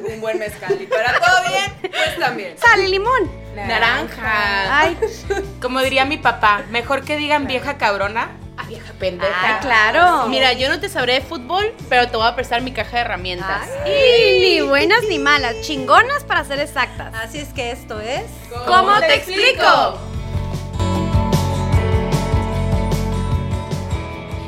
un 0.14 0.20
buen 0.20 0.38
mezcal. 0.38 0.76
Y 0.80 0.86
para 0.86 1.18
todo 1.18 1.48
bien, 1.48 1.90
pues 1.90 2.18
también. 2.18 2.58
Sal 2.58 2.80
y 2.80 2.88
limón. 2.88 3.30
Naranja. 3.54 4.80
Ay, 4.80 4.98
Como 5.62 5.80
diría 5.80 6.04
mi 6.04 6.18
papá, 6.18 6.64
mejor 6.70 7.04
que 7.04 7.16
digan 7.16 7.46
vieja 7.46 7.78
cabrona 7.78 8.30
a 8.58 8.64
vieja 8.64 8.92
pendeja. 8.98 9.56
ay, 9.56 9.60
claro. 9.60 10.28
Mira, 10.28 10.52
yo 10.54 10.68
no 10.68 10.80
te 10.80 10.88
sabré 10.88 11.14
de 11.14 11.20
fútbol, 11.20 11.74
pero 11.88 12.08
te 12.08 12.16
voy 12.16 12.26
a 12.26 12.34
prestar 12.34 12.62
mi 12.62 12.72
caja 12.72 12.96
de 12.96 13.02
herramientas. 13.02 13.68
Y 13.86 14.40
ni 14.40 14.60
buenas 14.62 15.02
ni 15.08 15.18
malas, 15.18 15.60
chingonas 15.62 16.24
para 16.24 16.44
ser 16.44 16.60
exactas. 16.60 17.14
Así 17.14 17.38
es 17.38 17.48
que 17.52 17.70
esto 17.70 18.00
es. 18.00 18.24
¿Cómo 18.66 18.98
te 19.00 19.14
explico? 19.14 19.98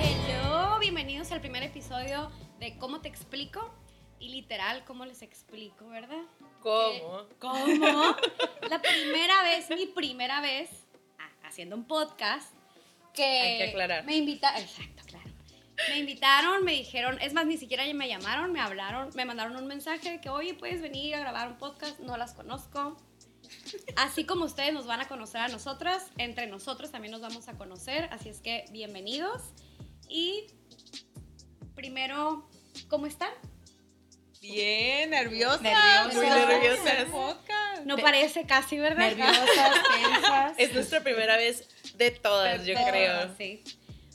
Hello, 0.01 0.79
bienvenidos 0.81 1.33
al 1.33 1.41
primer 1.41 1.63
episodio 1.63 2.31
de 2.61 2.77
¿Cómo 2.79 3.01
te 3.01 3.09
explico? 3.09 3.71
Literal, 4.39 4.85
¿cómo 4.85 5.05
les 5.05 5.23
explico, 5.23 5.89
verdad? 5.89 6.23
¿Cómo? 6.61 7.27
¿Cómo? 7.41 8.17
La 8.71 8.81
primera 8.81 9.43
vez, 9.43 9.69
mi 9.71 9.87
primera 9.87 10.41
vez 10.41 10.71
ah, 11.19 11.29
haciendo 11.43 11.75
un 11.75 11.85
podcast 11.89 12.55
que 13.13 13.25
Hay 13.25 13.59
que 13.59 13.69
aclarar. 13.71 14.05
me 14.05 14.17
invitaron, 14.17 14.63
exacto, 14.63 15.03
claro. 15.07 15.29
Me 15.89 15.99
invitaron, 15.99 16.63
me 16.63 16.71
dijeron, 16.71 17.21
es 17.21 17.33
más, 17.33 17.47
ni 17.47 17.57
siquiera 17.57 17.83
me 17.93 18.07
llamaron, 18.07 18.53
me 18.53 18.61
hablaron, 18.61 19.11
me 19.17 19.25
mandaron 19.25 19.57
un 19.57 19.67
mensaje 19.67 20.09
de 20.09 20.21
que, 20.21 20.29
oye, 20.29 20.55
puedes 20.55 20.81
venir 20.81 21.17
a 21.17 21.19
grabar 21.19 21.49
un 21.49 21.59
podcast, 21.59 21.99
no 21.99 22.17
las 22.17 22.33
conozco. 22.33 22.97
Así 23.97 24.25
como 24.25 24.45
ustedes 24.45 24.73
nos 24.73 24.87
van 24.87 25.01
a 25.01 25.09
conocer 25.09 25.41
a 25.41 25.49
nosotras, 25.49 26.13
entre 26.17 26.47
nosotros 26.47 26.93
también 26.93 27.11
nos 27.11 27.23
vamos 27.23 27.49
a 27.49 27.55
conocer, 27.55 28.09
así 28.13 28.29
es 28.29 28.39
que 28.41 28.67
bienvenidos. 28.71 29.43
Y 30.09 30.47
primero, 31.75 32.49
¿cómo 32.89 33.07
están? 33.07 33.33
Bien, 34.41 35.11
nerviosa. 35.11 35.61
Nerviosas. 35.61 36.15
Muy 36.15 36.27
nerviosas. 36.27 37.05
Pocas. 37.11 37.85
No 37.85 37.97
parece 37.97 38.45
casi, 38.47 38.79
¿verdad? 38.79 39.09
Nerviosas, 39.17 39.47
tensas. 40.13 40.55
Es 40.59 40.73
nuestra 40.75 41.03
primera 41.03 41.37
vez 41.37 41.69
de 41.97 42.11
todas, 42.13 42.65
yo 42.65 42.75
Todas, 42.75 42.91
creo. 42.91 43.37
Sí. 43.37 43.65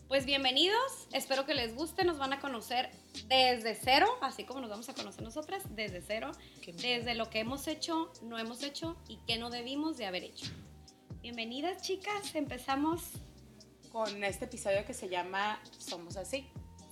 Pues 0.07 0.25
bienvenidos, 0.25 1.07
espero 1.11 1.45
que 1.45 1.55
les 1.55 1.75
guste, 1.75 2.03
nos 2.03 2.19
van 2.19 2.33
a 2.33 2.39
conocer 2.39 2.91
desde 3.27 3.73
cero, 3.73 4.07
así 4.21 4.43
como 4.43 4.59
nos 4.61 4.69
vamos 4.69 4.87
a 4.89 4.93
conocer 4.93 5.23
nosotras, 5.23 5.63
desde 5.71 6.01
cero, 6.05 6.31
desde 6.67 7.15
lo 7.15 7.31
que 7.31 7.39
hemos 7.39 7.67
hecho, 7.67 8.13
no 8.21 8.37
hemos 8.37 8.61
hecho 8.61 8.95
y 9.07 9.17
qué 9.25 9.37
no 9.37 9.49
debimos 9.49 9.97
de 9.97 10.05
haber 10.05 10.23
hecho. 10.23 10.45
Bienvenidas 11.21 11.81
chicas, 11.81 12.35
empezamos, 12.35 13.01
Con 13.91 14.23
este 14.23 14.45
episodio 14.45 14.85
que 14.85 14.93
se 14.93 15.09
llama 15.09 15.59
Somos 15.79 16.15
así. 16.15 16.47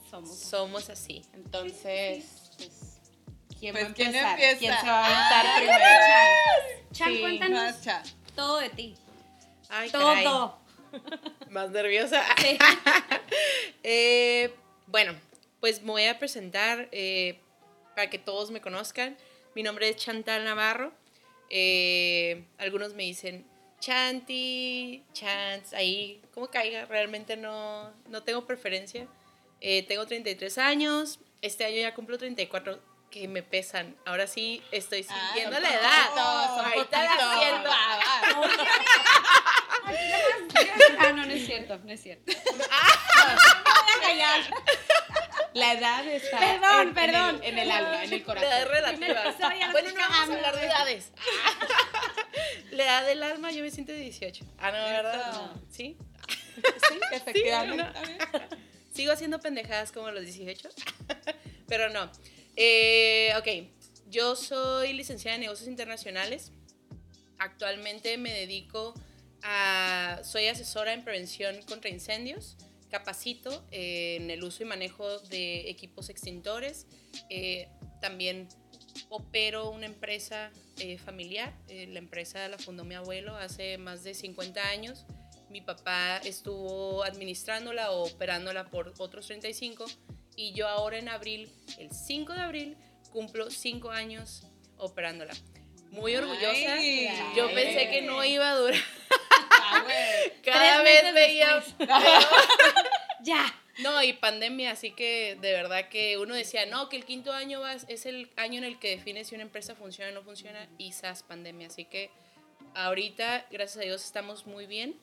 somos. 0.09 0.35
Somos 0.39 0.89
así. 0.89 1.21
Entonces, 1.33 2.25
pues, 2.57 2.90
¿quién 3.61 3.71
Pues, 3.73 3.85
va 3.85 3.89
a 3.89 3.93
¿quién 3.93 4.07
empezar? 4.07 4.31
empieza? 4.39 4.57
¿Quién 4.59 4.73
se 4.81 4.87
va 4.87 4.99
a 4.99 5.05
aventar 5.05 5.45
Ah, 5.47 5.55
primero? 5.57 6.91
Chan, 6.91 7.13
Sí. 7.13 7.19
cuéntanos 7.21 7.75
todo 8.35 8.57
de 8.57 8.69
ti, 8.69 8.95
Ay, 9.69 9.89
caray. 9.89 10.23
todo. 10.25 10.59
Más 11.49 11.69
nerviosa. 11.69 12.21
Sí. 12.37 12.57
Eh, 13.83 14.53
bueno, 14.87 15.15
pues 15.59 15.81
me 15.81 15.91
voy 15.91 16.05
a 16.05 16.19
presentar 16.19 16.87
eh, 16.91 17.39
para 17.95 18.09
que 18.09 18.19
todos 18.19 18.51
me 18.51 18.61
conozcan. 18.61 19.17
Mi 19.55 19.63
nombre 19.63 19.89
es 19.89 19.95
Chantal 19.95 20.43
Navarro. 20.45 20.91
Eh, 21.49 22.43
algunos 22.57 22.93
me 22.93 23.03
dicen 23.03 23.45
Chanti, 23.79 25.03
Chance, 25.13 25.75
ahí, 25.75 26.21
como 26.33 26.47
caiga. 26.49 26.85
Realmente 26.85 27.37
no, 27.37 27.91
no 28.09 28.21
tengo 28.23 28.45
preferencia. 28.45 29.07
Eh, 29.61 29.83
tengo 29.87 30.05
33 30.05 30.57
años. 30.59 31.19
Este 31.41 31.65
año 31.65 31.77
ya 31.77 31.93
cumplo 31.95 32.17
34 32.17 32.79
que 33.11 33.27
me 33.27 33.43
pesan. 33.43 33.95
Ahora 34.05 34.25
sí 34.25 34.63
estoy 34.71 35.05
Ah, 35.09 35.13
sintiendo 35.33 35.55
son 35.57 35.63
la 35.63 35.69
edad. 35.73 36.05
son 36.15 36.65
Ahorita 36.65 37.03
la 37.03 37.39
siento. 37.39 37.69
Ah, 40.99 41.11
no, 41.13 41.25
no 41.25 41.31
es 41.33 41.45
cierto, 41.45 41.77
no 41.83 41.91
es 41.91 42.01
cierto. 42.01 42.31
La 45.53 45.73
edad 45.73 46.05
está 46.07 46.39
Perdón, 46.39 46.81
en, 46.81 46.87
en 46.87 46.93
perdón. 46.93 47.35
el, 47.43 47.49
en 47.49 47.59
el 47.59 47.71
alma, 47.71 48.03
en 48.03 48.13
el 48.13 48.19
La 48.19 48.25
corazón. 48.25 48.49
edad 48.49 48.67
relativa. 48.67 49.23
Bueno, 49.71 49.89
no 49.91 49.99
vamos 49.99 50.29
a 50.29 50.33
hablar 50.35 50.55
de 50.55 50.65
edades. 50.65 51.11
La 52.71 52.83
edad 52.83 53.05
del 53.05 53.23
alma, 53.23 53.51
yo 53.51 53.61
me 53.63 53.71
siento 53.71 53.91
de 53.91 53.99
18. 53.99 54.45
Ah, 54.59 54.71
no, 54.71 54.77
¿verdad? 54.85 55.33
No. 55.33 55.61
¿Sí? 55.69 55.97
Sí, 56.55 56.99
efectivamente. 57.11 57.85
Sigo 58.93 59.11
haciendo 59.11 59.39
pendejadas 59.39 59.91
como 59.91 60.09
los 60.11 60.23
18. 60.23 60.69
Pero 61.67 61.89
no. 61.89 62.09
Eh, 62.55 63.33
ok, 63.37 63.69
yo 64.09 64.35
soy 64.35 64.93
licenciada 64.93 65.35
en 65.35 65.41
negocios 65.41 65.69
internacionales. 65.69 66.51
Actualmente 67.37 68.17
me 68.17 68.33
dedico 68.33 68.93
a. 69.41 70.19
Soy 70.23 70.47
asesora 70.47 70.93
en 70.93 71.03
prevención 71.03 71.61
contra 71.63 71.89
incendios. 71.89 72.57
Capacito 72.89 73.65
eh, 73.71 74.17
en 74.19 74.29
el 74.29 74.43
uso 74.43 74.63
y 74.63 74.65
manejo 74.65 75.19
de 75.19 75.69
equipos 75.69 76.09
extintores. 76.09 76.87
Eh, 77.29 77.69
también 78.01 78.49
opero 79.09 79.69
una 79.69 79.85
empresa 79.85 80.51
eh, 80.77 80.97
familiar. 80.97 81.53
Eh, 81.67 81.87
la 81.87 81.99
empresa 81.99 82.47
la 82.47 82.57
fundó 82.57 82.83
mi 82.83 82.95
abuelo 82.95 83.35
hace 83.35 83.77
más 83.77 84.03
de 84.03 84.13
50 84.13 84.67
años. 84.67 85.05
Mi 85.49 85.61
papá 85.61 86.17
estuvo 86.17 87.03
administrándola 87.03 87.91
o 87.91 88.07
operándola 88.07 88.69
por 88.69 88.93
otros 88.97 89.27
35 89.27 89.85
y 90.41 90.53
yo 90.53 90.67
ahora 90.67 90.97
en 90.97 91.07
abril, 91.09 91.49
el 91.77 91.91
5 91.91 92.33
de 92.33 92.39
abril, 92.41 92.77
cumplo 93.11 93.51
5 93.51 93.91
años 93.91 94.43
operándola. 94.77 95.33
Muy 95.91 96.15
orgullosa. 96.15 96.73
Ay, 96.73 97.09
yo 97.35 97.47
ay. 97.47 97.53
pensé 97.55 97.89
que 97.89 98.01
no 98.01 98.23
iba 98.23 98.49
a 98.49 98.55
durar. 98.55 98.79
Ah, 99.51 99.81
güey. 99.83 100.41
Cada 100.43 100.81
Tres 100.81 101.03
vez 101.03 101.13
veía... 101.13 101.63
Ya. 103.23 103.53
No, 103.79 104.01
y 104.03 104.13
pandemia, 104.13 104.71
así 104.71 104.91
que 104.91 105.37
de 105.41 105.53
verdad 105.53 105.89
que 105.89 106.17
uno 106.17 106.33
decía, 106.35 106.65
no, 106.65 106.89
que 106.89 106.97
el 106.97 107.05
quinto 107.05 107.31
año 107.33 107.61
va- 107.61 107.73
es 107.73 108.05
el 108.05 108.29
año 108.35 108.57
en 108.57 108.63
el 108.63 108.79
que 108.79 108.89
define 108.89 109.23
si 109.23 109.35
una 109.35 109.43
empresa 109.43 109.75
funciona 109.75 110.11
o 110.11 110.13
no 110.15 110.23
funciona, 110.23 110.67
y 110.77 110.91
SAS 110.91 111.23
pandemia. 111.23 111.67
Así 111.67 111.85
que 111.85 112.09
ahorita, 112.73 113.45
gracias 113.51 113.77
a 113.77 113.85
Dios, 113.85 114.03
estamos 114.03 114.45
muy 114.45 114.65
bien. 114.65 114.95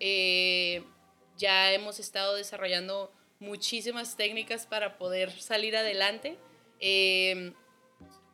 Eh, 0.00 0.82
ya 1.36 1.72
hemos 1.72 1.98
estado 1.98 2.34
desarrollando 2.34 3.12
muchísimas 3.40 4.16
técnicas 4.16 4.66
para 4.66 4.96
poder 4.96 5.32
salir 5.32 5.76
adelante. 5.76 6.36
Eh, 6.78 7.52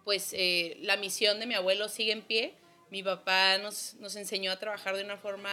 pues 0.04 0.32
eh, 0.34 0.76
la 0.82 0.96
misión 0.96 1.40
de 1.40 1.46
mi 1.46 1.54
abuelo 1.54 1.88
sigue 1.88 2.12
en 2.12 2.22
pie. 2.22 2.54
Mi 2.90 3.02
papá 3.02 3.58
nos, 3.58 3.94
nos 3.94 4.14
enseñó 4.14 4.52
a 4.52 4.58
trabajar 4.58 4.96
de 4.96 5.02
una 5.02 5.16
forma 5.16 5.50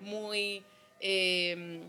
muy 0.00 0.62
eh, 1.00 1.80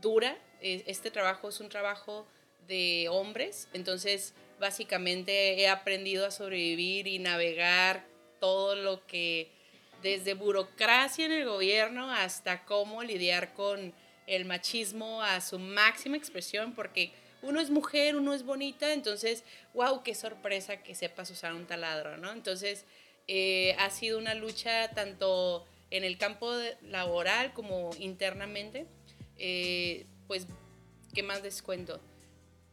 dura. 0.00 0.36
Eh, 0.60 0.82
Este 0.86 1.10
trabajo 1.10 1.48
es 1.48 1.60
un 1.60 1.68
trabajo 1.68 2.26
de 2.66 3.08
hombres, 3.10 3.68
entonces 3.74 4.34
básicamente 4.58 5.60
he 5.60 5.68
aprendido 5.68 6.26
a 6.26 6.30
sobrevivir 6.30 7.06
y 7.06 7.18
navegar 7.18 8.06
todo 8.40 8.74
lo 8.74 9.06
que, 9.06 9.50
desde 10.02 10.34
burocracia 10.34 11.26
en 11.26 11.32
el 11.32 11.44
gobierno 11.44 12.10
hasta 12.10 12.64
cómo 12.64 13.02
lidiar 13.02 13.52
con 13.54 13.92
el 14.26 14.44
machismo 14.44 15.22
a 15.22 15.40
su 15.40 15.58
máxima 15.58 16.16
expresión, 16.16 16.74
porque 16.74 17.12
uno 17.42 17.60
es 17.60 17.70
mujer, 17.70 18.16
uno 18.16 18.32
es 18.32 18.44
bonita, 18.44 18.92
entonces, 18.92 19.44
wow, 19.74 20.02
qué 20.02 20.14
sorpresa 20.14 20.82
que 20.82 20.94
sepas 20.94 21.30
usar 21.30 21.54
un 21.54 21.66
taladro, 21.66 22.16
¿no? 22.16 22.32
Entonces, 22.32 22.84
eh, 23.28 23.76
ha 23.78 23.90
sido 23.90 24.18
una 24.18 24.34
lucha 24.34 24.90
tanto 24.90 25.66
en 25.90 26.04
el 26.04 26.18
campo 26.18 26.52
laboral 26.82 27.52
como 27.52 27.90
internamente. 27.98 28.86
Eh, 29.38 30.06
pues, 30.26 30.46
¿qué 31.14 31.22
más 31.22 31.42
les 31.42 31.62
cuento? 31.62 32.00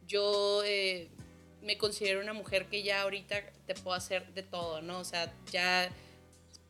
Yo 0.08 0.64
eh, 0.66 1.10
me 1.62 1.78
considero 1.78 2.22
una 2.22 2.34
mujer 2.34 2.68
que 2.68 2.84
ya 2.84 3.02
ahorita 3.02 3.42
te 3.66 3.76
puedo 3.76 3.96
hacer 3.96 4.34
de 4.34 4.44
todo, 4.44 4.82
¿no? 4.82 5.00
O 5.00 5.06
sea, 5.06 5.34
ya 5.52 5.90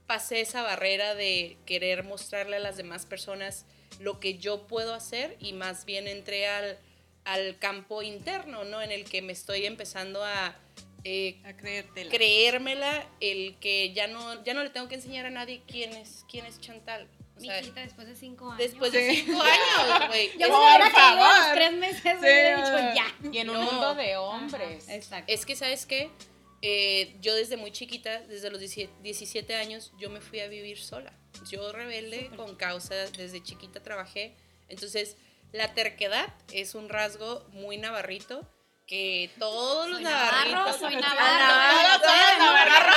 pasé 0.07 0.41
esa 0.41 0.61
barrera 0.61 1.15
de 1.15 1.57
querer 1.65 2.03
mostrarle 2.03 2.57
a 2.57 2.59
las 2.59 2.77
demás 2.77 3.05
personas 3.05 3.65
lo 4.01 4.19
que 4.19 4.37
yo 4.37 4.67
puedo 4.67 4.93
hacer 4.93 5.37
y 5.39 5.53
más 5.53 5.85
bien 5.85 6.07
entré 6.07 6.47
al, 6.47 6.77
al 7.25 7.57
campo 7.59 8.01
interno, 8.01 8.63
¿no? 8.63 8.81
En 8.81 8.91
el 8.91 9.05
que 9.05 9.21
me 9.21 9.33
estoy 9.33 9.65
empezando 9.65 10.23
a 10.23 10.55
eh, 11.03 11.39
A 11.45 11.53
creértela. 11.53 12.11
creérmela, 12.11 13.05
el 13.19 13.55
que 13.59 13.91
ya 13.93 14.07
no, 14.07 14.43
ya 14.43 14.53
no 14.53 14.63
le 14.63 14.69
tengo 14.69 14.87
que 14.87 14.95
enseñar 14.95 15.25
a 15.25 15.29
nadie 15.29 15.61
quién 15.67 15.93
es, 15.93 16.25
quién 16.29 16.45
es 16.45 16.59
Chantal. 16.61 17.07
O 17.37 17.39
sea, 17.43 17.57
Mijita, 17.59 17.81
después 17.81 18.05
de 18.07 18.15
cinco 18.15 18.45
años. 18.51 18.57
después 18.59 18.91
de 18.91 19.15
cinco 19.15 19.41
años, 19.41 20.07
güey. 20.09 20.27
Yo 20.37 20.47
Por 20.47 20.59
me 20.59 20.79
los 20.85 20.89
favor. 20.93 21.55
tres 21.55 21.73
meses, 21.73 22.03
me 22.03 22.11
Sí. 22.11 22.17
hubiera 22.19 22.57
dicho 22.57 22.95
ya. 22.95 23.29
Y 23.31 23.37
en 23.39 23.49
un 23.49 23.55
No. 23.57 23.63
mundo 23.71 23.95
de 23.95 24.17
hombres. 24.17 24.83
Ajá, 24.83 24.95
exacto. 24.95 25.33
Es 25.33 25.45
que, 25.45 25.55
¿sabes 25.55 25.85
qué? 25.87 26.11
Eh, 26.61 27.15
yo 27.21 27.33
desde 27.35 27.57
muy 27.57 27.71
chiquita, 27.71 28.19
desde 28.21 28.49
los 28.51 28.59
17 28.59 28.93
17 29.01 29.55
años, 29.55 29.91
yo 29.97 30.09
me 30.09 30.21
fui 30.21 30.39
a 30.41 30.47
vivir 30.47 30.77
sola. 30.79 31.11
Yo 31.49 31.71
rebelde 31.71 32.29
con 32.35 32.55
causa, 32.55 32.93
desde 32.93 33.41
chiquita 33.41 33.81
trabajé. 33.81 34.35
Entonces, 34.69 35.17
la 35.51 35.73
terquedad 35.73 36.33
es 36.53 36.75
un 36.75 36.87
rasgo 36.89 37.45
muy 37.51 37.77
navarrito 37.77 38.47
que 38.85 39.29
todos 39.39 39.87
los 39.89 39.97
Soy 39.97 40.03
navarro, 40.03 40.51
navarritos. 40.51 40.79
soy 40.79 40.95
navarro. 41.01 42.93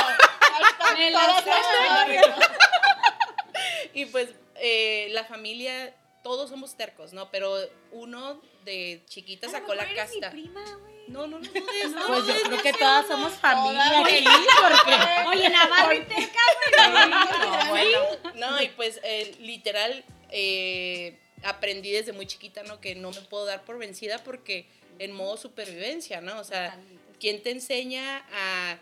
Todos 1.13 1.45
sé. 1.45 1.51
somos 1.51 2.09
navarros. 2.09 2.45
Y 3.95 4.07
pues 4.07 4.29
eh, 4.57 5.09
la 5.13 5.25
familia, 5.25 5.95
todos 6.25 6.51
somos 6.51 6.77
tercos, 6.77 7.13
¿no? 7.13 7.31
Pero 7.31 7.57
uno 7.93 8.41
de 8.65 9.05
chiquita 9.07 9.49
sacó 9.49 9.75
la 9.75 9.85
eres 9.85 10.11
mi 10.15 10.21
casta. 10.21 10.31
prima, 10.33 10.65
güey. 10.79 10.94
No, 11.09 11.27
no, 11.27 11.39
no 11.39 11.45
no 11.45 12.07
Pues 12.07 12.27
yo 12.27 12.35
creo 12.35 12.57
no 12.57 12.63
que 12.63 12.73
todas 12.73 13.09
no. 13.09 13.17
somos 13.17 13.33
familia 13.35 14.01
aquí, 14.01 14.25
porque... 14.61 15.29
Oye, 15.29 15.49
Navarro 15.49 15.93
y 15.93 16.01
Teca, 16.03 16.41
No, 17.41 17.69
bueno. 17.71 17.99
No, 18.35 18.63
y 18.63 18.69
pues 18.69 19.01
eh, 19.03 19.35
literal 19.41 20.05
eh, 20.31 21.19
aprendí 21.43 21.91
desde 21.93 22.13
muy 22.13 22.27
chiquita, 22.27 22.63
¿no? 22.65 22.81
Que 22.81 22.95
no 22.95 23.11
me 23.11 23.21
puedo 23.23 23.45
dar 23.45 23.65
por 23.65 23.79
vencida 23.79 24.19
porque 24.25 24.67
en 24.99 25.13
modo 25.13 25.37
supervivencia, 25.37 26.21
¿no? 26.21 26.39
O 26.41 26.45
sea, 26.45 26.79
¿quién 27.21 27.43
te 27.43 27.51
enseña 27.51 28.25
a 28.33 28.79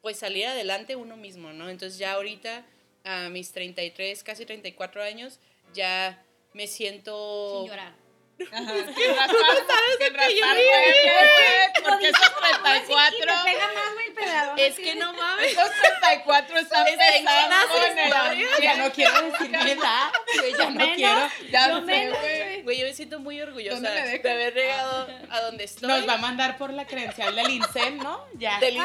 pues 0.00 0.18
salir 0.18 0.46
adelante 0.46 0.96
uno 0.96 1.16
mismo, 1.16 1.52
¿no? 1.52 1.68
Entonces 1.68 1.98
ya 1.98 2.12
ahorita 2.12 2.64
a 3.04 3.28
mis 3.30 3.52
33, 3.52 4.22
casi 4.22 4.46
34 4.46 5.02
años, 5.02 5.38
ya 5.74 6.22
me 6.52 6.66
siento... 6.66 7.60
Sin 7.60 7.70
llorar. 7.70 8.07
Ajá, 8.52 8.72
sin 8.96 9.16
raspar, 9.16 9.56
sin 9.98 10.14
raspar, 10.14 10.56
güey, 10.56 11.82
Porque 11.82 12.08
esos 12.08 12.36
34, 12.36 13.16
Y 13.16 13.26
me 13.26 13.52
pega 13.52 13.66
más, 13.74 13.94
güey, 13.94 14.06
el 14.06 14.12
pedradón. 14.14 14.58
Es 14.58 14.76
que 14.76 14.94
no 14.94 15.12
mames. 15.12 15.52
esos 15.52 15.70
34 16.00 16.58
están 16.58 16.86
Es 16.86 16.92
que 16.92 16.98
pesados. 16.98 18.38
Ya 18.62 18.76
no 18.76 18.92
quiero 18.92 19.22
decir 19.22 19.50
mi 19.50 19.70
edad, 19.70 20.12
ya 20.58 20.70
no 20.70 20.94
quiero. 20.94 21.28
Ya 21.50 21.68
Yo 21.68 21.86
sé, 21.86 22.62
güey. 22.62 22.78
yo 22.78 22.86
me 22.86 22.94
siento 22.94 23.18
muy 23.18 23.40
orgullosa 23.40 23.80
de 23.90 24.30
haber 24.30 24.54
llegado 24.54 25.08
a 25.30 25.40
donde 25.40 25.64
estoy. 25.64 25.88
Nos 25.88 26.08
va 26.08 26.14
a 26.14 26.18
mandar 26.18 26.58
por 26.58 26.72
la 26.72 26.86
credencial 26.86 27.34
del 27.34 27.50
INSEM, 27.50 27.98
¿no? 27.98 28.24
Ya. 28.34 28.58
del. 28.60 28.78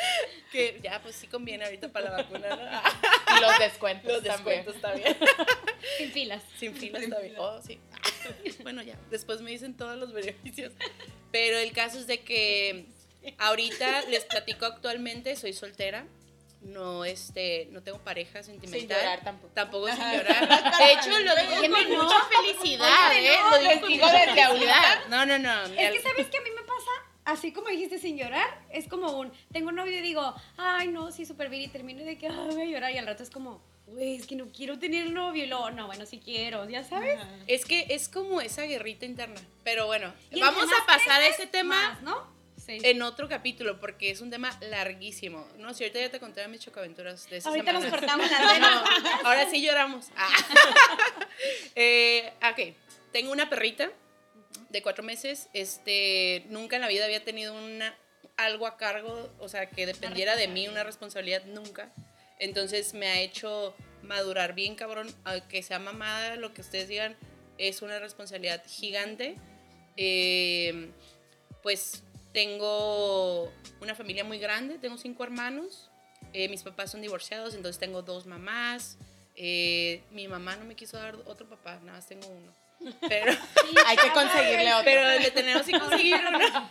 Que 0.50 0.80
ya, 0.82 1.00
pues 1.00 1.14
sí 1.14 1.28
conviene 1.28 1.64
ahorita 1.64 1.92
para 1.92 2.10
la 2.10 2.16
vacuna, 2.22 2.48
¿no? 2.48 3.36
Y 3.36 3.40
los 3.40 3.58
descuentos 3.60 4.12
Los 4.12 4.22
descuentos 4.24 4.80
también. 4.80 5.16
Sin 5.98 6.10
filas. 6.10 6.42
Sin 6.58 6.74
filas 6.74 7.08
también. 7.08 7.34
Oh, 7.38 7.60
sí. 7.62 7.78
Bueno, 8.62 8.82
ya, 8.82 8.96
después 9.10 9.40
me 9.42 9.52
dicen 9.52 9.76
todos 9.76 9.96
los 9.96 10.12
beneficios. 10.12 10.72
Pero 11.30 11.56
el 11.58 11.72
caso 11.72 11.98
es 11.98 12.06
de 12.06 12.20
que 12.20 12.86
ahorita 13.38 14.02
les 14.08 14.24
platico 14.24 14.66
actualmente, 14.66 15.36
soy 15.36 15.52
soltera. 15.52 16.04
No, 16.62 17.06
este, 17.06 17.68
no 17.70 17.82
tengo 17.82 17.98
pareja 17.98 18.42
sentimental. 18.42 18.80
Sin 18.80 18.88
llorar 18.88 19.24
tampoco. 19.24 19.52
Tampoco 19.54 19.86
sin 19.88 19.96
llorar. 19.96 20.78
De 20.78 20.92
hecho, 20.92 21.10
lo 21.10 21.36
digo 21.36 21.74
con 21.74 21.90
no. 21.90 22.04
mucha 22.04 22.16
felicidad, 22.28 23.10
Oye, 23.10 23.32
¿eh? 23.32 23.38
no, 23.38 23.50
Lo 23.50 23.58
digo 23.58 23.80
con 23.80 23.88
digo 23.88 24.06
mucha 24.06 24.18
felicidad. 24.18 25.06
No, 25.08 25.24
no, 25.24 25.38
no. 25.38 25.64
Es 25.64 25.92
que, 25.92 26.02
¿sabes 26.02 26.26
qué 26.26 26.36
a 26.36 26.40
mí 26.42 26.50
me? 26.50 26.59
Así 27.24 27.52
como 27.52 27.68
dijiste 27.68 27.98
sin 27.98 28.16
llorar, 28.16 28.48
es 28.72 28.88
como 28.88 29.18
un, 29.18 29.30
tengo 29.52 29.68
un 29.68 29.74
novio 29.76 29.98
y 29.98 30.00
digo, 30.00 30.34
ay, 30.56 30.88
no, 30.88 31.12
sí, 31.12 31.26
súper 31.26 31.48
bien, 31.50 31.62
y 31.62 31.68
termino 31.68 32.02
de 32.04 32.16
que, 32.16 32.28
ay, 32.28 32.48
voy 32.50 32.62
a 32.62 32.64
llorar, 32.64 32.92
y 32.92 32.98
al 32.98 33.06
rato 33.06 33.22
es 33.22 33.30
como, 33.30 33.60
güey, 33.86 34.16
es 34.16 34.26
que 34.26 34.36
no 34.36 34.46
quiero 34.46 34.78
tener 34.78 35.10
novio, 35.10 35.44
y 35.44 35.46
luego, 35.46 35.70
no, 35.70 35.86
bueno, 35.86 36.06
sí 36.06 36.20
quiero, 36.24 36.68
ya 36.68 36.82
sabes. 36.82 37.20
Es 37.46 37.64
que 37.64 37.86
es 37.90 38.08
como 38.08 38.40
esa 38.40 38.62
guerrita 38.62 39.04
interna. 39.04 39.40
Pero 39.64 39.86
bueno, 39.86 40.12
vamos 40.40 40.64
a 40.64 40.86
pasar 40.86 41.20
a 41.20 41.26
ese 41.28 41.46
tema 41.46 41.90
más, 41.90 42.02
¿no? 42.02 42.40
Sí. 42.56 42.78
en 42.82 43.00
otro 43.00 43.26
capítulo 43.26 43.80
porque 43.80 44.10
es 44.10 44.20
un 44.20 44.30
tema 44.30 44.50
larguísimo. 44.60 45.46
No, 45.56 45.72
si 45.72 45.84
ahorita 45.84 45.98
ya 45.98 46.10
te 46.10 46.20
conté 46.20 46.46
mis 46.46 46.60
chocaventuras 46.60 47.28
de 47.30 47.38
esa 47.38 47.48
Ahorita 47.48 47.72
nos 47.72 47.84
semana. 47.84 48.00
cortamos 48.06 48.30
la 48.30 48.58
No, 48.58 48.84
ahora 49.24 49.48
sí 49.48 49.62
lloramos. 49.62 50.08
Ah. 50.14 50.28
eh, 51.74 52.34
ok, 52.42 52.76
tengo 53.12 53.32
una 53.32 53.48
perrita 53.48 53.90
de 54.70 54.82
cuatro 54.82 55.04
meses. 55.04 55.48
Este, 55.52 56.44
nunca 56.48 56.76
en 56.76 56.82
la 56.82 56.88
vida 56.88 57.04
había 57.04 57.24
tenido 57.24 57.54
una, 57.54 57.94
algo 58.36 58.66
a 58.66 58.76
cargo, 58.76 59.30
o 59.38 59.48
sea, 59.48 59.66
que 59.66 59.86
dependiera 59.86 60.36
de 60.36 60.48
mí, 60.48 60.68
una 60.68 60.84
responsabilidad, 60.84 61.44
nunca. 61.44 61.92
Entonces 62.38 62.94
me 62.94 63.06
ha 63.06 63.20
hecho 63.20 63.74
madurar 64.02 64.54
bien, 64.54 64.74
cabrón. 64.74 65.14
Que 65.48 65.62
sea 65.62 65.78
mamada, 65.78 66.36
lo 66.36 66.54
que 66.54 66.62
ustedes 66.62 66.88
digan, 66.88 67.16
es 67.58 67.82
una 67.82 67.98
responsabilidad 67.98 68.62
gigante. 68.66 69.36
Eh, 69.96 70.90
pues 71.62 72.02
tengo 72.32 73.52
una 73.80 73.94
familia 73.94 74.24
muy 74.24 74.38
grande, 74.38 74.78
tengo 74.78 74.96
cinco 74.96 75.24
hermanos. 75.24 75.90
Eh, 76.32 76.48
mis 76.48 76.62
papás 76.62 76.92
son 76.92 77.02
divorciados, 77.02 77.54
entonces 77.54 77.78
tengo 77.78 78.02
dos 78.02 78.26
mamás. 78.26 78.96
Eh, 79.36 80.02
mi 80.10 80.28
mamá 80.28 80.56
no 80.56 80.64
me 80.64 80.76
quiso 80.76 80.96
dar 80.96 81.16
otro 81.26 81.48
papá, 81.48 81.80
nada 81.80 81.98
más 81.98 82.06
tengo 82.06 82.26
uno. 82.28 82.54
Pero, 83.08 83.32
Hay 83.86 83.96
que 83.96 84.10
conseguirle 84.12 84.72
otro. 84.72 84.84
pero 84.84 85.18
le 85.18 85.30
tenemos 85.30 85.62
que 85.66 85.72
conseguir 85.78 86.16
uno. 86.26 86.70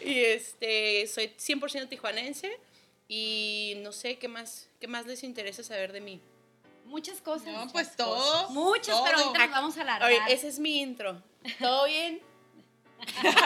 Y 0.00 0.20
este, 0.20 1.06
soy 1.08 1.34
100% 1.36 1.88
tijuanense 1.88 2.58
y 3.08 3.74
no 3.78 3.92
sé 3.92 4.18
qué 4.18 4.28
más, 4.28 4.68
qué 4.80 4.86
más 4.86 5.06
les 5.06 5.24
interesa 5.24 5.62
saber 5.62 5.92
de 5.92 6.00
mí. 6.00 6.20
Muchas 6.84 7.20
cosas. 7.20 7.48
No, 7.48 7.68
pues 7.72 7.96
todo. 7.96 8.48
Muchas, 8.50 8.94
todo. 8.94 9.04
pero 9.04 9.18
ahorita 9.18 9.46
nos 9.46 9.50
vamos 9.50 9.76
a 9.78 9.82
alargar. 9.82 10.10
Oye, 10.10 10.20
ese 10.28 10.48
es 10.48 10.58
mi 10.58 10.80
intro. 10.80 11.22
¿Todo 11.58 11.86
bien? 11.86 12.20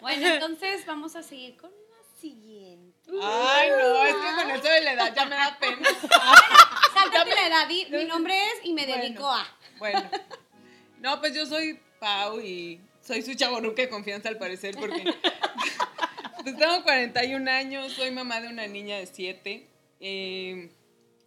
Bueno, 0.00 0.26
entonces 0.28 0.86
vamos 0.86 1.16
a 1.16 1.22
seguir 1.22 1.56
con 1.56 1.70
la 1.70 2.20
siguiente. 2.20 3.10
Ay, 3.22 3.70
no, 3.70 4.04
es 4.04 4.14
que 4.14 4.42
con 4.42 4.50
eso 4.52 4.68
de 4.68 4.80
la 4.82 4.92
edad 4.92 5.14
ya 5.14 5.24
me 5.24 5.34
da 5.34 5.58
di, 7.64 7.86
mi 7.90 8.04
nombre 8.04 8.34
es 8.36 8.64
y 8.64 8.74
me 8.74 8.84
Bueno. 8.86 9.02
dedico 9.02 9.30
a. 9.30 9.58
Bueno. 9.78 10.10
No, 11.00 11.20
pues 11.20 11.34
yo 11.34 11.46
soy 11.46 11.78
Pau 12.00 12.40
y 12.40 12.80
soy 13.02 13.22
su 13.22 13.34
chaboruca 13.34 13.82
de 13.82 13.88
confianza 13.88 14.28
al 14.28 14.38
parecer 14.38 14.74
porque 14.76 15.04
pues 16.42 16.56
tengo 16.56 16.82
41 16.82 17.50
años, 17.50 17.92
soy 17.92 18.10
mamá 18.10 18.40
de 18.40 18.48
una 18.48 18.66
niña 18.66 18.96
de 18.98 19.06
7. 19.06 19.66
eh, 20.00 20.70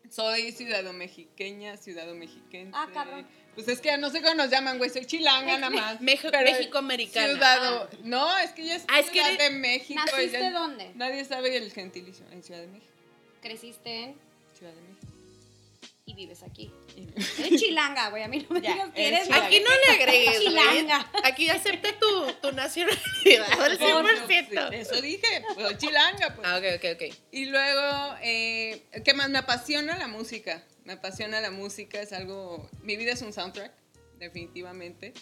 soy 0.10 0.52
ciudadano 0.54 0.92
mexiqueña, 0.92 1.78
ciudadano 1.78 2.16
mexiquense. 2.16 2.72
Ah, 2.76 2.88
cabrón. 2.92 3.28
Pues 3.54 3.68
es 3.68 3.80
que 3.80 3.96
no 4.00 4.10
sé 4.10 4.24
cómo 4.24 4.34
nos 4.34 4.50
llaman, 4.50 4.80
güey, 4.80 4.90
soy 4.90 5.06
chilanga 5.06 5.56
nada 5.60 5.70
más. 5.70 6.02
México-americana. 6.02 7.28
Ciudadano. 7.28 7.88
No, 8.04 8.38
es 8.40 8.52
que 8.54 8.66
ya 8.66 8.76
es 8.76 8.86
Ah, 8.88 9.00
es 9.00 9.06
que 9.12 9.22
Ciudad 9.24 9.38
de 9.38 9.50
México. 9.52 10.02
¿Naciste 10.04 10.40
ya- 10.40 10.52
dónde? 10.52 10.92
Nadie 10.96 11.24
sabe 11.26 11.56
el 11.58 11.72
gentilicio 11.72 12.26
en 12.32 12.42
Ciudad 12.42 12.62
de 12.62 12.68
México. 12.68 12.92
Creciste 13.42 14.04
en 14.04 14.16
Ciudad 14.58 14.74
de 14.74 14.82
México. 14.82 14.89
Y 16.10 16.14
vives 16.16 16.42
aquí. 16.44 16.72
Eres 17.40 17.62
chilanga, 17.62 18.10
güey. 18.10 18.24
A 18.24 18.28
mí 18.28 18.40
no 18.50 18.56
me 18.56 18.62
Ya, 18.64 18.74
digas 18.74 18.90
que 18.94 19.08
eres 19.08 19.20
eres. 19.20 19.28
chilanga. 19.28 19.46
Aquí 19.48 19.60
no 19.60 19.70
le 19.70 20.04
agregues, 20.04 20.34
güey. 20.42 20.48
Chilanga. 20.48 21.12
Aquí 21.24 21.50
acepta 21.50 21.90
tu, 22.00 22.32
tu 22.42 22.52
nacionalidad 22.56 23.62
al 23.62 23.78
100%. 23.80 24.70
Sí, 24.70 24.76
Eso 24.76 25.02
dije, 25.02 25.44
pues 25.54 25.68
soy 25.68 25.78
chilanga, 25.78 26.36
pues. 26.36 26.48
Ah, 26.48 26.58
ok, 26.58 26.64
ok, 26.78 26.86
ok. 26.96 27.16
Y 27.32 27.46
luego, 27.46 28.16
eh, 28.24 28.84
¿qué 29.06 29.14
más? 29.14 29.30
Me 29.30 29.38
apasiona 29.38 29.98
la 29.98 30.08
música. 30.08 30.64
Me 30.84 30.94
apasiona 30.94 31.40
la 31.42 31.52
música, 31.52 32.02
es 32.02 32.12
algo. 32.14 32.68
Mi 32.82 32.98
vida 32.98 33.12
es 33.12 33.22
un 33.22 33.32
soundtrack, 33.32 33.72
definitivamente, 34.18 35.14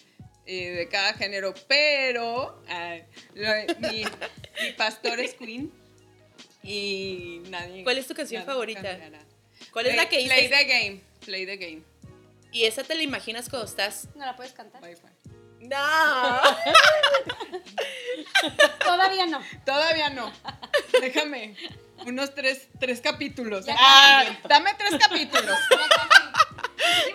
eh, 0.46 0.70
de 0.70 0.88
cada 0.88 1.12
género, 1.12 1.52
pero 1.68 2.62
lo- 3.34 3.90
mi, 3.90 4.04
mi 4.62 4.72
pastor 4.78 5.20
es 5.20 5.34
Queen 5.34 5.70
y 6.62 7.42
nadie. 7.50 7.82
¿Cuál 7.84 7.98
es 7.98 8.06
tu 8.06 8.14
canción 8.14 8.44
favorita? 8.44 8.82
cambiará. 8.82 9.24
¿Cuál 9.72 9.86
es 9.86 9.96
la 9.96 10.08
que 10.08 10.16
Play 10.24 10.48
dices? 10.48 10.58
the 10.58 10.64
game, 10.64 11.00
play 11.24 11.46
the 11.46 11.56
game. 11.56 11.82
Y 12.52 12.64
esa 12.64 12.82
te 12.82 12.94
la 12.94 13.02
imaginas 13.02 13.48
cuando 13.48 13.66
estás. 13.66 14.08
No 14.14 14.24
la 14.24 14.36
puedes 14.36 14.52
cantar. 14.52 14.82
Wi-Fi. 14.82 15.06
No. 15.60 15.76
Todavía 18.84 19.26
no. 19.26 19.42
Todavía 19.64 20.10
no. 20.10 20.32
Déjame 21.00 21.56
unos 22.06 22.34
tres, 22.34 22.68
tres 22.78 23.00
capítulos. 23.00 23.66
Ya 23.66 23.76
Ah, 23.78 24.24
dame 24.48 24.72
tres 24.78 24.94
capítulos. 24.98 25.58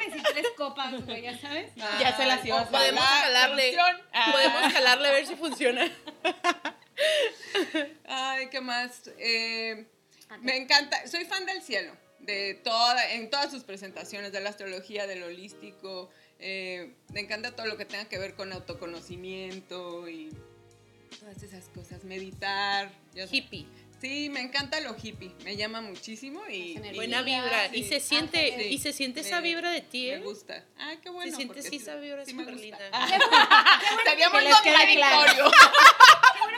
Decir 0.06 0.24
tres 0.34 0.48
copas, 0.58 0.94
güey, 1.06 1.24
ya 1.24 1.38
sabes. 1.40 1.72
Ya 1.76 2.16
se 2.16 2.26
las 2.26 2.46
iba 2.46 2.66
Podemos 2.66 3.04
jalarle. 3.04 3.76
Ah. 4.14 4.30
Podemos 4.32 4.74
jalarle 4.74 5.08
a 5.08 5.12
ver 5.12 5.26
si 5.26 5.36
funciona. 5.36 5.90
Ay, 8.06 8.50
¿qué 8.50 8.62
más? 8.62 9.10
Eh, 9.18 9.86
me 10.42 10.58
encanta, 10.58 11.08
soy 11.08 11.26
fan 11.26 11.46
del 11.46 11.62
cielo, 11.62 11.96
de 12.26 12.54
toda, 12.64 13.12
en 13.12 13.30
todas 13.30 13.52
sus 13.52 13.64
presentaciones, 13.64 14.32
de 14.32 14.40
la 14.42 14.50
astrología, 14.50 15.08
del 15.08 15.24
holístico. 15.24 16.10
eh, 16.40 16.94
me 17.14 17.22
encanta 17.22 17.56
todo 17.56 17.68
lo 17.68 17.78
que 17.78 17.86
tenga 17.86 18.06
que 18.06 18.18
ver 18.18 18.36
con 18.36 18.52
autoconocimiento 18.52 20.10
y 20.10 20.30
todas 21.20 21.42
esas 21.44 21.70
cosas, 21.70 22.04
meditar. 22.04 22.92
ya. 23.14 23.26
Hippie. 23.32 23.66
Sí, 24.02 24.30
me 24.30 24.42
encanta 24.42 24.82
lo 24.82 24.94
hippie, 25.02 25.32
me 25.46 25.56
llama 25.56 25.80
muchísimo 25.80 26.42
y... 26.50 26.78
Buena 26.94 27.22
vibra. 27.22 27.70
Sí. 27.70 27.78
Y 27.78 27.84
se 27.86 28.02
siente, 28.02 28.54
Sí. 28.58 28.64
y 28.74 28.78
se 28.80 28.92
siente 28.92 29.22
esa 29.22 29.40
vibra 29.40 29.72
de 29.72 29.80
ti, 29.80 30.08
me 30.08 30.16
¿eh? 30.16 30.20
gusta. 30.20 30.66
Ay, 30.78 30.98
qué 31.02 31.10
bueno. 31.10 31.32
Se 31.32 31.38
siente 31.38 31.62
sí, 31.62 31.70
sí- 31.70 31.76
esa 31.78 31.96
vibra 31.96 32.26
sí 32.26 32.32
súper 32.32 32.48
gusta. 32.52 32.62
linda. 32.62 32.80
Ah, 32.92 33.08
les 34.06 34.16
quede 34.16 34.30
contradictorio. 34.30 35.52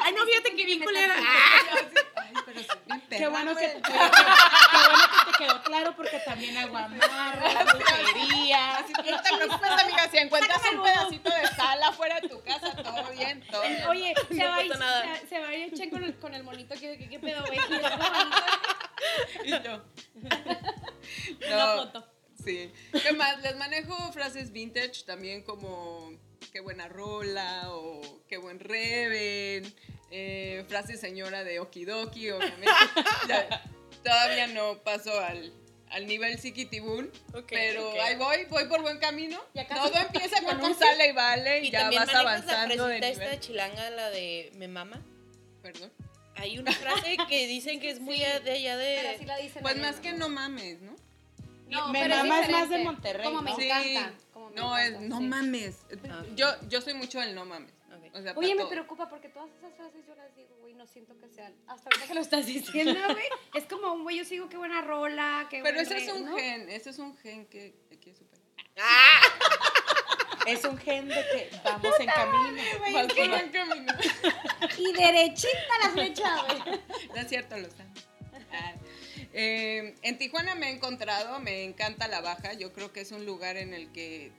Ay, 0.01 0.13
no, 0.13 0.25
fíjate 0.25 0.55
que 0.55 0.65
bien 0.65 0.83
culera. 0.83 1.15
Ay, 1.19 2.33
pero 2.47 2.61
Qué 3.09 3.27
bueno 3.27 3.55
que, 3.55 3.67
qué 3.67 3.91
bueno 3.93 4.11
quedó 5.37 5.61
claro 5.63 5.95
porque 5.95 6.19
también 6.19 6.57
hago 6.57 6.77
amarra, 6.77 7.63
brujería. 7.63 8.77
Así 8.77 8.93
que 8.93 9.11
no 9.11 9.21
te 9.21 9.35
preocupes, 9.35 9.69
amiga, 9.71 10.09
si 10.09 10.17
encuentras 10.17 10.61
un 10.73 10.83
pedacito 10.83 11.29
de 11.29 11.47
sal 11.55 11.83
afuera 11.83 12.19
de 12.21 12.29
tu 12.29 12.41
casa, 12.43 12.75
todo 12.75 13.09
bien, 13.11 13.45
todo 13.49 13.61
bien. 13.61 13.83
Oye, 13.87 14.13
se 14.27 14.33
No 14.35 14.49
va 14.49 14.57
se, 15.19 15.27
se 15.27 15.39
va 15.39 15.47
a 15.49 15.55
ir 15.55 15.73
Chen 15.73 15.89
con 15.89 16.03
el, 16.03 16.15
con 16.17 16.33
el 16.33 16.43
monito 16.43 16.75
que, 16.75 16.97
que, 16.97 17.09
¿qué 17.09 17.19
pedo, 17.19 17.43
güey? 17.45 17.59
Y 19.45 19.51
yo. 19.51 19.83
Una 21.53 21.67
foto. 21.75 22.11
Sí. 22.43 22.71
¿Qué 23.03 23.13
más? 23.13 23.41
Les 23.41 23.55
manejo 23.57 24.11
frases 24.13 24.51
vintage 24.51 25.03
también 25.05 25.43
como 25.43 26.11
qué 26.51 26.59
buena 26.59 26.87
rola 26.87 27.63
o 27.69 28.01
qué 28.27 28.37
buen 28.37 28.59
reven. 28.59 29.73
eh, 30.11 30.63
frase 30.69 30.97
señora 30.97 31.43
de 31.43 31.59
okidoki, 31.59 32.31
obviamente. 32.31 32.67
Ya, 33.27 33.63
todavía 34.05 34.47
no 34.47 34.77
paso 34.83 35.19
al, 35.19 35.51
al 35.89 36.07
nivel 36.07 36.39
Sikitibun, 36.39 37.11
Ok, 37.33 37.45
pero 37.49 37.91
ahí 38.01 38.15
voy, 38.15 38.45
voy 38.45 38.65
por 38.65 38.81
buen 38.81 38.97
camino. 38.99 39.39
Ya 39.53 39.67
casi 39.67 39.81
Todo 39.89 39.99
empieza 40.13 40.41
con 40.43 40.63
un 40.63 40.75
sale 40.75 41.09
y 41.09 41.11
vale 41.11 41.59
y, 41.63 41.67
Y 41.67 41.71
ya 41.71 41.89
vas 41.91 42.13
avanzando 42.15 42.75
la 42.75 42.87
de 42.87 43.09
esta 43.09 43.23
nivel. 43.25 43.39
chilanga, 43.39 43.89
la 43.89 44.09
de 44.11 44.51
me 44.55 44.67
mama. 44.67 45.01
Perdón. 45.61 45.91
Hay 46.37 46.59
una 46.59 46.71
frase 46.73 47.17
que 47.29 47.47
dicen 47.47 47.79
que 47.79 47.89
es 47.89 47.99
muy 47.99 48.15
Sí, 48.19 48.23
de 48.43 48.51
allá 48.51 48.77
de... 48.77 49.25
la 49.25 49.37
dicen. 49.37 49.61
Pues 49.61 49.77
más 49.77 49.95
que 49.97 50.13
no 50.13 50.29
mames, 50.29 50.81
¿no? 50.81 50.95
No, 51.69 51.87
Me 51.87 52.01
pero 52.03 52.13
es 52.13 52.19
mama 52.23 52.41
es 52.41 52.49
más 52.51 52.69
de. 52.69 52.77
Monterrey, 52.83 53.25
Como 53.25 53.41
me 53.41 53.51
¿no? 53.51 53.59
encanta. 53.59 54.13
como 54.33 54.49
me 54.51 54.55
No, 54.55 54.77
es 54.77 54.89
encanta, 54.89 55.07
no 55.09 55.17
sí. 55.17 55.23
mames. 55.25 55.75
Ah. 56.09 56.23
Yo, 56.35 56.47
yo 56.69 56.79
soy 56.81 56.93
mucho 56.93 57.19
del 57.19 57.33
no 57.33 57.43
mames. 57.45 57.71
Ok. 57.89 58.15
O 58.15 58.21
sea, 58.21 58.33
Oye, 58.35 58.53
me 58.53 58.61
todo. 58.61 58.69
preocupa 58.69 59.09
porque 59.09 59.29
todas 59.29 59.49
esas 59.57 59.73
frases 59.75 60.01
yo 60.07 60.13
las 60.15 60.35
digo, 60.35 60.54
no 60.85 60.91
siento 60.91 61.17
que 61.17 61.27
sean. 61.29 61.53
Hasta 61.67 61.89
ahorita 61.89 62.07
que 62.07 62.13
lo 62.13 62.21
estás 62.21 62.45
diciendo, 62.45 62.93
güey. 63.09 63.25
Es 63.55 63.65
como, 63.65 63.93
un 63.93 64.03
güey, 64.03 64.17
yo 64.17 64.25
sigo 64.25 64.49
qué 64.49 64.57
buena 64.57 64.81
rola, 64.81 65.47
qué 65.49 65.61
Pero 65.63 65.75
buen 65.77 65.85
ese 65.85 65.97
es 65.97 66.13
un 66.13 66.25
¿no? 66.25 66.37
gen, 66.37 66.69
ese 66.69 66.91
es 66.91 66.99
un 66.99 67.17
gen 67.17 67.45
que, 67.47 67.73
superar. 68.15 68.45
Es 70.45 70.63
un 70.63 70.77
gen 70.77 71.07
de 71.07 71.15
que 71.15 71.49
vamos 71.63 71.99
en 71.99 72.05
camino. 72.05 72.61
Y 74.77 74.93
derechita 74.93 75.79
la 75.83 75.89
flecha, 75.89 76.43
güey. 76.43 76.79
No 77.09 77.15
es 77.15 77.27
cierto, 77.27 77.57
lo 77.57 77.69
saben. 77.71 77.93
Ah. 78.51 78.73
Eh, 79.33 79.95
en 80.03 80.17
Tijuana 80.19 80.53
me 80.53 80.69
he 80.69 80.71
encontrado, 80.71 81.39
me 81.39 81.63
encanta 81.63 82.07
la 82.07 82.21
baja. 82.21 82.53
Yo 82.53 82.73
creo 82.73 82.93
que 82.93 83.01
es 83.01 83.11
un 83.11 83.25
lugar 83.25 83.57
en 83.57 83.73
el 83.73 83.91
que 83.91 84.31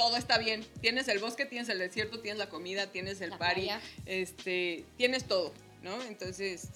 todo 0.00 0.16
está 0.16 0.38
bien. 0.38 0.64
Tienes 0.80 1.08
el 1.08 1.18
bosque, 1.18 1.44
tienes 1.44 1.68
el 1.68 1.78
desierto, 1.78 2.20
tienes 2.20 2.38
la 2.38 2.48
comida, 2.48 2.86
tienes 2.90 3.20
el 3.20 3.30
La 3.30 3.38
party, 3.38 3.60
playa. 3.62 3.80
este, 4.06 4.86
tienes 4.96 5.26
todo, 5.26 5.52
¿no? 5.82 6.00
Entonces, 6.02 6.68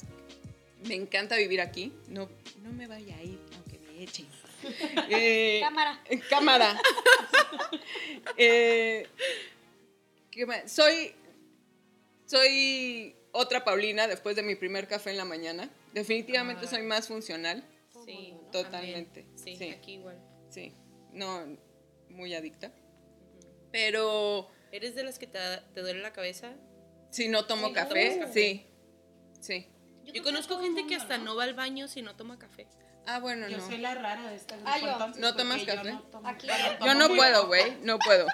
me 0.86 0.94
encanta 0.94 1.36
vivir 1.36 1.60
aquí. 1.60 1.92
No, 2.08 2.28
no 2.62 2.72
me 2.72 2.86
vaya 2.86 3.16
a 3.16 3.22
ir, 3.22 3.38
aunque 3.54 3.78
me 3.78 4.02
echen. 4.02 4.26
Eh, 5.10 5.60
Cámara. 5.60 6.02
cámara. 6.30 6.80
Eh. 8.38 9.06
Soy, 10.66 11.12
soy 12.26 13.14
otra 13.32 13.62
Paulina 13.64 14.06
después 14.08 14.34
de 14.36 14.42
mi 14.42 14.54
primer 14.56 14.88
café 14.88 15.10
en 15.10 15.18
la 15.18 15.24
mañana. 15.24 15.68
Definitivamente 15.92 16.64
Ah. 16.66 16.70
soy 16.70 16.82
más 16.82 17.08
funcional. 17.08 17.62
Sí. 18.06 18.34
Totalmente. 18.50 19.26
Sí, 19.36 19.54
Sí. 19.56 19.70
aquí 19.70 19.94
igual. 19.94 20.18
Sí, 20.50 20.72
no, 21.12 21.44
muy 22.08 22.34
adicta. 22.34 22.72
Pero 23.70 24.50
¿Eres 24.72 24.94
de 24.94 25.04
las 25.04 25.18
que 25.18 25.26
te, 25.26 25.38
te 25.74 25.80
duele 25.82 26.00
la 26.00 26.12
cabeza? 26.12 26.52
si 27.10 27.28
no 27.28 27.46
tomo 27.46 27.68
Sí, 27.68 27.72
no 27.72 27.74
café, 27.74 28.26
sí. 28.32 28.66
Sí. 29.44 29.66
Yo, 30.12 30.22
conozco 30.22 30.58
gente 30.60 30.86
que 30.86 30.94
hasta 30.96 31.18
no 31.18 31.34
va 31.36 31.44
al 31.44 31.54
baño 31.54 31.88
si 31.88 32.02
no 32.02 32.14
toma 32.16 32.38
café. 32.38 32.66
Ah, 33.06 33.18
bueno, 33.20 33.48
Yo 33.48 33.58
no. 33.58 33.66
soy 33.66 33.78
la 33.78 33.94
rara 33.94 34.30
de 34.30 34.38
grupo. 34.38 34.54
Ah, 34.64 34.78
yo. 34.78 34.90
entonces, 34.92 35.20
¿No 35.20 35.28
porque 35.28 35.42
tomas 35.42 35.60
yo 35.60 35.66
café? 35.74 35.92
no 35.92 36.00
tomo 36.04 36.28
Aquí. 36.28 36.46
café. 36.46 36.78
Yo 36.84 36.94
no 36.94 37.08
puedo, 37.08 37.46
güey, 37.46 37.76
no 37.82 37.98
puedo. 37.98 38.26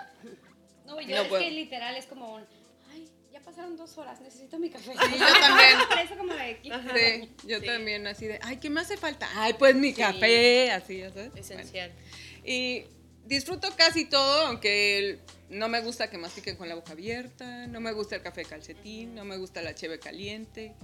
No, 0.87 0.95
güey, 0.95 1.07
yo 1.09 1.17
No 1.17 1.23
es 1.23 1.29
puedo. 1.29 1.43
que 1.43 1.51
literal 1.51 1.97
es 1.97 2.07
como 2.07 2.35
un. 2.35 2.45
Ay, 2.93 3.09
ya 3.33 3.41
pasaron 3.41 3.77
dos 3.77 3.97
horas, 3.99 4.21
necesito 4.21 4.59
mi 4.59 4.71
café. 4.71 4.93
Sí, 4.93 5.19
yo 5.19 5.27
también. 5.41 5.79
Por 5.89 5.99
eso 5.99 6.17
como 6.17 6.35
de. 6.35 6.61
Sí, 6.63 7.31
yo 7.49 7.59
Sí. 7.61 7.67
también 7.67 8.07
así 8.07 8.27
de, 8.27 8.39
ay, 8.43 8.59
¿qué 8.59 8.71
me 8.71 8.81
hace 8.81 8.97
falta? 8.97 9.29
Ay, 9.35 9.55
pues 9.55 9.75
mi 9.75 9.93
café, 9.93 10.71
así, 10.71 10.99
ya 10.99 11.11
sabes. 11.11 11.31
Bueno. 11.31 11.41
Esencial. 11.41 11.93
Y 12.45 12.85
disfruto 13.25 13.69
casi 13.77 14.05
todo, 14.07 14.47
aunque 14.47 14.99
el- 14.99 15.21
no 15.51 15.69
me 15.69 15.81
gusta 15.81 16.09
que 16.11 16.17
mastiquen 16.19 16.55
con 16.57 16.69
la 16.69 16.77
boca 16.77 16.93
abierta, 16.93 17.67
no 17.67 17.81
me 17.81 17.91
gusta 17.93 18.15
el 18.15 18.23
café 18.23 18.45
calcetín, 18.45 19.17
no 19.17 19.25
me 19.25 19.37
gusta 19.37 19.63
la 19.63 19.75
cheve 19.75 19.99
caliente. 19.99 20.75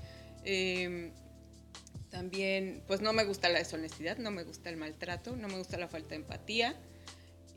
Em, 0.46 1.12
también, 2.10 2.82
pues 2.86 3.00
no 3.00 3.12
me 3.12 3.24
gusta 3.24 3.48
la 3.48 3.58
deshonestidad, 3.58 4.16
no 4.18 4.30
me 4.30 4.42
gusta 4.42 4.70
el 4.70 4.76
maltrato, 4.76 5.36
no 5.36 5.48
me 5.48 5.58
gusta 5.58 5.76
la 5.76 5.88
falta 5.88 6.10
de 6.10 6.16
empatía. 6.16 6.74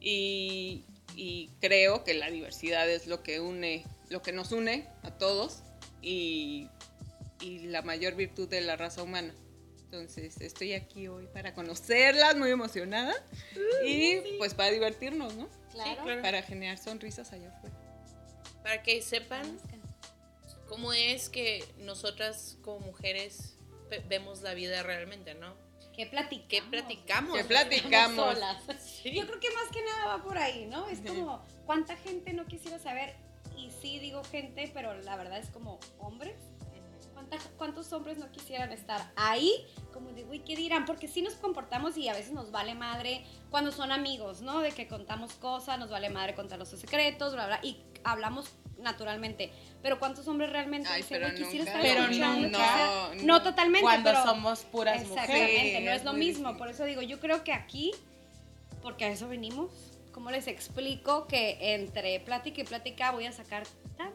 Y, 0.02 0.84
y 1.16 1.50
creo 1.62 2.04
que 2.04 2.14
la 2.14 2.30
diversidad 2.30 2.90
es 2.90 3.08
lo 3.08 3.24
que 3.24 3.40
une, 3.40 3.86
lo 4.10 4.22
que 4.22 4.32
nos 4.32 4.52
une 4.52 4.88
a 5.04 5.12
todos 5.12 5.64
y, 6.02 6.68
y 7.42 7.68
la 7.68 7.82
mayor 7.82 8.16
virtud 8.16 8.50
de 8.50 8.62
la 8.62 8.76
raza 8.76 9.04
humana. 9.04 9.34
Entonces, 9.92 10.40
estoy 10.40 10.74
aquí 10.74 11.08
hoy 11.08 11.28
para 11.34 11.54
conocerlas, 11.56 12.36
muy 12.38 12.52
emocionada. 12.52 13.14
Y 13.84 14.18
pues 14.38 14.54
para 14.54 14.72
divertirnos, 14.72 15.36
¿no? 15.36 15.50
Claro. 15.72 16.04
claro. 16.04 16.22
Para 16.22 16.44
generar 16.44 16.78
sonrisas 16.78 17.32
allá 17.34 17.50
afuera. 17.50 17.76
Para 18.62 18.84
que 18.84 19.02
sepan 19.02 19.58
cómo 20.70 20.94
es 20.94 21.28
que 21.30 21.66
nosotras 21.80 22.58
como 22.62 22.80
mujeres 22.80 23.56
ve- 23.90 24.04
vemos 24.08 24.42
la 24.42 24.54
vida 24.54 24.82
realmente, 24.84 25.34
¿no? 25.34 25.54
¿Qué 25.96 26.06
platicamos? 26.06 26.48
¿Qué 26.48 26.62
platicamos? 26.70 27.38
¿Qué 27.38 27.44
platicamos? 27.44 28.16
solas. 28.34 28.64
Yo 29.04 29.28
creo 29.28 29.40
que 29.42 29.50
más 29.52 29.68
que 29.74 29.84
nada 29.84 30.06
va 30.18 30.24
por 30.24 30.38
ahí, 30.38 30.66
¿no? 30.66 30.88
Es 30.88 31.02
como, 31.02 31.44
¿cuánta 31.66 31.98
gente 31.98 32.32
no 32.32 32.46
quisiera 32.46 32.80
saber? 32.80 33.16
Y 33.58 33.72
sí 33.82 34.00
digo 34.00 34.24
gente, 34.24 34.72
pero 34.74 34.94
la 35.02 35.18
verdad 35.18 35.40
es 35.40 35.50
como 35.50 35.80
hombres. 36.00 36.36
¿Cuánta- 37.30 37.50
¿Cuántos 37.58 37.94
hombres 37.94 38.18
no 38.18 38.32
quisieran 38.32 38.72
estar 38.72 39.12
ahí? 39.16 39.54
Como 39.94 40.12
de, 40.12 40.24
güey, 40.24 40.44
¿qué 40.44 40.56
dirán? 40.56 40.86
Porque 40.86 41.08
sí 41.08 41.22
nos 41.22 41.34
comportamos 41.36 41.98
y 41.98 42.10
a 42.10 42.14
veces 42.14 42.32
nos 42.32 42.52
vale 42.52 42.74
madre 42.76 43.24
cuando 43.52 43.72
son 43.72 43.92
amigos, 43.92 44.42
¿no? 44.42 44.60
De 44.62 44.72
que 44.72 44.88
contamos 44.88 45.34
cosas, 45.34 45.78
nos 45.80 45.90
vale 45.90 46.10
madre 46.10 46.34
contar 46.36 46.58
los 46.60 46.70
secretos, 46.70 47.34
bla, 47.34 47.46
bla, 47.48 47.60
y 47.64 47.78
hablamos 48.04 48.50
naturalmente. 48.80 49.52
Pero 49.82 50.00
¿cuántos 50.00 50.28
hombres 50.28 50.50
realmente 50.52 50.90
Ay, 50.90 51.02
dicen, 51.02 51.22
pero 51.22 51.32
nunca. 51.38 51.60
estar 51.60 51.82
Pero 51.82 52.08
quisiera-" 52.08 52.38
No, 53.16 53.16
No, 53.24 53.42
totalmente, 53.44 53.84
Cuando 53.84 54.10
pero... 54.12 54.24
somos 54.24 54.62
puras 54.62 55.06
mujeres. 55.06 55.30
Exactamente, 55.30 55.78
Sí, 55.80 55.86
no 55.86 55.92
es 55.92 56.04
lo 56.04 56.14
mismo. 56.14 56.58
Por 56.58 56.70
eso 56.70 56.86
digo, 56.86 57.02
yo 57.02 57.20
creo 57.20 57.44
que 57.44 57.54
aquí, 57.54 57.92
porque 58.82 59.06
a 59.06 59.10
eso 59.10 59.28
venimos, 59.28 59.70
¿cómo 60.14 60.32
les 60.32 60.48
explico 60.48 61.28
que 61.28 61.74
entre 61.76 62.20
plática 62.22 62.62
y 62.62 62.64
plática 62.64 63.12
voy 63.12 63.26
a 63.26 63.32
sacar 63.34 63.64
tan 63.98 64.12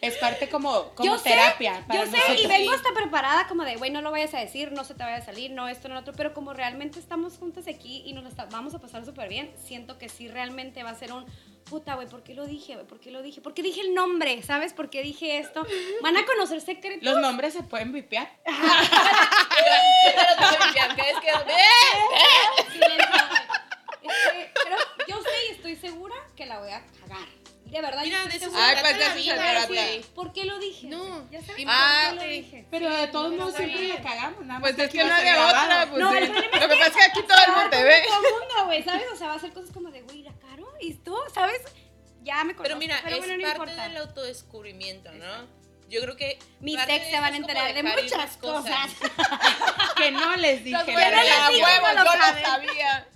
Es 0.00 0.16
parte 0.18 0.48
como, 0.48 0.90
como 0.94 1.12
yo 1.12 1.18
sé, 1.18 1.30
terapia. 1.30 1.84
para 1.86 2.04
yo 2.04 2.10
sé, 2.10 2.16
y 2.42 2.46
vengo 2.46 2.72
hasta 2.72 2.92
preparada 2.92 3.46
como 3.46 3.64
de, 3.64 3.76
güey, 3.76 3.90
no 3.90 4.00
lo 4.02 4.10
vayas 4.10 4.34
a 4.34 4.38
decir, 4.38 4.72
no 4.72 4.84
se 4.84 4.94
te 4.94 5.02
vaya 5.04 5.16
a 5.16 5.22
salir, 5.24 5.50
no 5.52 5.68
esto, 5.68 5.88
no 5.88 5.94
lo 5.94 6.00
otro, 6.00 6.12
pero 6.16 6.34
como 6.34 6.52
realmente 6.52 6.98
estamos 6.98 7.36
juntas 7.38 7.66
aquí 7.68 8.02
y 8.04 8.12
nos 8.12 8.26
está- 8.26 8.46
vamos 8.46 8.74
a 8.74 8.78
pasar 8.80 9.04
súper 9.04 9.28
bien, 9.28 9.52
siento 9.64 9.98
que 9.98 10.08
sí 10.08 10.28
realmente 10.28 10.82
va 10.82 10.90
a 10.90 10.94
ser 10.94 11.12
un, 11.12 11.24
puta, 11.70 11.94
güey, 11.94 12.08
¿por 12.08 12.22
qué 12.22 12.34
lo 12.34 12.46
dije, 12.46 12.74
güey? 12.74 12.86
¿Por 12.86 12.98
qué 13.00 13.10
lo 13.10 13.22
dije? 13.22 13.40
¿Por 13.40 13.54
qué 13.54 13.62
dije 13.62 13.80
el 13.80 13.94
nombre? 13.94 14.42
¿Sabes? 14.42 14.72
¿Por 14.72 14.90
qué 14.90 15.02
dije 15.02 15.38
esto? 15.38 15.64
Van 16.02 16.16
a 16.16 16.26
conocer 16.26 16.60
secretos. 16.60 17.02
Los 17.02 17.18
nombres 17.20 17.54
se 17.54 17.62
pueden 17.62 17.92
vipear. 17.92 18.30
Silencio, 22.72 23.06
güey. 23.30 23.42
Este, 24.02 24.50
pero 24.64 24.76
yo 25.08 25.22
sé 25.22 25.30
y 25.48 25.52
estoy 25.52 25.76
segura 25.76 26.14
que 26.36 26.46
la 26.46 26.58
voy 26.58 26.70
a 26.70 26.82
cagar. 27.00 27.28
De 27.72 27.80
verdad, 27.80 28.02
Mira, 28.02 28.24
de 28.26 28.36
eso. 28.36 28.50
Ay, 28.54 28.76
pues 28.80 28.98
de 28.98 29.04
eso 29.06 29.14
se 29.14 29.34
trata. 29.34 30.14
¿Por 30.14 30.32
qué 30.34 30.44
lo 30.44 30.58
dije? 30.58 30.86
No, 30.88 31.30
ya 31.30 31.40
sabes 31.40 31.64
Ah, 31.66 32.08
por 32.10 32.18
qué 32.18 32.24
lo 32.26 32.32
sí. 32.32 32.40
dije. 32.42 32.66
Pero 32.70 32.90
de 32.94 33.06
todos 33.08 33.32
modos 33.32 33.54
siempre 33.56 33.88
la 33.88 34.02
cagamos. 34.02 34.44
Nada 34.44 34.60
más 34.60 34.72
Pues 34.72 34.76
que 34.76 34.82
es 34.82 34.88
aquí 34.88 34.98
que 34.98 35.04
no 35.04 35.14
había 35.14 35.46
otra. 35.46 35.86
Pues, 35.88 36.00
No, 36.02 36.12
Lo 36.12 36.20
que 36.20 36.68
pasa 36.68 36.86
es 36.86 36.92
que 36.96 37.02
aquí 37.02 37.22
todo 37.22 37.38
el 37.46 37.52
mundo 37.52 37.70
te 37.70 37.82
ve. 37.82 38.02
Todo 38.06 38.16
el 38.16 38.22
mundo, 38.40 38.64
güey, 38.66 38.82
¿sabes? 38.82 39.04
O 39.12 39.16
sea, 39.16 39.28
va 39.28 39.34
a 39.34 39.38
ser 39.38 39.52
cosas 39.54 39.70
como 39.72 39.90
de, 39.90 40.02
güey, 40.02 40.22
la 40.22 40.32
caro, 40.34 40.70
¿y 40.82 40.92
tú? 40.94 41.16
¿Sabes? 41.34 41.62
Ya 42.22 42.44
me 42.44 42.54
conozco, 42.54 42.62
Pero 42.64 42.76
mira, 42.76 43.00
pero 43.02 43.16
es 43.16 43.26
bueno, 43.26 43.36
no 43.36 43.42
parte 43.42 43.58
importa. 43.62 43.82
del 43.88 43.96
autodescubrimiento, 43.96 45.10
¿no? 45.12 45.46
Yo 45.88 46.00
creo 46.02 46.16
que. 46.16 46.38
Mis 46.60 46.78
ex 46.88 47.06
se 47.10 47.20
van 47.20 47.32
a 47.32 47.36
enterar 47.38 47.72
de 47.72 47.82
muchas 47.82 48.36
cosas. 48.36 48.90
Que 49.96 50.10
no 50.10 50.36
les 50.36 50.62
dije. 50.64 50.76
Buenos 50.84 51.10
no 51.10 51.22
les 51.22 51.94
lo 51.94 52.04
yo 52.04 52.18
lo 52.18 52.46
sabía. 52.46 53.08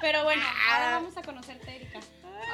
Pero 0.00 0.24
bueno, 0.24 0.42
Ah. 0.44 0.74
ahora 0.74 0.90
vamos 0.96 1.16
a 1.16 1.22
conocerte, 1.22 1.76
Erika. 1.76 2.00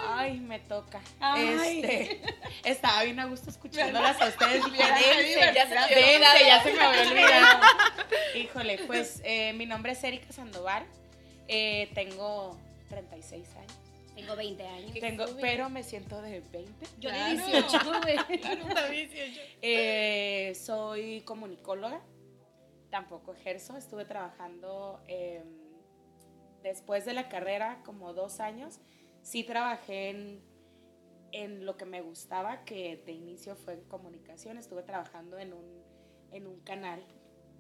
Ay, 0.05 0.41
me 0.41 0.59
toca. 0.59 1.01
Ay. 1.21 1.81
Este, 1.83 2.21
estaba 2.65 3.03
bien 3.05 3.21
a 3.21 3.27
gusto 3.27 3.51
escuchándolas 3.51 4.21
a 4.21 4.29
ustedes. 4.29 4.63
Ya 4.73 4.97
se 4.97 5.75
me 5.75 5.79
había 5.79 6.17
olvidado. 6.17 6.39
ya 6.47 6.63
se 6.63 6.73
me 6.73 6.81
había 6.83 7.11
olvidado. 7.11 7.61
Híjole, 8.35 8.79
pues 8.87 9.21
eh, 9.25 9.53
mi 9.55 9.67
nombre 9.67 9.93
es 9.93 10.03
Erika 10.05 10.33
Sandoval. 10.33 10.85
Eh, 11.49 11.91
tengo 11.95 12.57
36 12.89 13.47
años. 13.57 13.73
Tengo 14.15 14.37
20 14.37 14.67
años. 14.67 14.93
Tengo, 15.01 15.25
pero 15.41 15.71
me 15.71 15.83
siento 15.83 16.21
de 16.21 16.41
20. 16.41 16.87
Yo 16.99 17.09
Claro. 17.11 17.47
de 17.47 17.53
18, 17.59 17.79
güey. 18.03 19.09
Eh, 19.63 20.53
soy 20.55 21.23
comunicóloga. 21.23 22.01
tampoco 22.91 23.33
ejerzo. 23.35 23.77
Estuve 23.79 24.05
trabajando 24.05 25.01
em, 25.09 25.43
después 26.63 27.05
de 27.07 27.15
la 27.15 27.29
carrera 27.31 27.81
como 27.85 28.13
dos 28.13 28.41
años. 28.41 28.81
Sí 29.23 29.45
trabajé 29.45 30.11
en, 30.11 30.43
en 31.33 31.65
lo 31.65 31.77
que 31.77 31.85
me 31.85 32.01
gustaba, 32.01 32.65
que 32.65 33.03
de 33.07 33.13
inicio 33.13 33.57
fue 33.57 33.75
en 33.75 33.85
comunicación. 33.85 34.59
Estuve 34.59 34.83
trabajando 34.83 35.39
en 35.39 35.53
un, 35.53 35.83
en 36.33 36.47
un 36.47 36.61
canal 36.61 37.05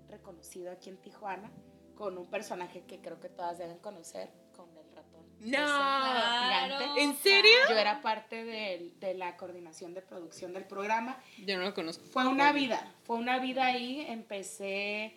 reconocido 0.09 0.71
aquí 0.71 0.90
en 0.90 0.99
Tijuana 0.99 1.50
con 1.95 2.19
un 2.19 2.28
personaje 2.28 2.85
que 2.85 3.00
creo 3.00 3.21
que 3.21 3.28
todas 3.28 3.59
deben 3.59 3.78
conocer, 3.78 4.31
con 4.57 4.69
el 4.76 4.90
ratón. 4.95 5.23
No. 5.40 5.50
Claro. 5.50 6.97
¿En 6.99 7.14
serio? 7.16 7.50
Yo 7.69 7.76
era 7.76 8.00
parte 8.00 8.45
de, 8.45 8.92
de 8.99 9.14
la 9.14 9.37
coordinación 9.37 9.95
de 9.95 10.02
producción 10.02 10.52
del 10.52 10.64
programa. 10.64 11.23
Yo 11.45 11.57
no 11.57 11.64
lo 11.64 11.75
conozco. 11.75 12.04
Fue 12.07 12.26
una 12.26 12.52
vida, 12.52 12.95
fue 13.04 13.16
una 13.16 13.38
vida 13.38 13.66
ahí. 13.66 14.04
Empecé 14.09 15.14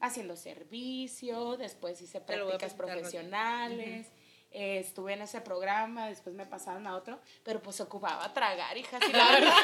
haciendo 0.00 0.36
servicio, 0.36 1.56
después 1.56 2.00
hice 2.00 2.20
prácticas 2.20 2.74
profesionales. 2.74 4.10
Eh, 4.54 4.78
estuve 4.78 5.12
en 5.14 5.22
ese 5.22 5.40
programa, 5.40 6.06
después 6.08 6.34
me 6.34 6.46
pasaron 6.46 6.86
a 6.86 6.94
otro, 6.96 7.20
pero 7.42 7.60
pues 7.60 7.80
ocupaba 7.80 8.32
tragar, 8.32 8.76
hijas, 8.78 9.02
y 9.08 9.12
la 9.12 9.30
verdad, 9.32 9.54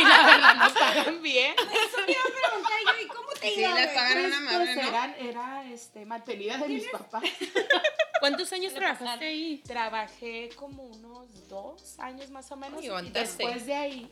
y 0.00 0.04
la 0.04 0.22
verdad 0.26 0.54
no 0.56 0.74
pagan 0.74 1.22
bien. 1.22 1.54
¿Y 3.02 3.06
cómo 3.08 3.28
te 3.40 3.48
Sí, 3.54 3.60
iba, 3.60 3.74
les 3.74 3.84
güey? 3.84 3.94
pagan 3.94 4.12
Pues, 4.14 4.26
una 4.26 4.40
madre, 4.40 4.64
pues, 4.64 4.76
¿no? 4.76 4.88
eran- 4.88 5.14
era 5.20 5.64
este, 5.70 6.06
mantenida 6.06 6.56
de 6.58 6.68
mis 6.68 6.88
papás. 6.88 7.22
¿Cuántos 8.20 8.50
años 8.52 8.72
trabajaste 8.72 9.26
ahí? 9.26 9.62
Trabajé 9.66 10.48
como 10.56 10.84
unos 10.84 11.48
dos 11.48 11.98
años 11.98 12.30
más 12.30 12.50
o 12.50 12.56
menos. 12.56 12.80
Ay, 12.82 13.06
y 13.06 13.10
después 13.10 13.66
de 13.66 13.74
ahí, 13.74 14.10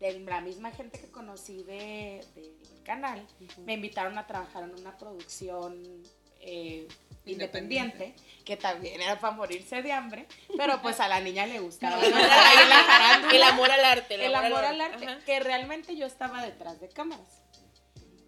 de 0.00 0.20
la 0.20 0.40
misma 0.40 0.70
gente 0.70 0.98
que 0.98 1.10
conocí 1.10 1.62
de, 1.64 2.24
del 2.34 2.82
canal, 2.84 3.26
me 3.58 3.74
invitaron 3.74 4.16
a 4.18 4.26
trabajar 4.26 4.62
en 4.64 4.74
una 4.80 4.96
producción 4.96 6.02
eh, 6.46 6.88
independiente, 7.26 8.14
que 8.44 8.56
también 8.56 9.00
era 9.00 9.18
para 9.18 9.32
morirse 9.34 9.80
de 9.82 9.92
hambre, 9.92 10.26
pero 10.58 10.82
pues 10.82 11.00
a 11.00 11.08
la 11.08 11.20
niña 11.20 11.46
le 11.46 11.58
gustaba. 11.60 11.98
El 13.32 13.42
amor 13.42 13.70
al 13.70 13.84
arte. 13.84 14.24
El 14.24 14.34
amor 14.34 14.64
al 14.64 14.80
arte, 14.80 15.06
Ajá. 15.06 15.18
que 15.24 15.40
realmente 15.40 15.96
yo 15.96 16.06
estaba 16.06 16.42
detrás 16.44 16.80
de 16.80 16.88
cámaras. 16.88 17.40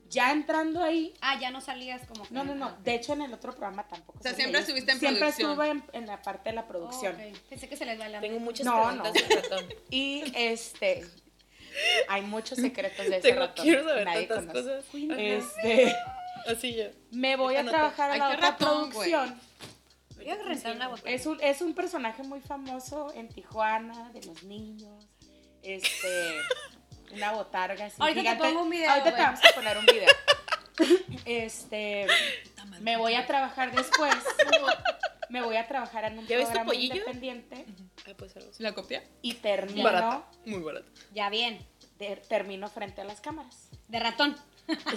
Ya 0.09 0.31
entrando 0.31 0.83
ahí, 0.85 1.13
Ah, 1.21 1.39
ya 1.41 1.51
no 1.51 1.61
salías 1.61 2.07
como 2.07 2.23
que- 2.27 2.33
no, 2.33 2.45
no, 2.45 2.55
no. 2.55 2.71
De 2.85 2.95
hecho, 2.95 3.13
en 3.13 3.23
el 3.23 3.35
otro 3.35 3.53
programa 3.53 3.87
tampoco. 3.89 4.21
O 4.21 4.23
sea, 4.23 4.35
siempre 4.35 4.61
estuviste 4.61 4.93
en 4.93 5.01
Siempre 5.01 5.19
producción. 5.21 5.51
estuve 5.51 5.69
en, 5.71 5.85
en 5.93 6.07
la 6.07 6.23
parte 6.23 6.51
de 6.51 6.55
la 6.55 6.63
Oh, 6.63 6.69
producción. 6.69 7.17
ok. 7.17 7.39
Pensé 7.51 7.69
que 7.69 7.77
se 7.77 7.85
les 7.85 8.01
va 8.01 8.09
la 8.09 8.21
Tengo 8.21 8.39
muchas 8.39 8.65
No, 8.65 8.73
preguntas 8.87 9.13
no. 9.15 9.21
del 9.29 9.43
ratón. 9.43 9.75
Y 9.91 10.23
este. 10.37 11.05
Hay 12.09 12.23
muchos 12.23 12.57
secretos 12.59 13.05
de 13.05 13.17
ese 13.19 13.29
Tengo, 13.29 13.41
ratón 13.41 13.65
quiero 13.65 13.83
que 13.83 13.89
saber 13.91 14.05
nadie 14.07 14.27
tantas 14.27 14.47
conoce. 14.65 14.77
cosas. 14.77 15.19
Este, 15.19 15.95
Así 16.47 16.75
yo. 16.75 16.85
me 17.11 17.37
voy 17.37 17.57
a 17.57 17.65
trabajar 17.65 18.11
a 18.11 18.17
la 18.17 18.29
otra 18.31 18.51
ratón, 18.51 18.91
producción. 18.91 19.41
Voy 20.17 20.31
a 20.31 20.89
botella. 20.89 21.15
Es 21.15 21.27
un, 21.27 21.41
es 21.41 21.61
un 21.61 21.75
personaje 21.75 22.23
muy 22.23 22.41
famoso 22.41 23.13
en 23.15 23.29
Tijuana, 23.29 24.11
de 24.13 24.23
los 24.25 24.43
niños. 24.45 25.07
Este. 25.63 26.41
Una 27.13 27.33
botarga 27.33 27.87
así. 27.87 27.97
Ahorita 28.01 28.21
te 28.21 28.29
gigante. 28.29 28.45
pongo 28.49 28.63
un 28.63 28.71
video, 28.71 28.91
Ahorita 28.91 29.15
te 29.15 29.23
vamos 29.23 29.41
a 29.45 29.55
poner 29.55 29.79
un 29.79 29.87
video. 29.87 30.09
Este. 31.25 32.07
Me 32.81 32.97
voy 32.97 33.15
a 33.15 33.27
trabajar 33.27 33.75
después. 33.75 34.15
Me 35.29 35.43
voy 35.43 35.57
a 35.57 35.67
trabajar 35.67 36.05
en 36.05 36.19
un 36.19 36.27
¿Ya 36.27 36.37
ves 36.37 36.47
tu 36.47 36.53
programa 36.53 36.75
independiente 36.75 37.65
Ah, 38.07 38.13
pues 38.17 38.37
algo 38.37 38.51
así. 38.51 38.63
¿La 38.63 38.73
copia? 38.75 39.03
y 39.23 39.35
termino, 39.35 39.83
Barata. 39.85 40.25
Muy 40.45 40.61
barata. 40.61 40.87
Ya 41.13 41.29
bien. 41.31 41.59
de- 41.99 42.17
termino 42.17 42.69
frente 42.69 43.01
a 43.01 43.05
las 43.05 43.21
cámaras. 43.21 43.69
De 43.89 43.99
ratón. 43.99 44.37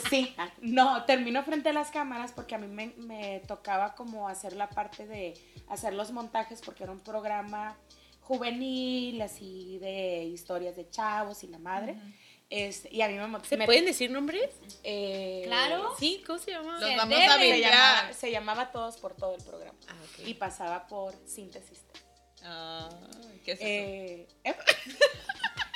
Sí, 0.09 0.33
ah, 0.37 0.49
no, 0.61 1.05
termino 1.05 1.43
frente 1.43 1.69
a 1.69 1.73
las 1.73 1.91
cámaras 1.91 2.31
porque 2.31 2.55
a 2.55 2.57
mí 2.57 2.67
me, 2.67 2.87
me 2.97 3.39
tocaba 3.47 3.95
como 3.95 4.27
hacer 4.27 4.53
la 4.55 4.69
parte 4.69 5.05
de 5.07 5.33
hacer 5.67 5.93
los 5.93 6.11
montajes 6.11 6.61
porque 6.63 6.83
era 6.83 6.91
un 6.91 6.99
programa 7.01 7.77
juvenil, 8.21 9.21
así 9.21 9.77
de 9.79 10.23
historias 10.25 10.75
de 10.75 10.89
chavos 10.89 11.43
y 11.43 11.47
la 11.47 11.57
madre. 11.59 11.95
Este, 12.51 12.89
y 12.93 13.01
a 13.03 13.07
mí 13.07 13.13
me, 13.15 13.43
¿Se 13.45 13.57
me- 13.57 13.65
pueden 13.65 13.85
decir 13.85 14.09
nombres? 14.09 14.49
eh, 14.83 15.43
Claro. 15.45 15.93
Sí, 15.99 16.23
¿cómo 16.25 16.39
se 16.39 16.51
llama? 16.51 16.79
Los 16.79 16.89
Se 16.89 16.95
vamos 16.95 17.09
debe. 17.19 17.25
a 17.27 17.33
Se 17.33 17.39
ver 17.39 17.59
llamaba, 17.61 18.13
se 18.13 18.31
llamaba 18.31 18.71
Todos 18.71 18.97
por 18.97 19.15
todo 19.15 19.35
el 19.35 19.43
programa 19.43 19.77
Ah, 19.87 19.93
ok. 20.03 20.27
y 20.27 20.33
pasaba 20.33 20.87
por 20.87 21.13
Síntesis. 21.27 21.83
Ah, 22.43 22.89
¿Qué 23.45 23.51
es 23.51 23.59
eso? 23.59 23.67
Eh, 23.67 24.27
¿eh? 24.45 24.55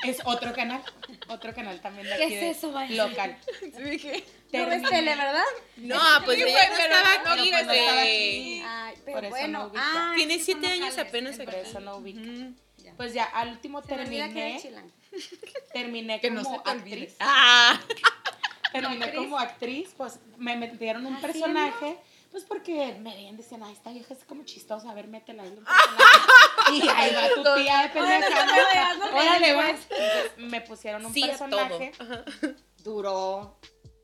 es 0.09 0.19
otro 0.25 0.53
canal, 0.53 0.81
otro 1.27 1.53
canal 1.53 1.79
también 1.81 2.07
de 2.07 2.15
¿Qué 2.17 2.23
aquí 2.25 2.33
es 2.35 2.39
de- 2.41 2.49
eso, 2.51 2.71
vaya? 2.71 3.07
local. 3.07 3.37
Sí, 3.59 3.83
dije. 3.83 4.23
No 4.53 4.67
ves 4.67 4.83
tele, 4.89 5.15
¿verdad? 5.15 5.43
No, 5.77 5.99
pues 6.25 6.37
Sí, 6.37 6.43
ella 6.43 6.69
no 6.69 6.75
pero 6.77 6.93
estaba 6.95 7.23
no, 7.23 7.31
aquí, 7.41 7.51
no 7.51 7.57
aquí. 7.57 8.63
Ay, 8.65 8.95
Por 8.95 9.03
pero 9.05 9.19
eso 9.19 9.29
bueno. 9.29 9.59
no 9.59 9.65
ubica. 9.65 9.81
ah, 9.83 10.13
Tiene 10.15 10.33
es 10.35 10.45
siete 10.45 10.67
años 10.67 10.89
locales, 10.91 11.07
apenas 11.09 11.33
es 11.33 11.39
aquí. 11.39 11.51
Por 11.51 11.55
eso 11.59 11.79
no 11.79 11.95
ubica. 11.97 12.51
Pues 12.97 13.13
ya 13.13 13.23
al 13.23 13.49
último 13.49 13.81
Se 13.81 13.87
terminé, 13.87 14.61
terminé 15.73 16.19
Que 16.19 16.29
no 16.31 16.43
como 16.43 16.57
olvide. 16.57 16.71
actriz. 16.71 17.15
Ah, 17.19 17.79
Terminé 18.71 19.13
como 19.13 19.37
actriz, 19.37 19.89
pues 19.95 20.19
me 20.37 20.55
metieron 20.55 21.05
un 21.05 21.15
¿Haciendo? 21.15 21.33
personaje, 21.39 21.97
pues 22.33 22.45
porque 22.45 22.95
me 22.99 23.13
veían, 23.13 23.37
decían, 23.37 23.61
ay, 23.61 23.73
esta 23.73 23.91
vieja 23.91 24.11
es 24.15 24.25
como 24.25 24.43
chistosa, 24.43 24.89
a 24.89 24.95
ver, 24.95 25.07
métela 25.07 25.45
y 25.45 26.81
ahí 26.89 27.13
va 27.13 27.29
tu 27.35 27.43
tía 27.61 27.83
de 27.83 27.89
te 27.89 27.99
Órale, 27.99 29.53
vas. 29.53 29.79
Entonces, 29.87 30.31
me 30.37 30.61
pusieron 30.61 31.05
un 31.05 31.13
Sí, 31.13 31.25
personaje, 31.27 31.91
duró, 32.77 33.59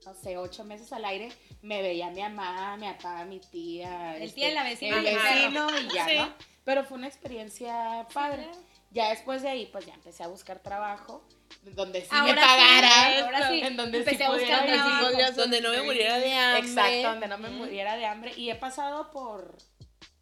no 0.06 0.14
sé, 0.14 0.38
ocho 0.38 0.64
meses 0.64 0.94
al 0.94 1.06
aire, 1.06 1.32
me 1.64 1.82
veía 1.82 2.12
mi 2.12 2.22
mamá, 2.22 2.78
mi 2.78 2.86
papá, 2.94 3.26
mi 3.26 3.40
tía. 3.40 4.16
El 4.18 4.22
este, 4.24 4.36
tía 4.36 4.52
y 4.52 4.54
la 4.54 4.64
vecina 4.64 4.98
El 4.98 5.04
vecino 5.04 5.80
y 5.80 5.88
ya, 5.92 6.08
Sí. 6.08 6.16
¿no? 6.18 6.34
Pero 6.64 6.84
fue 6.84 6.98
una 7.00 7.08
experiencia 7.08 8.08
padre. 8.14 8.48
Ya 8.92 9.10
después 9.10 9.42
de 9.42 9.50
ahí, 9.50 9.66
pues 9.72 9.88
ya 9.88 9.96
empecé 9.96 10.22
a 10.24 10.28
buscar 10.28 10.60
trabajo, 10.60 11.28
donde 11.76 12.02
sí 12.02 12.08
Ahora 12.12 12.34
me 12.34 12.42
sí, 12.42 12.48
pagaran. 12.48 13.24
ahora 13.24 13.50
sí. 13.50 13.62
En 13.62 13.78
donde 13.78 13.98
Empecé 14.00 14.18
sí 14.18 14.24
a 14.24 14.32
buscar 14.32 14.62
pudiera 14.62 14.84
trabajo. 14.84 15.36
Donde 15.36 15.62
no 15.62 15.70
me 15.72 15.82
muriera 15.84 16.18
de 16.20 16.34
hambre. 16.34 16.68
Exacto, 16.68 17.10
donde 17.10 17.28
no 17.28 17.38
me 17.38 17.50
muriera 17.50 17.98
de 17.98 18.06
hambre. 18.06 18.34
Y 18.36 18.50
he 18.50 18.56
pasado 18.56 19.12
por 19.12 19.58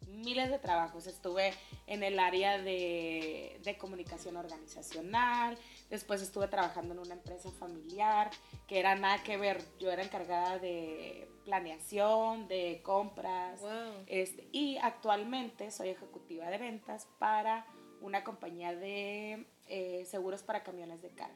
miles 0.06 0.50
de 0.50 0.58
trabajos. 0.58 1.06
Estuve 1.06 1.54
en 1.86 2.02
el 2.02 2.18
área 2.18 2.58
de, 2.58 3.60
de 3.62 3.78
comunicación 3.78 4.36
organizacional. 4.36 5.56
Después 5.90 6.20
estuve 6.22 6.48
trabajando 6.48 6.92
en 6.94 7.00
una 7.00 7.14
empresa 7.14 7.50
familiar 7.52 8.30
que 8.66 8.78
era 8.78 8.94
nada 8.94 9.22
que 9.22 9.36
ver. 9.36 9.62
Yo 9.78 9.90
era 9.90 10.02
encargada 10.02 10.58
de 10.58 11.28
planeación, 11.44 12.46
de 12.48 12.80
compras. 12.82 13.60
Wow. 13.60 14.04
Este, 14.06 14.48
y 14.52 14.76
actualmente 14.78 15.70
soy 15.70 15.90
ejecutiva 15.90 16.50
de 16.50 16.58
ventas 16.58 17.06
para 17.18 17.66
una 18.00 18.22
compañía 18.22 18.74
de 18.74 19.46
eh, 19.68 20.04
seguros 20.10 20.42
para 20.42 20.62
camiones 20.62 21.02
de 21.02 21.10
carga. 21.10 21.34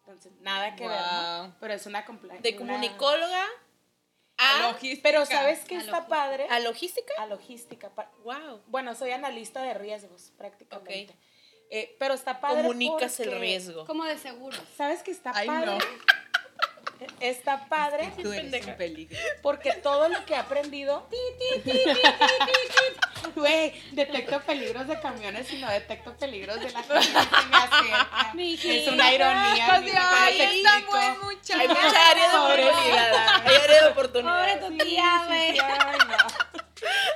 Entonces, 0.00 0.32
nada 0.40 0.76
que 0.76 0.86
ver. 0.86 0.98
Pero 1.60 1.74
es 1.74 1.86
una 1.86 2.04
compla- 2.06 2.38
De 2.40 2.54
comunicóloga 2.56 3.44
A 4.38 4.66
a, 4.66 4.72
logística. 4.72 5.02
Pero 5.02 5.26
¿sabes 5.26 5.60
qué 5.66 5.76
A 5.76 5.80
está 5.80 5.90
logística. 5.92 6.08
padre? 6.16 6.46
a 6.48 6.58
logística. 6.60 7.12
A 7.18 7.26
logística. 7.26 7.90
Wow. 8.22 8.62
Bueno, 8.66 8.94
soy 8.94 9.10
analista 9.12 9.62
de 9.62 9.74
riesgos 9.74 10.32
prácticamente. 10.36 11.16
Eh, 11.70 11.96
pero 11.98 12.14
está 12.14 12.40
padre 12.40 12.62
Comunicas 12.62 13.18
el 13.18 13.40
riesgo. 13.40 13.84
Como 13.86 14.04
de 14.04 14.16
seguro. 14.18 14.56
¿Sabes 14.76 15.02
qué 15.02 15.10
está 15.10 15.32
Ay, 15.34 15.48
padre? 15.48 15.66
no. 15.66 15.78
Está 17.20 17.68
padre 17.68 18.10
Tú 18.22 18.32
eres 18.32 18.42
pendeja. 18.42 18.70
un 18.72 18.76
peligro. 18.78 19.18
porque 19.42 19.72
todo 19.74 20.08
lo 20.08 20.24
que 20.24 20.32
he 20.34 20.36
aprendido... 20.36 21.06
Ti, 21.10 21.16
ti, 21.38 21.60
ti, 21.60 21.70
ti, 21.72 21.84
ti, 21.84 21.92
ti, 21.92 22.06
ti. 22.72 23.05
Güey, 23.34 23.72
detecto 23.92 24.40
peligros 24.42 24.86
de 24.86 25.00
camiones 25.00 25.52
y 25.52 25.56
no 25.58 25.70
detecto 25.70 26.14
peligros 26.16 26.60
de 26.60 26.70
la 26.70 26.82
gente 26.82 27.00
que 27.12 27.46
me 27.48 27.56
acerca. 27.56 28.32
Es 28.36 28.88
una 28.88 29.12
ironía. 29.14 29.66
Pues, 29.68 29.82
mi 29.82 29.90
ay, 29.94 30.40
está. 30.40 30.76
Hay 30.76 31.68
mucha 31.68 32.10
área 32.10 32.30
de 32.30 32.36
oportunidad. 32.38 33.46
Hay 33.46 33.54
área 33.56 33.74
de 33.74 33.80
Pobre 33.80 33.90
oportunidad. 33.90 34.60
tu 34.60 34.76
tía, 34.78 35.24
güey. 35.26 35.52
Sí, 35.52 35.58
ay, 35.60 35.98
no. 36.08 36.16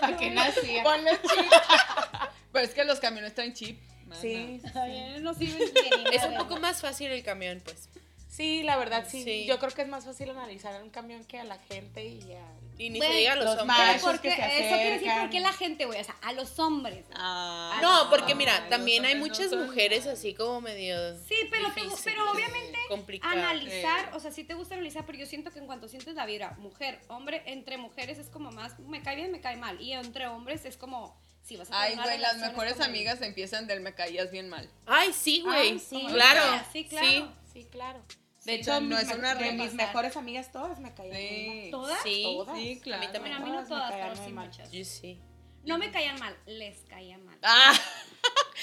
¿Para 0.00 0.16
qué 0.16 0.30
nacía? 0.30 0.82
Ponle 0.82 1.10
chip. 1.22 1.52
Pero 2.52 2.64
es 2.64 2.74
que 2.74 2.84
los 2.84 2.98
camiones 3.00 3.34
traen 3.34 3.54
chip. 3.54 3.78
Sí, 4.20 4.60
Ay, 4.74 5.18
No 5.20 5.32
sirves 5.34 5.72
bien. 5.72 6.12
Es 6.12 6.24
un 6.24 6.34
poco 6.36 6.58
más 6.58 6.80
fácil 6.80 7.12
el 7.12 7.22
camión, 7.22 7.60
pues. 7.64 7.88
Sí, 8.30 8.62
la 8.62 8.76
verdad 8.76 9.06
sí. 9.08 9.22
Sí. 9.22 9.44
Yo 9.46 9.58
creo 9.58 9.70
que 9.72 9.82
es 9.82 9.88
más 9.88 10.04
fácil 10.04 10.30
analizar 10.30 10.74
a 10.74 10.82
un 10.82 10.90
camión 10.90 11.24
que 11.24 11.38
a 11.38 11.44
la 11.44 11.58
gente 11.58 12.06
y 12.06 12.32
a... 12.32 12.46
Y 12.78 12.88
ni 12.88 12.98
se 12.98 13.10
diga 13.10 13.32
a 13.34 13.36
los, 13.36 13.44
los 13.44 13.58
hombres. 13.58 14.02
Porque 14.02 14.30
que 14.30 14.36
se 14.36 14.66
eso 14.66 14.76
quiere 14.76 14.90
decir 14.92 15.12
por 15.20 15.28
qué 15.28 15.40
la 15.40 15.52
gente, 15.52 15.84
güey. 15.84 16.00
O 16.00 16.04
sea, 16.04 16.16
a 16.22 16.32
los 16.32 16.58
hombres. 16.58 17.04
Ah, 17.12 17.78
No, 17.82 18.08
porque 18.08 18.34
mira, 18.34 18.68
también 18.70 19.04
hay 19.04 19.16
no 19.16 19.20
muchas 19.20 19.52
mujeres 19.52 20.06
así 20.06 20.32
como 20.32 20.62
medio 20.62 20.96
Sí, 21.26 21.34
pero, 21.50 21.66
difíciles, 21.66 22.00
pero 22.02 22.30
obviamente 22.30 22.78
complicadas. 22.88 23.36
analizar, 23.36 24.10
o 24.14 24.20
sea, 24.20 24.32
sí 24.32 24.44
te 24.44 24.54
gusta 24.54 24.74
analizar, 24.76 25.04
pero 25.04 25.18
yo 25.18 25.26
siento 25.26 25.50
que 25.50 25.58
en 25.58 25.66
cuanto 25.66 25.88
sientes 25.88 26.14
la 26.14 26.24
vibra, 26.24 26.52
mujer, 26.58 27.00
hombre, 27.08 27.42
entre 27.44 27.76
mujeres 27.76 28.18
es 28.18 28.28
como 28.28 28.50
más, 28.50 28.78
me 28.78 29.02
cae 29.02 29.16
bien, 29.16 29.30
me 29.30 29.42
cae 29.42 29.56
mal. 29.56 29.78
Y 29.78 29.92
entre 29.92 30.28
hombres 30.28 30.64
es 30.64 30.78
como, 30.78 31.20
si 31.42 31.56
vas 31.56 31.68
a 31.70 31.82
tener 31.82 31.98
Ay, 31.98 32.04
güey, 32.04 32.18
las 32.18 32.38
mejores 32.38 32.80
amigas 32.80 33.20
empiezan 33.20 33.66
del 33.66 33.80
me 33.80 33.94
caías 33.94 34.30
bien 34.30 34.48
mal. 34.48 34.70
Ay, 34.86 35.12
sí, 35.12 35.42
güey. 35.42 35.78
Sí. 35.78 36.06
Claro. 36.10 36.64
Sí, 36.72 36.84
claro. 36.84 37.06
Sí. 37.06 37.26
Sí, 37.52 37.64
claro. 37.70 38.02
De 38.44 38.54
hecho, 38.54 38.64
sea, 38.64 38.80
no 38.80 38.98
es 38.98 39.08
me- 39.08 39.14
una 39.16 39.34
de 39.34 39.52
mis 39.52 39.74
mejores 39.74 40.16
amigas 40.16 40.50
todas 40.50 40.80
me 40.80 40.94
caían 40.94 41.46
mal. 41.56 41.70
¿Todas? 41.70 42.02
Sí. 42.02 42.22
Todas. 42.22 42.58
Sí, 42.58 42.80
claro. 42.80 43.02
A 43.02 43.06
mí 43.06 43.12
también. 43.12 43.36
Bueno, 43.38 43.46
a 43.46 43.56
mí 43.56 43.62
no 43.62 43.68
Todas 43.68 43.92
pero 43.92 44.16
sí 44.16 44.32
muchas. 44.32 44.70
Yo 44.72 44.84
sí. 44.84 45.20
No 45.64 45.76
me 45.76 45.90
caían 45.90 46.18
mal, 46.18 46.34
les 46.46 46.78
caía 46.84 47.18
mal. 47.18 47.38
Ah, 47.42 47.74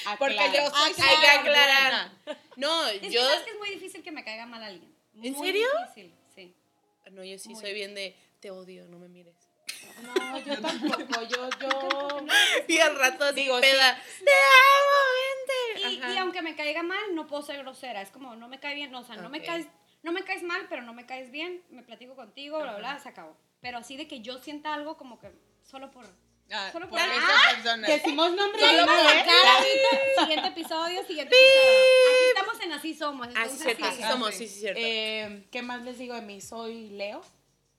Ah, 0.08 0.16
porque 0.20 0.36
yo 0.36 0.70
soy 0.72 0.94
Hay 0.98 1.20
que 1.20 1.28
aclarar. 1.28 2.12
No, 2.56 2.88
Es 2.88 3.02
que 3.02 3.12
yo. 3.12 3.24
sabes 3.24 3.44
que 3.44 3.52
es 3.52 3.58
muy 3.60 3.70
difícil 3.70 4.02
que 4.04 4.12
me 4.12 4.24
caiga 4.24 4.46
mal 4.48 4.64
alguien. 4.64 4.92
¿En 5.22 5.34
Muy 5.34 5.48
serio? 5.48 5.68
difícil, 5.88 6.16
sí. 6.34 6.56
No, 7.12 7.24
yo 7.24 7.38
sí 7.38 7.50
Muy 7.50 7.62
soy 7.62 7.74
bien 7.74 7.94
de. 7.94 8.16
Te 8.40 8.50
odio, 8.52 8.88
no 8.88 8.98
me 9.00 9.10
mires. 9.10 9.36
No, 10.04 10.38
yo 10.40 10.62
tampoco, 10.62 11.22
yo, 11.24 11.50
yo... 11.60 12.26
Y 12.68 12.78
al 12.80 12.96
rato 12.98 13.26
así 13.26 13.36
Digo, 13.42 13.60
peda. 13.60 13.96
Te 14.24 14.32
amo, 14.32 15.84
vente. 15.84 16.08
Y, 16.12 16.14
y 16.14 16.18
aunque 16.18 16.42
me 16.42 16.56
caiga 16.56 16.84
mal, 16.84 17.16
no 17.16 17.28
puedo 17.28 17.42
ser 17.44 17.58
grosera. 17.60 18.02
Es 18.02 18.10
como, 18.12 18.36
no 18.36 18.48
me 18.48 18.60
cae 18.60 18.76
bien, 18.76 18.92
no, 18.92 19.00
o 19.00 19.04
sea, 19.04 19.16
no 19.18 19.30
me 19.30 19.42
caes, 19.42 19.68
no 20.04 20.12
me 20.12 20.24
caes 20.24 20.44
mal, 20.44 20.68
pero 20.70 20.82
no 20.84 20.94
me 20.94 21.06
caes 21.06 21.32
bien, 21.32 21.64
me 21.70 21.84
platico 21.84 22.16
contigo, 22.16 22.60
bla, 22.60 22.78
bla, 22.78 22.80
bla, 22.94 23.00
se 23.00 23.10
acabó. 23.10 23.36
Pero 23.62 23.80
así 23.80 23.98
de 23.98 24.08
que 24.08 24.22
yo 24.22 24.38
sienta 24.38 24.74
algo 24.74 24.98
como 24.98 25.20
que 25.20 25.32
solo 25.64 25.90
por... 25.92 26.06
Ah, 26.50 26.70
Solo 26.72 26.88
por 26.90 26.98
por- 26.98 27.10
esa 27.10 27.56
persona. 27.56 27.88
Decimos 27.90 28.32
nombres 28.32 28.62
de 28.72 28.86
siguiente 30.20 30.48
episodio, 30.48 31.04
siguiente 31.06 31.36
episodio. 31.36 32.08
Aquí 32.08 32.26
estamos 32.40 32.62
en 32.64 32.72
Así 32.72 32.94
Somos. 32.96 33.28
Ah, 33.36 33.44
Entonces, 33.44 33.78
así 33.84 34.02
Ah, 34.04 34.12
somos, 34.12 34.30
sí. 34.34 34.48
sí, 34.48 34.54
sí, 34.54 34.60
cierto. 34.62 34.80
Eh, 34.82 35.46
¿Qué 35.52 35.62
más 35.62 35.82
les 35.82 35.98
digo 35.98 36.16
de 36.16 36.22
mí? 36.22 36.40
Soy 36.40 36.90
Leo, 36.92 37.22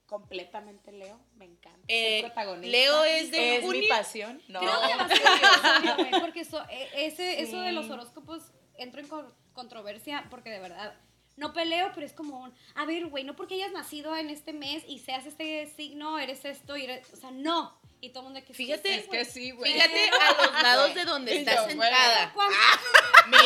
completamente 0.09 0.90
Leo, 0.90 1.21
me 1.37 1.44
encanta. 1.44 1.79
Eh, 1.87 2.23
protagonista. 2.23 2.77
Leo 2.77 3.05
es 3.05 3.31
de 3.31 3.57
es 3.57 3.64
mi 3.64 3.87
pasión. 3.87 4.42
No. 4.49 4.59
Creo 4.61 4.81
que 4.88 4.94
va 4.97 5.05
a 5.05 5.09
ser 5.09 5.18
episodio, 5.83 5.97
güey, 6.11 6.21
porque 6.21 6.40
eso, 6.40 6.61
eh, 6.71 6.88
ese, 6.97 7.40
eso 7.42 7.61
de 7.61 7.73
los 7.73 7.88
horóscopos 7.90 8.42
entro 8.77 9.01
en 9.01 9.07
con- 9.09 9.33
controversia 9.53 10.27
porque 10.31 10.51
de 10.51 10.59
verdad 10.61 10.94
no 11.37 11.53
peleo, 11.53 11.92
pero 11.94 12.05
es 12.05 12.12
como 12.14 12.40
un, 12.40 12.55
a 12.75 12.85
ver, 12.85 13.07
güey, 13.07 13.23
no 13.23 13.37
porque 13.37 13.55
hayas 13.55 13.71
nacido 13.71 14.16
en 14.16 14.29
este 14.31 14.53
mes 14.53 14.83
y 14.88 14.99
seas 14.99 15.25
este 15.27 15.66
signo, 15.77 16.18
eres 16.18 16.44
esto, 16.44 16.77
y 16.77 16.83
eres, 16.85 17.12
o 17.12 17.16
sea, 17.16 17.31
no. 17.31 17.79
Y 18.01 18.11
todo 18.11 18.21
el 18.29 18.33
mundo 18.33 18.47
que 18.47 18.55
Fíjate, 18.55 18.94
Es 18.94 19.09
que 19.09 19.25
sí, 19.25 19.51
güey. 19.51 19.73
Fíjate 19.73 20.09
a 20.21 20.42
los 20.42 20.62
lados 20.62 20.94
de 20.94 21.05
donde 21.05 21.37
estás 21.38 21.57
yo, 21.64 21.71
sentada. 21.71 22.33
¿Cuánto? 22.33 22.57
Mira, 23.29 23.42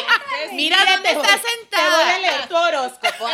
mira 0.52 0.76
dónde 0.92 1.10
estás 1.10 1.40
Te 1.42 1.48
voy 1.48 1.48
a 1.48 1.60
sentada. 1.60 2.18
leer 2.18 2.46
tu 2.48 2.56
horóscopo. 2.56 3.26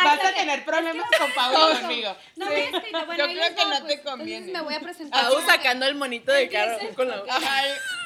Ah, 0.00 0.04
Vas 0.04 0.24
a 0.24 0.34
tener 0.34 0.64
problemas 0.64 1.06
con 1.18 1.32
Pablo 1.32 1.80
conmigo. 1.80 2.16
No 2.36 2.46
Sí. 2.48 2.54
escrito, 2.54 3.06
bueno, 3.06 3.26
Yo 3.26 3.32
creo 3.32 3.54
que 3.54 3.64
no 3.64 3.76
te 3.76 3.80
pues, 3.82 3.92
entonces 3.98 4.00
conviene. 4.04 4.52
me 4.52 4.60
voy 4.60 4.74
a 4.74 4.80
presentar. 4.80 5.24
Aún 5.24 5.46
sacando 5.46 5.86
el 5.86 5.94
monito 5.94 6.32
de 6.32 6.42
Empieza. 6.44 6.94
con 6.94 7.08
la 7.08 7.22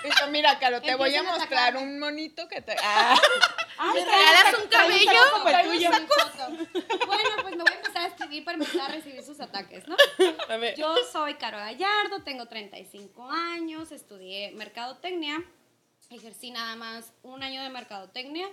dijo, 0.05 0.27
mira, 0.31 0.59
Caro, 0.59 0.81
te 0.83 0.95
voy 0.95 1.15
a 1.15 1.23
mostrar 1.23 1.77
un 1.77 1.99
monito 1.99 2.49
que 2.49 2.61
te... 2.61 2.75
Ah, 2.83 3.15
Ay, 3.79 3.95
¿Me 3.95 4.05
regalas 4.05 4.55
un 4.63 4.69
cabello? 4.69 5.11
tuyo. 5.65 5.91
Bueno, 7.07 7.31
pues 7.43 7.57
me 7.57 7.63
voy 7.63 7.73
a 7.73 7.77
empezar 7.77 8.03
a 8.03 8.07
escribir 8.07 8.45
para 8.45 8.59
empezar 8.59 8.91
a 8.91 8.95
recibir 8.95 9.23
sus 9.23 9.41
ataques, 9.41 9.87
¿no? 9.89 9.97
A 10.49 10.57
ver. 10.57 10.77
Yo 10.77 10.95
soy 11.11 11.35
Caro 11.35 11.59
Gallardo, 11.59 12.23
tengo 12.23 12.47
35 12.47 13.31
años, 13.31 13.93
estudié 13.93 14.53
mercadotecnia, 14.53 15.43
ejercí 16.11 16.51
nada 16.51 16.77
más 16.77 17.13
un 17.23 17.43
año 17.43 17.63
de 17.63 17.71
mercadotecnia 17.71 18.49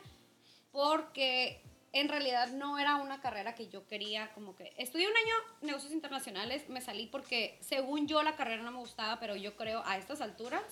porque 0.71 1.61
en 1.91 2.07
realidad 2.07 2.49
no 2.49 2.77
era 2.77 2.97
una 2.97 3.21
carrera 3.21 3.55
que 3.55 3.67
yo 3.67 3.87
quería 3.87 4.31
como 4.33 4.55
que 4.55 4.73
estudié 4.77 5.07
un 5.07 5.15
año 5.15 5.33
negocios 5.61 5.91
internacionales, 5.91 6.69
me 6.69 6.81
salí 6.81 7.07
porque 7.07 7.57
según 7.61 8.07
yo 8.07 8.21
la 8.23 8.35
carrera 8.35 8.61
no 8.63 8.71
me 8.71 8.79
gustaba, 8.79 9.19
pero 9.19 9.35
yo 9.35 9.55
creo 9.55 9.81
a 9.85 9.97
estas 9.97 10.21
alturas 10.21 10.63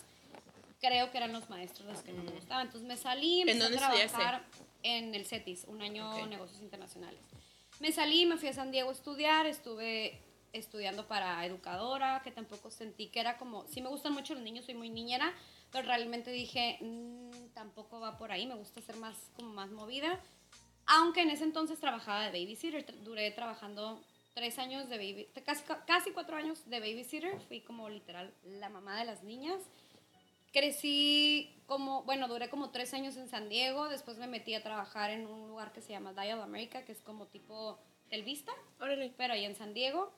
creo 0.80 1.12
que 1.12 1.18
eran 1.18 1.34
los 1.34 1.50
maestros 1.50 1.88
los 1.88 2.02
que 2.02 2.14
no 2.14 2.24
me 2.24 2.32
gustaban, 2.32 2.68
entonces 2.68 2.88
me 2.88 2.98
salí, 2.98 3.42
¿En 3.42 3.50
empecé 3.50 3.76
a 3.76 3.78
trabajar 3.78 4.46
en 4.84 5.16
el 5.16 5.26
CETIS, 5.26 5.66
un 5.66 5.82
año 5.82 6.08
Ok. 6.12 6.28
negocios 6.30 6.62
internacionales. 6.62 7.22
Me 7.80 7.92
salí, 7.92 8.26
me 8.26 8.38
fui 8.38 8.50
a 8.50 8.54
San 8.54 8.72
Diego 8.72 8.90
a 8.90 8.94
estudiar, 8.94 9.46
estuve 9.48 10.20
estudiando 10.54 11.08
para 11.08 11.46
educadora, 11.46 12.22
que 12.24 12.32
tampoco 12.32 12.70
sentí 12.72 13.08
que 13.08 13.20
era 13.20 13.38
como, 13.38 13.68
sí 13.68 13.82
me 13.82 13.90
gustan 13.90 14.14
mucho 14.14 14.34
los 14.34 14.44
niños, 14.44 14.66
soy 14.66 14.76
muy 14.76 14.90
niñera, 14.90 15.34
pero 15.72 15.86
realmente 15.88 16.32
dije, 16.32 16.78
"Mm, 16.82 17.50
tampoco 17.54 18.00
va 18.00 18.18
por 18.18 18.32
ahí, 18.32 18.46
me 18.48 18.56
gusta 18.56 18.82
ser 18.82 18.96
más, 18.98 19.18
como 19.36 19.50
más 19.54 19.70
movida. 19.72 20.20
Aunque 20.88 21.22
en 21.22 21.30
ese 21.30 21.44
entonces 21.44 21.80
trabajaba 21.80 22.30
de 22.30 22.40
babysitter, 22.40 22.86
duré 23.04 23.30
trabajando 23.32 24.02
tres 24.34 24.58
años 24.58 24.88
de 24.88 24.98
baby, 24.98 25.28
casi, 25.46 25.64
casi 25.86 26.12
cuatro 26.12 26.38
años 26.38 26.68
de 26.70 26.80
babysitter, 26.80 27.40
fui 27.42 27.62
como 27.62 27.90
literal 27.90 28.34
la 28.44 28.70
mamá 28.70 28.98
de 28.98 29.06
las 29.06 29.24
niñas. 29.24 29.60
Crecí 30.54 31.62
como, 31.66 32.04
bueno, 32.04 32.28
duré 32.28 32.50
como 32.50 32.70
tres 32.70 32.94
años 32.94 33.18
en 33.18 33.28
San 33.28 33.50
Diego, 33.50 33.90
después 33.90 34.18
me 34.18 34.28
metí 34.28 34.54
a 34.54 34.64
trabajar 34.64 35.12
en 35.12 35.28
un 35.28 35.50
lugar 35.50 35.74
que 35.74 35.82
se 35.82 35.92
llama 35.92 36.14
Dial 36.14 36.42
America, 36.42 36.86
que 36.86 36.94
es 36.94 37.02
como 37.02 37.28
tipo 37.28 37.78
Telvista, 38.10 38.54
Órale. 38.80 39.14
pero 39.18 39.34
ahí 39.34 39.44
en 39.44 39.56
San 39.56 39.74
Diego. 39.74 40.14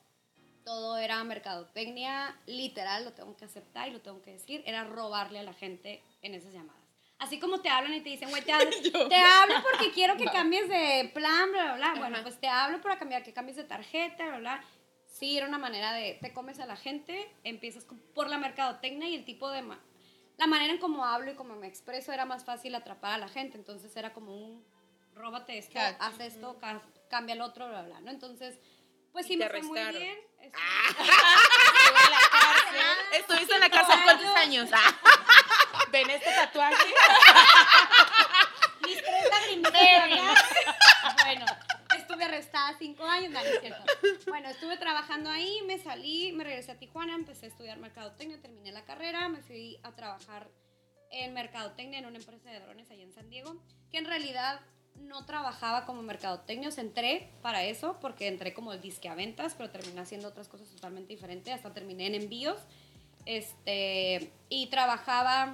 Todo 0.65 0.97
era 0.97 1.23
mercadotecnia, 1.23 2.37
literal, 2.45 3.05
lo 3.05 3.13
tengo 3.13 3.35
que 3.35 3.45
aceptar 3.45 3.87
y 3.87 3.91
lo 3.91 4.01
tengo 4.01 4.21
que 4.21 4.33
decir, 4.33 4.61
era 4.67 4.83
robarle 4.83 5.39
a 5.39 5.43
la 5.43 5.53
gente 5.53 6.03
en 6.21 6.35
esas 6.35 6.53
llamadas. 6.53 6.78
Así 7.19 7.37
como 7.39 7.59
te 7.61 7.69
hablan 7.69 7.93
y 7.93 8.01
te 8.01 8.09
dicen, 8.09 8.29
güey, 8.29 8.41
te, 8.43 8.51
hablo, 8.53 8.69
te 9.09 9.15
hablo 9.15 9.55
porque 9.61 9.91
quiero 9.91 10.15
que 10.17 10.25
cambies 10.25 10.67
de 10.69 11.11
plan, 11.13 11.51
bla, 11.51 11.63
bla, 11.63 11.75
bla. 11.75 11.93
Bueno, 11.99 12.15
Ajá. 12.15 12.23
pues 12.23 12.39
te 12.39 12.47
hablo 12.47 12.81
para 12.81 12.97
cambiar, 12.97 13.23
que 13.23 13.33
cambies 13.33 13.57
de 13.57 13.65
tarjeta, 13.65 14.25
bla, 14.27 14.37
bla. 14.37 14.63
Sí, 15.05 15.37
era 15.37 15.47
una 15.47 15.57
manera 15.57 15.91
de, 15.91 16.17
te 16.21 16.31
comes 16.33 16.59
a 16.59 16.65
la 16.65 16.77
gente, 16.77 17.29
empiezas 17.43 17.85
por 18.15 18.29
la 18.29 18.37
mercadotecnia 18.37 19.07
y 19.09 19.15
el 19.15 19.25
tipo 19.25 19.49
de... 19.51 19.61
ma- 19.63 19.79
la 20.37 20.47
manera 20.47 20.71
en 20.71 20.79
cómo 20.79 21.03
hablo 21.03 21.31
y 21.31 21.35
cómo 21.35 21.55
me 21.57 21.67
expreso 21.67 22.13
era 22.13 22.23
más 22.25 22.45
fácil 22.45 22.73
atrapar 22.73 23.11
a 23.13 23.17
la 23.17 23.27
gente, 23.27 23.57
entonces 23.57 23.93
era 23.97 24.13
como 24.13 24.33
un, 24.33 24.63
róbate 25.13 25.57
esto, 25.57 25.73
Catch. 25.73 25.97
haz 25.99 26.19
esto, 26.21 26.57
ca- 26.59 26.81
cambia 27.09 27.33
el 27.35 27.41
otro, 27.41 27.67
bla, 27.67 27.81
bla, 27.81 27.99
¿no? 27.99 28.09
Entonces, 28.11 28.57
pues 29.11 29.25
sí 29.27 29.35
me 29.35 29.49
fue 29.49 29.61
muy 29.63 29.77
bien. 29.91 30.17
Estuve- 30.39 30.69
¿Estuviste 33.19 33.53
en 33.55 33.59
la 33.59 33.69
cárcel 33.69 33.99
cuántos 34.05 34.35
años? 34.37 34.69
¿Ven 35.91 36.09
este 36.09 36.31
tatuaje? 36.31 36.75
mis 38.85 38.97
tres 38.97 39.29
lagrimitas. 39.29 39.73
Bueno, 41.23 41.45
estuve 41.97 42.23
arrestada 42.23 42.75
cinco 42.77 43.05
años, 43.05 43.31
no, 43.31 43.39
es 43.39 43.59
cierto. 43.61 43.83
Bueno, 44.27 44.49
estuve 44.49 44.77
trabajando 44.77 45.29
ahí, 45.29 45.61
me 45.65 45.77
salí, 45.79 46.31
me 46.33 46.43
regresé 46.43 46.71
a 46.71 46.79
Tijuana, 46.79 47.15
empecé 47.15 47.45
a 47.47 47.49
estudiar 47.49 47.77
mercadotecnia, 47.77 48.41
terminé 48.41 48.71
la 48.71 48.83
carrera, 48.85 49.29
me 49.29 49.41
fui 49.41 49.79
a 49.83 49.91
trabajar 49.91 50.49
en 51.11 51.33
mercadotecnia 51.33 51.99
en 51.99 52.05
una 52.05 52.17
empresa 52.17 52.49
de 52.49 52.59
drones 52.59 52.89
allá 52.91 53.03
en 53.03 53.13
San 53.13 53.29
Diego, 53.29 53.55
que 53.91 53.97
en 53.97 54.05
realidad 54.05 54.61
no 54.95 55.25
trabajaba 55.25 55.85
como 55.85 56.01
mercadotecnia, 56.01 56.69
entré 56.77 57.31
para 57.41 57.63
eso, 57.63 57.99
porque 57.99 58.27
entré 58.27 58.53
como 58.53 58.75
disque 58.77 59.09
a 59.09 59.15
ventas, 59.15 59.55
pero 59.55 59.69
terminé 59.69 60.01
haciendo 60.01 60.27
otras 60.27 60.47
cosas 60.47 60.69
totalmente 60.69 61.13
diferentes, 61.13 61.53
hasta 61.53 61.73
terminé 61.73 62.07
en 62.07 62.15
envíos, 62.15 62.57
este, 63.25 64.31
y 64.49 64.67
trabajaba, 64.67 65.53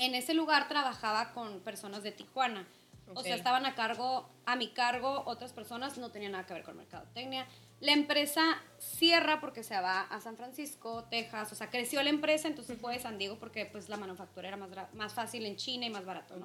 en 0.00 0.14
ese 0.14 0.34
lugar 0.34 0.68
trabajaba 0.68 1.32
con 1.32 1.60
personas 1.60 2.02
de 2.02 2.12
Tijuana, 2.12 2.66
o 3.14 3.22
sea, 3.22 3.34
estaban 3.34 3.66
a 3.66 3.74
cargo, 3.74 4.28
a 4.46 4.56
mi 4.56 4.68
cargo, 4.68 5.22
otras 5.26 5.52
personas, 5.52 5.98
no 5.98 6.10
tenía 6.10 6.30
nada 6.30 6.46
que 6.46 6.54
ver 6.54 6.62
con 6.62 6.76
mercadotecnia. 6.76 7.46
La 7.80 7.92
empresa 7.92 8.42
cierra 8.78 9.40
porque 9.40 9.62
se 9.62 9.78
va 9.78 10.02
a 10.02 10.20
San 10.20 10.36
Francisco, 10.36 11.04
Texas, 11.10 11.52
o 11.52 11.54
sea, 11.54 11.68
creció 11.68 12.02
la 12.02 12.10
empresa, 12.10 12.48
entonces 12.48 12.78
fue 12.80 12.94
de 12.94 13.00
San 13.00 13.18
Diego 13.18 13.38
porque 13.38 13.66
pues 13.66 13.88
la 13.88 13.96
manufactura 13.96 14.48
era 14.48 14.56
más, 14.56 14.70
más 14.94 15.12
fácil 15.12 15.44
en 15.46 15.56
China 15.56 15.86
y 15.86 15.90
más 15.90 16.04
barato. 16.04 16.36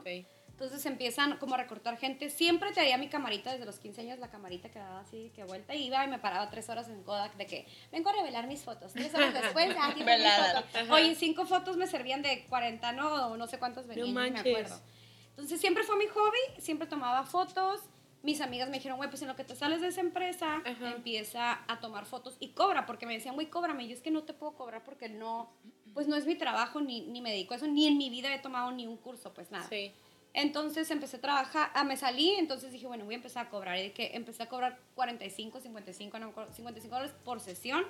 Entonces 0.59 0.83
empiezan 0.87 1.37
como 1.37 1.53
a 1.53 1.57
recortar 1.57 1.99
gente. 1.99 2.31
Siempre 2.31 2.71
traía 2.71 2.97
mi 2.97 3.09
camarita 3.09 3.51
desde 3.51 3.67
los 3.67 3.77
15 3.77 4.01
años, 4.01 4.17
la 4.17 4.31
camarita 4.31 4.71
que 4.71 4.79
daba 4.79 5.01
así, 5.01 5.31
que 5.35 5.43
vuelta, 5.43 5.75
y 5.75 5.85
iba 5.85 6.03
y 6.03 6.07
me 6.07 6.17
paraba 6.17 6.49
tres 6.49 6.67
horas 6.67 6.89
en 6.89 7.03
Kodak 7.03 7.35
de 7.35 7.45
que 7.45 7.67
vengo 7.91 8.09
a 8.09 8.13
revelar 8.13 8.47
mis 8.47 8.63
fotos. 8.63 8.91
Tres 8.93 9.13
horas 9.13 9.35
después, 9.35 9.75
ah, 9.79 9.89
aquí 9.89 10.03
fotos. 10.03 10.89
Oye, 10.89 11.13
cinco 11.13 11.45
fotos 11.45 11.77
me 11.77 11.85
servían 11.85 12.23
de 12.23 12.43
40, 12.49 12.91
no, 12.93 13.27
o 13.27 13.37
no 13.37 13.45
sé 13.45 13.59
cuántas 13.59 13.85
venían, 13.85 14.15
No 14.15 14.23
ni 14.23 14.31
me 14.31 14.39
acuerdo. 14.39 14.81
Entonces 15.29 15.61
siempre 15.61 15.83
fue 15.83 15.95
mi 15.95 16.07
hobby, 16.07 16.59
siempre 16.59 16.87
tomaba 16.87 17.23
fotos. 17.23 17.81
Mis 18.23 18.41
amigas 18.41 18.67
me 18.69 18.77
dijeron, 18.77 18.97
güey, 18.97 19.11
pues 19.11 19.21
en 19.21 19.27
lo 19.27 19.35
que 19.35 19.43
te 19.43 19.55
sales 19.55 19.81
de 19.81 19.89
esa 19.89 20.01
empresa, 20.01 20.63
Ajá. 20.65 20.89
empieza 20.89 21.59
a 21.67 21.79
tomar 21.79 22.07
fotos 22.07 22.35
y 22.39 22.53
cobra, 22.53 22.87
porque 22.87 23.05
me 23.05 23.13
decían, 23.13 23.35
güey, 23.35 23.45
cóbrame. 23.51 23.83
Y 23.83 23.89
yo 23.89 23.93
es 23.93 24.01
que 24.01 24.09
no 24.09 24.23
te 24.23 24.33
puedo 24.33 24.55
cobrar 24.55 24.83
porque 24.83 25.07
no, 25.07 25.51
pues 25.93 26.07
no 26.07 26.15
es 26.15 26.25
mi 26.25 26.33
trabajo, 26.33 26.81
ni, 26.81 27.01
ni 27.01 27.21
me 27.21 27.29
dedico 27.29 27.53
a 27.53 27.57
eso, 27.57 27.67
ni 27.67 27.85
en 27.85 27.99
mi 27.99 28.09
vida 28.09 28.33
he 28.33 28.39
tomado 28.39 28.71
ni 28.71 28.87
un 28.87 28.97
curso, 28.97 29.35
pues 29.35 29.51
nada. 29.51 29.69
Sí. 29.69 29.93
Entonces 30.39 30.91
empecé 30.91 31.17
a 31.17 31.21
trabajar, 31.21 31.71
ah, 31.73 31.83
me 31.83 31.97
salí, 31.97 32.29
entonces 32.35 32.71
dije, 32.71 32.85
bueno, 32.85 33.05
voy 33.05 33.15
a 33.15 33.17
empezar 33.17 33.47
a 33.47 33.49
cobrar. 33.49 33.75
Y 33.79 33.89
que 33.89 34.11
empecé 34.13 34.43
a 34.43 34.45
cobrar 34.47 34.77
45, 34.93 35.59
55, 35.59 36.19
no 36.19 36.27
me 36.27 36.31
acuerdo, 36.31 36.53
55 36.53 36.95
dólares 36.95 37.15
por 37.25 37.39
sesión. 37.39 37.83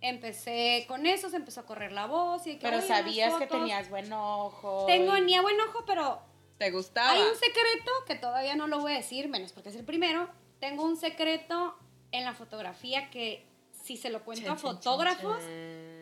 Empecé 0.00 0.86
con 0.88 1.04
eso, 1.06 1.28
se 1.28 1.36
empezó 1.36 1.60
a 1.60 1.66
correr 1.66 1.92
la 1.92 2.06
voz. 2.06 2.46
Y 2.46 2.54
que, 2.54 2.60
Pero 2.62 2.78
"Oye, 2.78 2.88
las 2.88 2.98
sabías 2.98 3.34
que 3.34 3.46
fotos". 3.46 3.58
tenías 3.60 3.90
buen 3.90 4.10
ojo. 4.12 4.84
Tengo 4.86 5.16
y- 5.18 5.20
ni 5.22 5.34
a 5.34 5.42
buen 5.42 5.60
ojo, 5.60 5.84
pero 5.86 6.20
¿Te 6.56 6.70
gustaba? 6.70 7.10
hay 7.10 7.20
un 7.20 7.34
secreto 7.36 7.90
que 8.06 8.14
todavía 8.14 8.54
no 8.56 8.66
lo 8.66 8.78
voy 8.80 8.92
a 8.92 8.96
decir, 8.96 9.28
menos 9.28 9.52
porque 9.52 9.68
es 9.68 9.76
el 9.76 9.84
primero. 9.84 10.28
Tengo 10.60 10.84
un 10.84 10.96
secreto 10.96 11.76
en 12.12 12.24
la 12.24 12.32
fotografía 12.32 13.10
que 13.10 13.44
si 13.84 13.96
se 13.98 14.08
lo 14.10 14.24
cuento 14.24 14.50
a 14.52 14.56
fotógrafos 14.56 15.42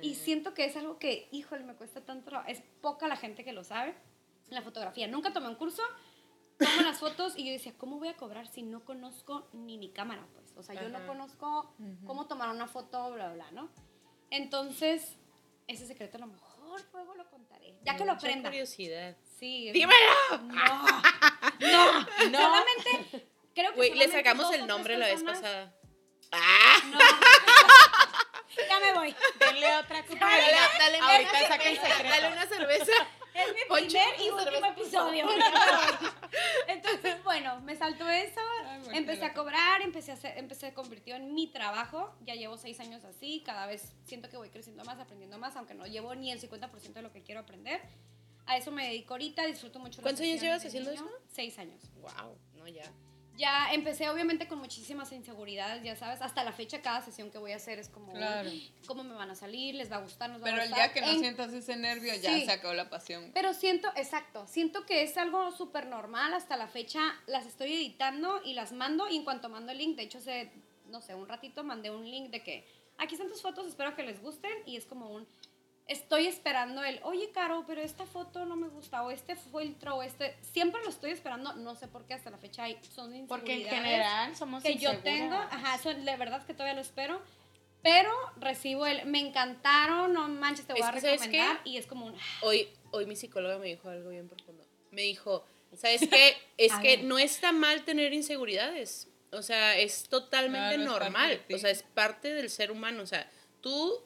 y 0.02 0.14
siento 0.14 0.54
que 0.54 0.64
es 0.66 0.76
algo 0.76 0.98
que, 0.98 1.28
híjole, 1.32 1.64
me 1.64 1.74
cuesta 1.74 2.02
tanto. 2.02 2.30
trabajo. 2.30 2.50
Es 2.50 2.62
poca 2.80 3.08
la 3.08 3.16
gente 3.16 3.42
que 3.44 3.52
lo 3.52 3.64
sabe 3.64 3.94
en 4.48 4.54
la 4.54 4.62
fotografía. 4.62 5.06
Nunca 5.08 5.32
tomé 5.32 5.48
un 5.48 5.54
curso, 5.56 5.82
tomo 6.58 6.82
las 6.82 6.98
fotos 6.98 7.34
y 7.36 7.46
yo 7.46 7.52
decía, 7.52 7.74
¿cómo 7.76 7.98
voy 7.98 8.08
a 8.08 8.16
cobrar 8.16 8.46
si 8.48 8.62
no 8.62 8.84
conozco 8.84 9.48
ni 9.52 9.78
mi 9.78 9.90
cámara? 9.92 10.26
Pues, 10.34 10.54
o 10.56 10.62
sea, 10.62 10.74
yo 10.80 10.88
no 10.88 11.06
conozco 11.06 11.74
cómo 12.06 12.26
tomar 12.26 12.48
una 12.50 12.66
foto, 12.66 13.10
bla, 13.12 13.32
bla, 13.32 13.50
¿no? 13.52 13.70
Entonces, 14.30 15.16
ese 15.66 15.86
secreto 15.86 16.16
a 16.16 16.20
lo 16.20 16.26
mejor 16.28 16.80
luego 16.92 17.14
lo 17.14 17.28
contaré. 17.30 17.78
Ya 17.84 17.94
que 17.96 18.04
lo 18.04 18.12
Mucha 18.14 18.26
aprenda. 18.26 18.50
curiosidad. 18.50 19.16
Sí. 19.38 19.70
¡Dímelo! 19.72 19.96
No, 21.58 22.00
no, 22.00 22.02
no. 22.30 22.38
Solamente, 22.38 23.28
creo 23.54 23.70
que 23.70 23.76
Güey, 23.76 23.90
le 23.90 23.94
solamente 24.06 24.16
sacamos 24.18 24.44
dos 24.46 24.52
el 24.54 24.60
tres 24.60 24.68
nombre 24.68 24.98
la 24.98 25.06
vez 25.06 25.22
personas- 25.22 25.40
pasada. 25.40 25.74
¡Ah! 26.32 26.76
No. 26.90 26.98
ya 28.68 28.80
me 28.80 28.92
voy. 28.92 29.14
Denle 29.38 29.76
otra 29.76 30.04
copa. 30.04 30.26
Dale, 30.26 30.52
dale, 30.78 30.98
Ahorita 30.98 31.48
saca 31.48 31.68
el 31.68 31.76
secreto. 31.78 32.08
Dale 32.08 32.32
una 32.32 32.46
cerveza. 32.46 32.92
Es 33.46 33.54
mi 33.54 33.60
Poncho, 33.68 33.88
primer 33.88 34.20
y 34.20 34.30
último 34.30 34.66
episodio. 34.66 35.26
Entonces, 36.68 37.22
bueno, 37.24 37.60
me 37.60 37.76
saltó 37.76 38.08
eso. 38.08 38.40
Ay, 38.64 38.80
bueno, 38.80 38.98
Empecé 38.98 39.24
a 39.24 39.34
cobrar, 39.34 39.82
empecé 39.82 40.10
a 40.10 40.14
hacer, 40.14 40.38
empecé 40.38 40.66
a 40.68 40.74
convirtió 40.74 41.16
en 41.16 41.34
mi 41.34 41.46
trabajo. 41.48 42.14
Ya 42.24 42.34
llevo 42.34 42.56
seis 42.56 42.80
años 42.80 43.04
así. 43.04 43.42
Cada 43.44 43.66
vez 43.66 43.92
siento 44.04 44.28
que 44.28 44.36
voy 44.36 44.50
creciendo 44.50 44.84
más, 44.84 44.98
aprendiendo 44.98 45.38
más, 45.38 45.56
aunque 45.56 45.74
no 45.74 45.86
llevo 45.86 46.14
ni 46.14 46.30
el 46.32 46.40
50% 46.40 46.92
de 46.92 47.02
lo 47.02 47.12
que 47.12 47.22
quiero 47.22 47.40
aprender. 47.40 47.80
A 48.46 48.56
eso 48.56 48.70
me 48.70 48.86
dedico 48.86 49.14
ahorita, 49.14 49.44
disfruto 49.46 49.78
mucho. 49.80 50.02
¿Cuántos 50.02 50.22
años 50.22 50.40
llevas 50.40 50.64
haciendo 50.64 50.90
niño. 50.90 51.04
eso? 51.04 51.12
Seis 51.32 51.58
años. 51.58 51.82
Wow, 52.00 52.38
no, 52.54 52.68
ya. 52.68 52.84
Ya 53.36 53.72
empecé 53.72 54.08
obviamente 54.08 54.48
con 54.48 54.58
muchísimas 54.58 55.12
inseguridades, 55.12 55.82
ya 55.82 55.94
sabes. 55.96 56.22
Hasta 56.22 56.42
la 56.42 56.52
fecha 56.52 56.80
cada 56.80 57.02
sesión 57.02 57.30
que 57.30 57.38
voy 57.38 57.52
a 57.52 57.56
hacer 57.56 57.78
es 57.78 57.88
como, 57.88 58.12
Claro. 58.12 58.50
¿cómo 58.86 59.04
me 59.04 59.14
van 59.14 59.30
a 59.30 59.34
salir? 59.34 59.74
¿Les 59.74 59.90
va 59.92 59.96
a 59.96 60.00
gustar? 60.00 60.30
¿Nos 60.30 60.40
va 60.40 60.44
Pero 60.46 60.56
a 60.58 60.62
el 60.64 60.70
gustar? 60.70 60.88
día 60.88 60.94
que 60.94 61.00
no 61.06 61.12
En- 61.12 61.20
sientas 61.20 61.52
ese 61.52 61.76
nervio, 61.76 62.14
ya 62.14 62.34
Sí. 62.34 62.46
se 62.46 62.52
acabó 62.52 62.72
la 62.74 62.88
pasión. 62.88 63.30
Pero 63.34 63.52
siento, 63.52 63.88
exacto, 63.96 64.46
siento 64.46 64.86
que 64.86 65.02
es 65.02 65.16
algo 65.18 65.50
súper 65.52 65.86
normal. 65.86 66.32
Hasta 66.32 66.56
la 66.56 66.66
fecha 66.66 67.14
las 67.26 67.44
estoy 67.46 67.74
editando 67.74 68.40
y 68.44 68.54
las 68.54 68.72
mando. 68.72 69.06
Y 69.08 69.16
en 69.16 69.24
cuanto 69.24 69.48
mando 69.50 69.72
el 69.72 69.78
link, 69.78 69.96
de 69.96 70.04
hecho, 70.04 70.18
hace, 70.18 70.50
no 70.88 71.02
sé, 71.02 71.14
un 71.14 71.28
ratito 71.28 71.62
mandé 71.62 71.90
un 71.90 72.10
link 72.10 72.30
de 72.30 72.42
que 72.42 72.66
aquí 72.96 73.14
están 73.16 73.28
tus 73.28 73.42
fotos, 73.42 73.66
espero 73.66 73.94
que 73.94 74.02
les 74.02 74.22
gusten. 74.22 74.52
Y 74.64 74.76
es 74.76 74.86
como 74.86 75.10
un, 75.10 75.26
estoy 75.86 76.26
esperando 76.26 76.82
el, 76.82 77.00
oye, 77.04 77.30
Caro, 77.32 77.64
pero 77.66 77.80
esta 77.80 78.06
foto 78.06 78.44
no 78.44 78.56
me 78.56 78.68
gusta, 78.68 79.02
o 79.02 79.10
este 79.10 79.36
filtro, 79.36 79.96
o 79.96 80.02
este. 80.02 80.36
Siempre 80.42 80.82
lo 80.82 80.90
estoy 80.90 81.10
esperando, 81.12 81.52
no 81.54 81.74
sé 81.76 81.88
por 81.88 82.04
qué 82.06 82.14
hasta 82.14 82.30
la 82.30 82.38
fecha 82.38 82.64
hay, 82.64 82.78
son 82.94 83.10
Porque 83.26 83.52
en 83.54 83.60
inseguridades 83.60 83.84
general 83.92 84.36
somos 84.36 84.62
que 84.62 84.76
yo 84.76 84.98
tengo, 84.98 85.34
ajá, 85.36 85.76
eso 85.76 85.94
de 85.94 86.16
verdad 86.16 86.44
que 86.44 86.52
todavía 86.54 86.74
lo 86.74 86.80
espero. 86.80 87.20
Pero 87.82 88.10
recibo 88.36 88.84
el, 88.86 89.06
me 89.06 89.20
encantaron, 89.20 90.12
no 90.12 90.28
manches, 90.28 90.66
te 90.66 90.72
voy 90.72 90.82
Es 90.82 90.88
a 90.88 90.92
que, 90.92 91.00
¿sabes 91.00 91.20
qué? 91.22 91.26
recomendar. 91.28 91.60
Y 91.64 91.76
es 91.76 91.86
como 91.86 92.06
un, 92.06 92.16
Hoy, 92.42 92.68
hoy 92.90 93.06
mi 93.06 93.14
psicóloga 93.14 93.58
me 93.58 93.66
dijo 93.66 93.88
algo 93.88 94.10
bien 94.10 94.28
profundo. 94.28 94.64
Me 94.90 95.02
dijo, 95.02 95.44
¿sabes 95.76 96.00
qué? 96.08 96.36
Es 96.56 96.72
que 96.80 96.96
ver. 96.96 97.04
no 97.04 97.18
está 97.18 97.52
mal 97.52 97.84
tener 97.84 98.12
inseguridades. 98.12 99.08
O 99.30 99.42
sea, 99.42 99.76
es 99.78 100.08
totalmente 100.08 100.76
Claro, 100.76 100.90
normal. 100.90 101.44
o 101.54 101.58
sea, 101.58 101.70
es 101.70 101.82
parte 101.84 102.32
del 102.34 102.50
ser 102.50 102.72
humano. 102.72 103.02
O 103.02 103.06
sea, 103.06 103.30
tú 103.60 104.02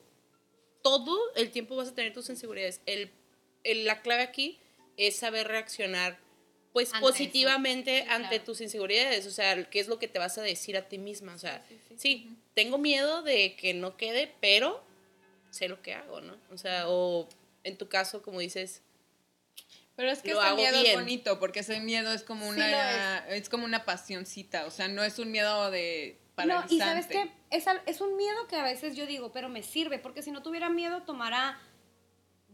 todo 0.83 1.19
el 1.37 1.51
tiempo 1.51 1.77
vas 1.77 1.89
a 1.89 1.95
tener 1.95 2.13
tus 2.13 2.29
inseguridades. 2.31 2.81
El, 2.87 3.11
el- 3.65 3.85
la 3.85 4.03
clave 4.03 4.23
aquí 4.23 4.59
es 4.97 5.17
saber 5.17 5.49
reaccionar 5.49 6.19
pues 6.73 6.93
Ante 6.95 7.01
positivamente 7.07 8.03
Sí, 8.03 8.09
ante 8.11 8.29
claro. 8.29 8.45
tus 8.45 8.61
inseguridades, 8.61 9.27
o 9.27 9.31
sea, 9.33 9.65
qué 9.71 9.81
es 9.81 9.89
lo 9.89 9.99
que 9.99 10.07
te 10.07 10.19
vas 10.21 10.39
a 10.39 10.43
decir 10.43 10.77
a 10.77 10.89
ti 10.89 10.99
misma, 10.99 11.35
o 11.35 11.39
sea, 11.39 11.65
sí, 11.97 12.31
tengo 12.55 12.79
miedo 12.79 13.23
de 13.23 13.57
que 13.57 13.75
no 13.75 13.97
quede, 13.97 14.33
pero 14.41 14.81
sé 15.51 15.67
lo 15.69 15.83
que 15.83 15.95
hago, 15.95 16.21
¿no? 16.21 16.37
O 16.53 16.57
sea, 16.59 16.89
o 16.89 17.29
en 17.65 17.77
tu 17.77 17.89
caso, 17.89 18.23
como 18.23 18.39
dices, 18.39 18.83
Pero 19.97 20.11
es 20.13 20.21
que 20.23 20.31
ese 20.31 20.55
miedo 20.55 20.77
es 20.77 20.83
bien. 20.85 20.95
bonito, 21.01 21.41
porque 21.41 21.61
ese 21.61 21.81
miedo 21.81 22.13
es 22.13 22.23
como 22.23 22.45
Sí 22.45 22.61
una, 22.61 23.27
es. 23.29 23.49
como 23.49 23.65
una 23.65 23.85
pasioncita, 23.85 24.65
o 24.67 24.71
sea, 24.71 24.87
no 24.87 25.03
es 25.03 25.19
un 25.19 25.33
miedo 25.33 25.73
de 25.73 26.19
No, 26.47 26.65
y 26.69 26.79
sabes 26.79 27.07
qué, 27.07 27.31
es, 27.51 27.67
es 27.87 28.01
un 28.01 28.17
miedo 28.17 28.47
que 28.49 28.57
a 28.57 28.63
veces 28.63 28.97
yo 28.97 29.07
digo, 29.07 29.33
pero 29.33 29.49
me 29.49 29.63
sirve, 29.63 29.99
porque 29.99 30.23
si 30.23 30.31
no 30.31 30.43
tuviera 30.43 30.69
miedo, 30.69 31.03
tomara... 31.03 31.59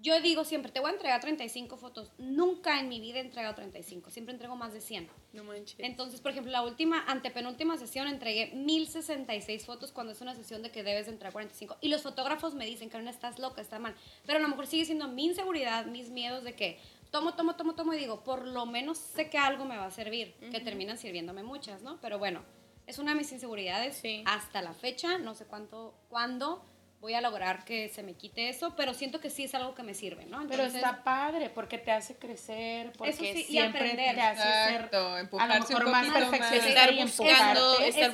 Yo 0.02 0.20
digo 0.20 0.44
siempre, 0.44 0.70
te 0.70 0.78
voy 0.78 0.90
a 0.90 0.92
entregar 0.92 1.20
35 1.22 1.78
fotos. 1.78 2.12
Nunca 2.18 2.78
en 2.78 2.88
mi 2.90 3.00
vida 3.00 3.18
he 3.18 3.22
entregado 3.22 3.54
35, 3.54 4.10
siempre 4.10 4.34
entrego 4.34 4.54
más 4.54 4.74
de 4.74 4.82
100. 4.82 5.08
no 5.32 5.42
manches. 5.42 5.74
Entonces, 5.78 6.20
por 6.20 6.32
ejemplo, 6.32 6.52
la 6.52 6.62
última, 6.62 7.02
antepenúltima 7.06 7.78
sesión 7.78 8.06
entregué 8.06 8.52
1066 8.54 9.64
fotos 9.64 9.92
cuando 9.92 10.12
es 10.12 10.20
una 10.20 10.34
sesión 10.34 10.62
de 10.62 10.70
que 10.70 10.82
debes 10.82 11.06
de 11.06 11.12
entregar 11.12 11.32
45. 11.32 11.78
Y 11.80 11.88
los 11.88 12.02
fotógrafos 12.02 12.54
me 12.54 12.66
dicen, 12.66 12.90
Carolina, 12.90 13.10
estás 13.10 13.38
loca, 13.38 13.62
está 13.62 13.78
mal. 13.78 13.94
Pero 14.26 14.38
a 14.38 14.42
lo 14.42 14.48
mejor 14.48 14.66
sigue 14.66 14.84
siendo 14.84 15.08
mi 15.08 15.24
inseguridad, 15.24 15.86
mis 15.86 16.10
miedos 16.10 16.44
de 16.44 16.54
que 16.54 16.78
tomo, 17.10 17.34
tomo, 17.34 17.56
tomo, 17.56 17.74
tomo 17.74 17.94
y 17.94 17.98
digo, 17.98 18.22
por 18.22 18.46
lo 18.46 18.66
menos 18.66 18.98
sé 18.98 19.30
que 19.30 19.38
algo 19.38 19.64
me 19.64 19.76
va 19.76 19.86
a 19.86 19.90
servir, 19.90 20.34
que 20.50 20.60
terminan 20.60 20.98
sirviéndome 20.98 21.42
muchas, 21.42 21.82
¿no? 21.82 21.98
Pero 22.00 22.18
bueno, 22.18 22.42
es 22.86 22.98
una 22.98 23.12
de 23.12 23.18
mis 23.18 23.32
inseguridades 23.32 23.96
Sí. 23.96 24.22
hasta 24.26 24.62
la 24.62 24.72
fecha, 24.72 25.18
no 25.18 25.34
sé 25.34 25.44
cuánto, 25.46 25.94
cuándo 26.08 26.64
voy 27.00 27.12
a 27.14 27.20
lograr 27.20 27.64
que 27.64 27.88
se 27.90 28.02
me 28.02 28.14
quite 28.14 28.48
eso, 28.48 28.74
pero 28.74 28.94
siento 28.94 29.20
que 29.20 29.28
sí 29.30 29.44
es 29.44 29.54
algo 29.54 29.74
que 29.74 29.82
me 29.82 29.92
sirve, 29.94 30.24
¿no? 30.26 30.38
Pero 30.48 30.64
Entonces, 30.64 30.76
está 30.76 31.04
padre 31.04 31.50
porque 31.50 31.78
te 31.78 31.92
hace 31.92 32.16
crecer, 32.16 32.92
porque 32.96 33.10
Eso 33.10 33.22
sí, 33.22 33.42
y 33.42 33.44
siempre 33.44 33.80
aprender. 33.80 34.14
te 34.14 34.20
hace 34.22 34.42
ser 34.42 34.74
Exacto, 34.86 35.14
a 35.14 35.22
lo 35.46 35.54
un 35.54 35.60
mejor 35.68 35.90
más 35.90 36.06
perfeccionista 36.08 36.68
Estar 36.68 36.92
y 36.94 37.02
buscando, 37.02 37.78
estar 37.80 38.12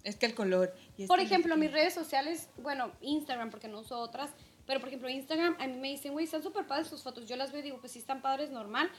Es 0.05 0.17
que 0.17 0.27
el 0.27 0.35
color. 0.35 0.75
y 0.97 1.07
Por 1.07 1.21
ejemplo, 1.21 1.57
mis 1.57 1.73
redes 1.73 1.93
sociales, 1.95 2.49
bueno, 2.59 2.93
Instagram, 3.03 3.51
porque 3.51 3.69
no 3.69 3.81
uso 3.81 3.99
otras, 3.99 4.31
pero 4.67 4.79
por 4.81 4.89
ejemplo, 4.89 5.09
Instagram, 5.09 5.57
a 5.61 5.67
mí 5.67 5.77
me 5.79 5.89
dicen, 5.89 6.13
güey, 6.13 6.25
están 6.25 6.43
súper 6.43 6.67
padres 6.67 6.89
tus 6.89 7.03
fotos. 7.03 7.29
Yo 7.29 7.37
las 7.37 7.51
veo 7.53 7.61
y 7.61 7.65
digo, 7.65 7.79
pues 7.81 7.93
sí 7.93 7.99
están 7.99 8.23
padres, 8.23 8.51
normal. 8.51 8.91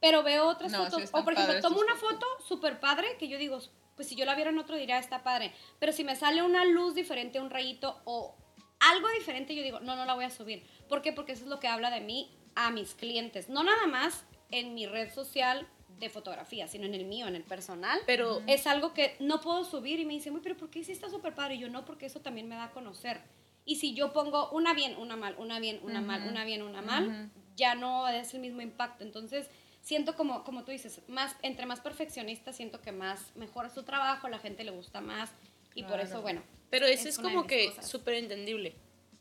Pero 0.00 0.22
veo 0.22 0.46
otras 0.48 0.72
No, 0.72 0.84
fotos. 0.84 1.10
o 1.12 1.24
por 1.24 1.32
ejemplo, 1.32 1.60
tomo 1.60 1.80
una 1.80 1.96
foto 1.96 2.24
súper 2.46 2.78
padre 2.80 3.16
que 3.18 3.28
yo 3.28 3.38
digo, 3.38 3.58
pues 3.96 4.08
si 4.08 4.14
yo 4.14 4.24
la 4.24 4.34
viera 4.34 4.50
en 4.50 4.58
otro 4.58 4.76
diría, 4.76 4.98
está 4.98 5.22
padre. 5.22 5.52
Pero 5.80 5.92
si 5.92 6.04
me 6.04 6.14
sale 6.14 6.42
una 6.42 6.64
luz 6.64 6.94
diferente, 6.94 7.40
un 7.40 7.50
rayito 7.50 8.00
o 8.04 8.36
algo 8.80 9.08
diferente, 9.18 9.54
yo 9.56 9.62
digo, 9.62 9.80
no, 9.80 9.96
no 9.96 10.04
la 10.04 10.14
voy 10.14 10.24
a 10.24 10.30
subir. 10.30 10.64
¿Por 10.88 11.02
qué? 11.02 11.12
Porque 11.12 11.32
eso 11.32 11.42
es 11.42 11.48
lo 11.48 11.58
que 11.58 11.66
habla 11.66 11.90
de 11.90 12.00
mí 12.00 12.30
a 12.54 12.70
mis 12.70 12.94
clientes. 12.94 13.48
No 13.48 13.64
nada 13.64 13.86
más 13.86 14.24
en 14.50 14.74
mi 14.74 14.86
red 14.86 15.12
social 15.12 15.66
de 15.98 16.08
fotografía, 16.10 16.68
sino 16.68 16.86
en 16.86 16.94
el 16.94 17.06
mío, 17.06 17.26
en 17.26 17.34
el 17.34 17.42
personal 17.42 17.98
Pero 18.06 18.40
es 18.46 18.68
algo 18.68 18.94
que 18.94 19.16
no 19.18 19.40
puedo 19.40 19.64
subir 19.64 19.98
y 19.98 20.04
me 20.04 20.14
dicen, 20.14 20.32
"Uy, 20.32 20.40
pero 20.42 20.56
¿por 20.56 20.70
qué 20.70 20.84
sí 20.84 20.92
está 20.92 21.10
súper 21.10 21.34
padre? 21.34 21.56
Y 21.56 21.58
yo 21.58 21.68
no, 21.68 21.84
porque 21.84 22.06
eso 22.06 22.20
también 22.20 22.46
me 22.48 22.54
da 22.54 22.64
a 22.64 22.70
conocer. 22.70 23.20
Y 23.64 23.76
si 23.76 23.94
yo 23.94 24.12
pongo 24.12 24.48
una 24.50 24.74
bien, 24.74 24.96
una 24.96 25.16
mal, 25.16 25.34
una 25.38 25.58
bien, 25.58 25.80
una 25.82 26.00
mal, 26.00 26.22
una 26.28 26.44
bien, 26.44 26.62
una 26.62 26.82
mal, 26.82 27.30
ya 27.58 27.74
no 27.74 28.08
es 28.08 28.32
el 28.32 28.40
mismo 28.40 28.62
impacto. 28.62 29.04
Entonces, 29.04 29.50
siento 29.82 30.14
como, 30.14 30.44
como 30.44 30.64
tú 30.64 30.70
dices, 30.70 31.00
más, 31.08 31.36
entre 31.42 31.66
más 31.66 31.80
perfeccionista, 31.80 32.52
siento 32.54 32.80
que 32.80 32.92
más 32.92 33.20
mejora 33.34 33.68
su 33.68 33.82
trabajo, 33.82 34.28
la 34.28 34.38
gente 34.38 34.64
le 34.64 34.70
gusta 34.70 35.02
más. 35.02 35.30
Y 35.74 35.82
por 35.82 36.00
eso, 36.00 36.22
bueno, 36.22 36.42
Pero 36.70 36.86
eso 36.86 37.08
Es 37.08 37.16
es, 37.16 37.18
como 37.18 37.46
que 37.46 37.72
súper 37.82 38.14
entendible. 38.14 38.74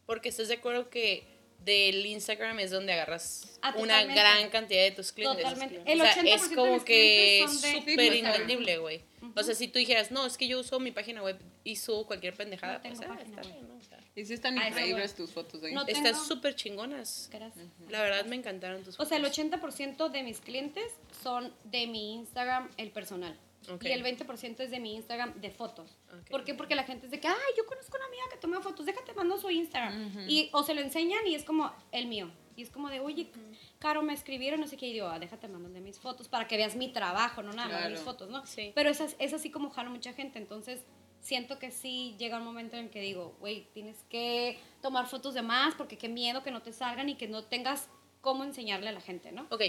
Porque 0.05 0.29
estás 0.29 0.47
de 0.47 0.55
acuerdo 0.55 0.89
que 0.89 1.25
del 1.59 2.05
Instagram 2.05 2.59
es 2.59 2.71
donde 2.71 2.93
agarras 2.93 3.59
Ah, 3.61 3.73
una 3.77 4.03
gran 4.03 4.49
cantidad 4.49 4.83
de 4.83 4.91
tus 4.91 5.11
clientes. 5.11 5.43
Totalmente. 5.43 5.79
O 5.79 5.83
El 5.85 5.99
sea, 5.99 6.15
80% 6.15 6.33
es 6.33 6.49
de 6.49 6.55
como 6.55 6.73
mis 6.73 6.83
que 6.83 7.45
súper 7.49 8.13
entendible, 8.13 8.77
güey. 8.77 9.01
O 9.35 9.43
sea, 9.43 9.53
si 9.53 9.67
tú 9.67 9.79
dijeras, 9.79 10.11
no, 10.11 10.25
es 10.25 10.37
que 10.37 10.47
yo 10.47 10.59
uso 10.59 10.79
mi 10.79 10.91
página 10.91 11.21
web 11.21 11.37
y 11.63 11.75
subo 11.75 12.05
cualquier 12.07 12.33
pendejada, 12.35 12.75
No 12.75 12.81
pues 12.83 13.01
ah, 13.01 13.19
está 13.23 13.41
bien, 13.41 13.67
¿no? 13.67 13.77
Y 14.17 14.25
sí 14.25 14.33
están 14.33 14.57
A 14.57 14.67
increíbles 14.67 15.13
tus 15.15 15.29
fotos 15.31 15.61
de 15.61 15.71
No 15.71 15.81
Instagram. 15.81 16.03
tengo- 16.03 16.07
están 16.17 16.27
súper 16.27 16.55
chingonas. 16.55 17.29
gracias. 17.31 17.65
La 17.89 18.01
verdad 18.01 18.25
me 18.25 18.35
encantaron 18.35 18.83
tus 18.83 18.99
O 18.99 19.05
sea, 19.05 19.17
el 19.17 19.23
fotos. 19.23 19.37
80% 19.37 20.09
de 20.09 20.23
mis 20.23 20.39
clientes 20.41 20.91
son 21.23 21.53
de 21.65 21.85
mi 21.87 22.15
Instagram, 22.15 22.69
el 22.77 22.91
personal. 22.91 23.37
Ok. 23.69 23.83
Y 23.83 23.91
el 23.91 24.01
20% 24.01 24.63
es 24.63 24.71
de 24.71 24.79
mi 24.79 24.95
Instagram 24.95 25.39
de 25.39 25.51
fotos. 25.51 25.97
Ok. 26.11 26.29
¿Por 26.31 26.43
qué? 26.45 26.53
Porque 26.55 26.73
la 26.73 26.83
gente 26.83 27.05
es 27.05 27.11
de 27.11 27.19
que, 27.19 27.27
ay, 27.27 27.35
yo 27.57 27.65
conozco 27.65 27.95
una 27.97 28.05
amiga 28.07 28.23
que 28.31 28.37
toma 28.37 28.59
fotos, 28.61 28.85
déjate, 28.85 29.13
mando 29.13 29.37
su 29.37 29.49
Instagram. 29.51 30.25
y, 30.27 30.49
o 30.53 30.63
se 30.63 30.73
lo 30.73 30.81
enseñan 30.81 31.27
y 31.27 31.35
es 31.35 31.43
como 31.43 31.71
el 31.91 32.07
mío. 32.07 32.31
Y 32.55 32.63
es 32.63 32.71
como 32.71 32.89
de, 32.89 32.99
oye, 33.01 33.29
Caro, 33.77 34.01
me 34.01 34.13
escribieron, 34.13 34.59
no 34.59 34.67
sé 34.67 34.77
qué. 34.77 34.87
Y 34.87 34.93
digo, 34.93 35.07
ah, 35.07 35.19
déjate, 35.19 35.47
mando 35.47 35.69
de 35.69 35.79
mis 35.81 35.99
fotos 35.99 36.27
para 36.27 36.47
que 36.47 36.57
veas 36.57 36.75
mi 36.75 36.87
trabajo, 36.91 37.43
no 37.43 37.51
nada 37.53 37.67
más 37.67 37.77
Claro. 37.81 37.91
mis 37.93 37.99
fotos, 38.03 38.29
¿no? 38.31 38.43
Sí. 38.47 38.71
Pero 38.73 38.89
es, 38.89 39.15
es 39.19 39.33
así 39.33 39.51
como 39.51 39.69
jalo 39.69 39.91
mucha 39.91 40.13
gente. 40.13 40.39
Entonces, 40.39 40.79
siento 41.27 41.59
que 41.59 41.71
sí 41.71 42.15
llega 42.17 42.37
un 42.37 42.45
momento 42.45 42.77
en 42.77 42.85
el 42.85 42.89
que 42.89 43.01
digo, 43.01 43.35
güey, 43.41 43.67
tienes 43.73 43.97
que 44.09 44.57
tomar 44.81 45.07
fotos 45.07 45.33
de 45.33 45.41
más 45.41 45.75
porque 45.75 45.97
qué 45.97 46.07
miedo 46.07 46.41
que 46.41 46.51
no 46.51 46.61
te 46.61 46.71
salgan 46.71 47.09
y 47.09 47.15
que 47.15 47.27
no 47.27 47.43
tengas 47.43 47.89
cómo 48.21 48.45
enseñarle 48.45 48.87
a 48.87 48.91
la 48.93 49.01
gente, 49.01 49.31
¿no? 49.33 49.45
Ok, 49.49 49.61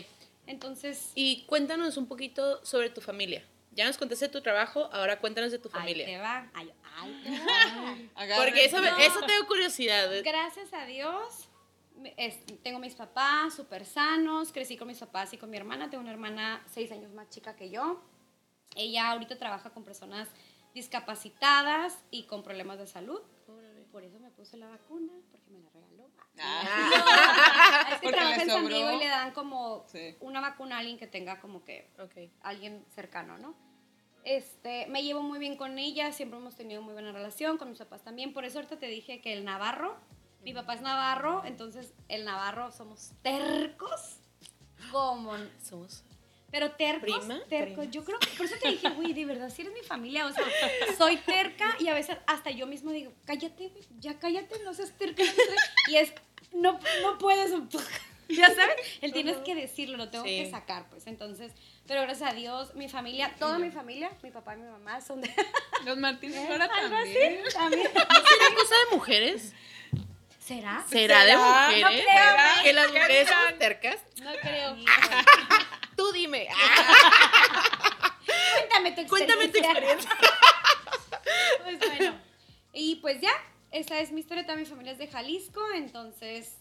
Entonces, 0.46 1.10
y 1.16 1.42
cuéntanos 1.46 1.96
un 1.96 2.06
poquito 2.06 2.64
sobre 2.64 2.90
tu 2.90 3.00
familia. 3.00 3.44
Ya 3.72 3.86
nos 3.86 3.98
contaste 3.98 4.28
tu 4.28 4.40
trabajo, 4.40 4.88
ahora 4.92 5.18
cuéntanos 5.20 5.50
de 5.52 5.58
tu 5.58 5.68
ahí 5.68 5.72
te 5.72 5.78
familia. 6.04 6.20
va, 6.22 6.50
ay, 6.54 6.72
ay, 6.96 7.20
te 7.24 7.30
va. 7.30 8.36
Porque 8.44 8.64
eso, 8.64 8.80
No. 8.80 8.96
eso 8.98 9.20
tengo 9.26 9.46
curiosidad. 9.48 10.08
Gracias 10.24 10.72
a 10.72 10.84
Dios, 10.86 11.48
es- 12.16 12.38
tengo 12.62 12.78
mis 12.78 12.94
papás 12.94 13.54
súper 13.54 13.84
sanos, 13.84 14.52
crecí 14.52 14.76
con 14.76 14.86
mis 14.88 14.98
papás 14.98 15.32
y 15.34 15.38
con 15.38 15.50
mi 15.50 15.56
hermana, 15.56 15.90
tengo 15.90 16.02
una 16.02 16.12
hermana 16.12 16.62
seis 16.72 16.90
años 16.92 17.12
más 17.12 17.28
chica 17.30 17.56
que 17.56 17.68
yo. 17.68 18.00
Ella 18.76 19.10
ahorita 19.10 19.36
trabaja 19.38 19.70
con 19.70 19.82
personas 19.84 20.28
discapacitadas 20.74 21.98
y 22.10 22.24
con 22.24 22.42
problemas 22.42 22.78
de 22.78 22.86
salud. 22.86 23.20
por 23.92 24.04
eso 24.04 24.18
me 24.20 24.30
puse 24.30 24.56
la 24.58 24.68
vacuna, 24.68 25.12
porque 25.32 25.50
me 25.50 25.60
la 25.60 25.70
regaló. 25.70 26.10
Ah. 26.38 27.86
es 27.90 27.94
que 28.00 28.00
Porque 28.02 28.16
trabaja 28.16 28.42
en 28.42 28.48
San 28.50 28.60
sobró. 28.60 28.74
Diego 28.76 28.92
y 28.92 28.98
le 28.98 29.08
dan 29.08 29.32
como 29.32 29.84
Sí. 29.88 30.14
una 30.20 30.40
vacuna 30.40 30.76
a 30.76 30.78
alguien 30.80 30.98
que 30.98 31.06
tenga 31.06 31.40
como 31.40 31.64
que 31.64 31.90
alguien 32.42 32.84
cercano, 32.94 33.38
¿no? 33.38 33.54
Este, 34.24 34.86
me 34.88 35.02
llevo 35.02 35.22
muy 35.22 35.38
bien 35.38 35.56
con 35.56 35.78
ella, 35.78 36.12
siempre 36.12 36.38
hemos 36.38 36.54
tenido 36.54 36.82
muy 36.82 36.92
buena 36.92 37.12
relación, 37.12 37.56
con 37.56 37.70
mis 37.70 37.78
papás 37.78 38.02
también, 38.04 38.34
por 38.34 38.44
eso 38.44 38.58
ahorita 38.58 38.78
te 38.78 38.86
dije 38.86 39.20
que 39.22 39.32
el 39.32 39.44
Navarro, 39.44 39.96
mi 40.42 40.52
papá 40.52 40.74
es 40.74 40.82
Navarro, 40.82 41.42
entonces 41.46 41.94
el 42.08 42.24
Navarro 42.26 42.70
somos 42.70 43.12
tercos, 43.22 44.18
como, 44.92 45.32
Somos. 45.62 46.04
Pero 46.50 46.70
tercos, 46.72 47.18
¿Prima? 47.24 47.40
tercos, 47.48 47.76
¿Prima? 47.78 47.90
yo 47.92 48.04
creo 48.04 48.18
que, 48.18 48.28
por 48.36 48.46
eso 48.46 48.54
te 48.60 48.68
dije, 48.70 48.88
güey, 48.90 49.12
de 49.12 49.24
verdad, 49.24 49.50
si 49.50 49.62
eres 49.62 49.74
mi 49.74 49.82
familia, 49.82 50.26
o 50.26 50.32
sea, 50.32 50.44
soy 50.96 51.16
terca 51.18 51.74
y 51.78 51.88
a 51.88 51.94
veces 51.94 52.16
hasta 52.26 52.50
yo 52.50 52.66
mismo 52.66 52.90
digo, 52.90 53.12
cállate, 53.26 53.68
güey, 53.68 53.84
ya 53.98 54.18
cállate, 54.18 54.58
no 54.64 54.72
seas 54.74 54.92
terca, 54.96 55.22
y 55.88 55.96
es, 55.96 56.12
no, 56.52 56.78
no 57.02 57.18
puedes, 57.18 57.50
ya 58.28 58.46
sabes, 58.54 58.76
él 59.02 59.12
tienes 59.12 59.36
que 59.38 59.54
decirlo, 59.54 59.96
lo 59.98 60.08
tengo 60.10 60.24
Sí. 60.24 60.42
que 60.42 60.50
sacar, 60.50 60.88
pues, 60.90 61.06
entonces, 61.06 61.52
pero 61.86 62.02
gracias 62.02 62.30
a 62.30 62.34
Dios, 62.34 62.74
mi 62.74 62.88
familia, 62.88 63.34
toda 63.38 63.58
mi 63.58 63.70
familia, 63.70 64.10
mi 64.22 64.30
papá 64.30 64.54
y 64.54 64.58
mi 64.58 64.68
mamá 64.70 65.00
son 65.00 65.20
de 65.20 65.30
Los 65.84 65.96
Martínez 65.98 66.48
ahora 66.50 66.64
algo 66.64 66.96
así, 66.96 67.12
también. 67.14 67.42
también. 67.52 67.82
¿Será 67.92 68.54
cosa 68.54 68.74
de 68.90 68.96
mujeres? 68.96 69.52
¿Será? 70.40 70.84
¿Será 70.88 71.24
de 71.26 71.36
mujeres? 71.36 71.82
No 71.82 71.88
creo. 71.88 72.62
¿Que 72.62 72.72
las 72.72 72.86
mujeres 72.90 73.28
son 73.28 73.58
tercas? 73.58 73.96
No 74.22 74.30
creo. 74.40 74.76
Tú 76.08 76.14
dime. 76.14 76.48
Cuéntame 78.64 78.92
tu 78.92 79.00
experiencia. 79.02 79.08
Cuéntame 79.08 79.48
tu 79.48 79.58
experiencia. 79.58 80.10
Pues 81.62 81.78
bueno. 81.78 82.18
Y 82.72 82.96
pues 82.96 83.20
ya, 83.20 83.32
esa 83.70 84.00
es 84.00 84.10
mi 84.10 84.20
historia. 84.20 84.44
Toda 84.44 84.56
mi 84.56 84.64
familia 84.64 84.92
es 84.92 84.98
de 84.98 85.06
Jalisco, 85.06 85.60
entonces 85.74 86.56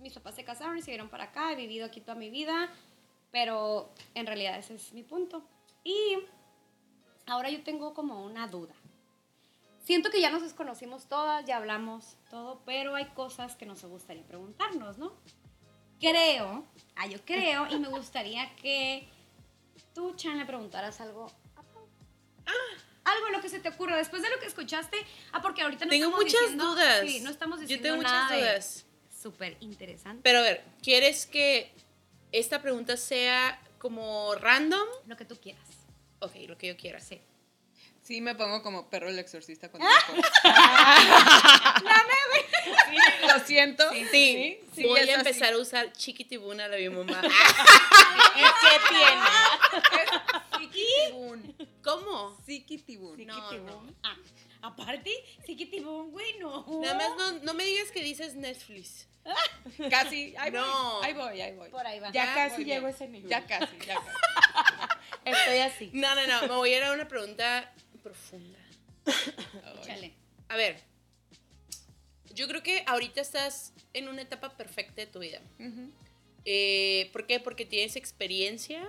mis 0.00 0.12
papás 0.14 0.34
se 0.34 0.42
casaron 0.42 0.76
y 0.76 0.82
se 0.82 0.90
vieron 0.90 1.08
para 1.08 1.24
acá. 1.24 1.52
He 1.52 1.56
vivido 1.56 1.86
aquí 1.86 2.00
toda 2.00 2.16
mi 2.16 2.28
vida, 2.28 2.68
pero 3.30 3.94
en 4.14 4.26
realidad 4.26 4.58
ese 4.58 4.74
es 4.74 4.92
mi 4.92 5.04
punto. 5.04 5.44
Y 5.84 6.18
ahora 7.26 7.50
yo 7.50 7.62
tengo 7.62 7.94
como 7.94 8.24
una 8.24 8.48
duda. 8.48 8.74
Siento 9.84 10.10
que 10.10 10.20
ya 10.20 10.30
nos 10.30 10.42
desconocimos 10.42 11.06
todas, 11.06 11.44
ya 11.44 11.58
hablamos 11.58 12.16
todo, 12.30 12.60
pero 12.66 12.96
hay 12.96 13.06
cosas 13.10 13.54
que 13.54 13.66
nos 13.66 13.84
gustaría 13.84 14.24
preguntarnos, 14.24 14.98
¿no? 14.98 15.12
Creo, 16.00 16.64
ah, 16.96 17.06
yo 17.06 17.18
creo, 17.24 17.66
y 17.70 17.78
me 17.78 17.88
gustaría 17.88 18.54
que 18.56 19.08
tú, 19.94 20.14
Chan, 20.16 20.38
le 20.38 20.44
preguntaras 20.46 21.00
algo 21.00 21.26
a 21.56 21.62
Pau. 21.62 21.88
Algo 23.04 23.28
lo 23.30 23.40
que 23.40 23.48
se 23.48 23.58
te 23.58 23.68
ocurra 23.70 23.96
después 23.96 24.22
de 24.22 24.30
lo 24.30 24.38
que 24.38 24.46
escuchaste. 24.46 24.96
Ah, 25.32 25.40
porque 25.42 25.62
ahorita 25.62 25.86
no 25.86 25.90
Tengo 25.90 26.04
estamos 26.06 26.24
muchas 26.24 26.40
diciendo- 26.40 26.64
dudas. 26.66 27.00
Sí, 27.06 27.20
no 27.20 27.30
estamos 27.30 27.56
Yo 27.58 27.62
diciendo 27.62 27.88
tengo 27.90 28.02
nada 28.02 28.24
muchas 28.24 28.38
dudas. 28.38 28.84
Súper 29.22 29.56
interesante. 29.60 30.20
Pero 30.22 30.38
a 30.38 30.42
ver, 30.42 30.62
¿quieres 30.82 31.26
que 31.26 31.72
esta 32.30 32.62
pregunta 32.62 32.96
sea 32.96 33.60
como 33.78 34.34
random? 34.36 34.86
Lo 35.06 35.16
que 35.16 35.24
tú 35.24 35.36
quieras. 35.40 35.66
Ok, 36.20 36.34
lo 36.46 36.56
que 36.58 36.68
yo 36.68 36.76
quiera. 36.76 37.00
Sí. 37.00 37.20
Sí, 38.02 38.20
me 38.20 38.34
pongo 38.34 38.62
como 38.62 38.88
perro 38.88 39.08
el 39.08 39.18
exorcista 39.18 39.70
con 39.70 39.80
Sí, 39.82 39.88
Sí, 43.92 44.04
sí, 44.10 44.60
sí, 44.74 44.84
voy 44.84 45.00
a 45.00 45.02
así. 45.02 45.12
empezar 45.12 45.52
a 45.54 45.58
usar 45.58 45.92
chiquitibuna 45.92 46.68
la 46.68 46.76
mi 46.76 46.88
mamá. 46.88 47.22
Siquitibún. 50.58 51.54
¿Cómo? 51.82 52.36
Siquitibún. 52.46 53.26
No, 53.26 53.52
no. 53.52 53.86
Ah, 54.02 54.16
aparte, 54.62 55.12
Siquitibum, 55.46 56.10
güey, 56.10 56.38
no. 56.38 56.66
Nada 56.82 56.94
más 56.94 57.16
no, 57.16 57.32
no 57.42 57.54
me 57.54 57.64
digas 57.64 57.90
que 57.90 58.02
dices 58.02 58.34
Netflix. 58.34 59.06
Casi. 59.90 60.34
Ahí 60.38 60.50
No. 60.50 60.98
voy. 61.00 61.06
Ahí 61.06 61.14
voy, 61.14 61.40
ahí 61.40 61.56
voy. 61.56 61.68
Por 61.70 61.86
ahí 61.86 62.00
va. 62.00 62.10
Ya 62.12 62.24
Ya, 62.24 62.34
casi 62.34 62.64
llego 62.64 62.86
a 62.86 62.90
ese 62.90 63.08
nivel. 63.08 63.30
Ya 63.30 63.46
casi, 63.46 63.76
ya 63.86 63.94
casi. 63.94 64.08
Estoy 65.24 65.58
así. 65.58 65.90
No, 65.92 66.14
no, 66.14 66.26
no. 66.26 66.40
Me 66.42 66.54
voy 66.54 66.74
a 66.74 66.78
ir 66.78 66.84
a 66.84 66.92
una 66.92 67.06
pregunta 67.06 67.70
profunda. 68.02 68.58
Échale. 69.82 70.14
A 70.48 70.56
ver. 70.56 70.82
Yo 72.38 72.46
creo 72.46 72.62
que 72.62 72.84
ahorita 72.86 73.20
estás 73.20 73.72
en 73.94 74.06
una 74.08 74.22
etapa 74.22 74.56
perfecta 74.56 75.00
de 75.00 75.08
tu 75.08 75.18
vida. 75.18 75.40
Ujú. 75.58 75.90
Eh, 76.44 77.10
¿Por 77.12 77.26
qué? 77.26 77.40
Porque 77.40 77.66
tienes 77.66 77.96
experiencia 77.96 78.88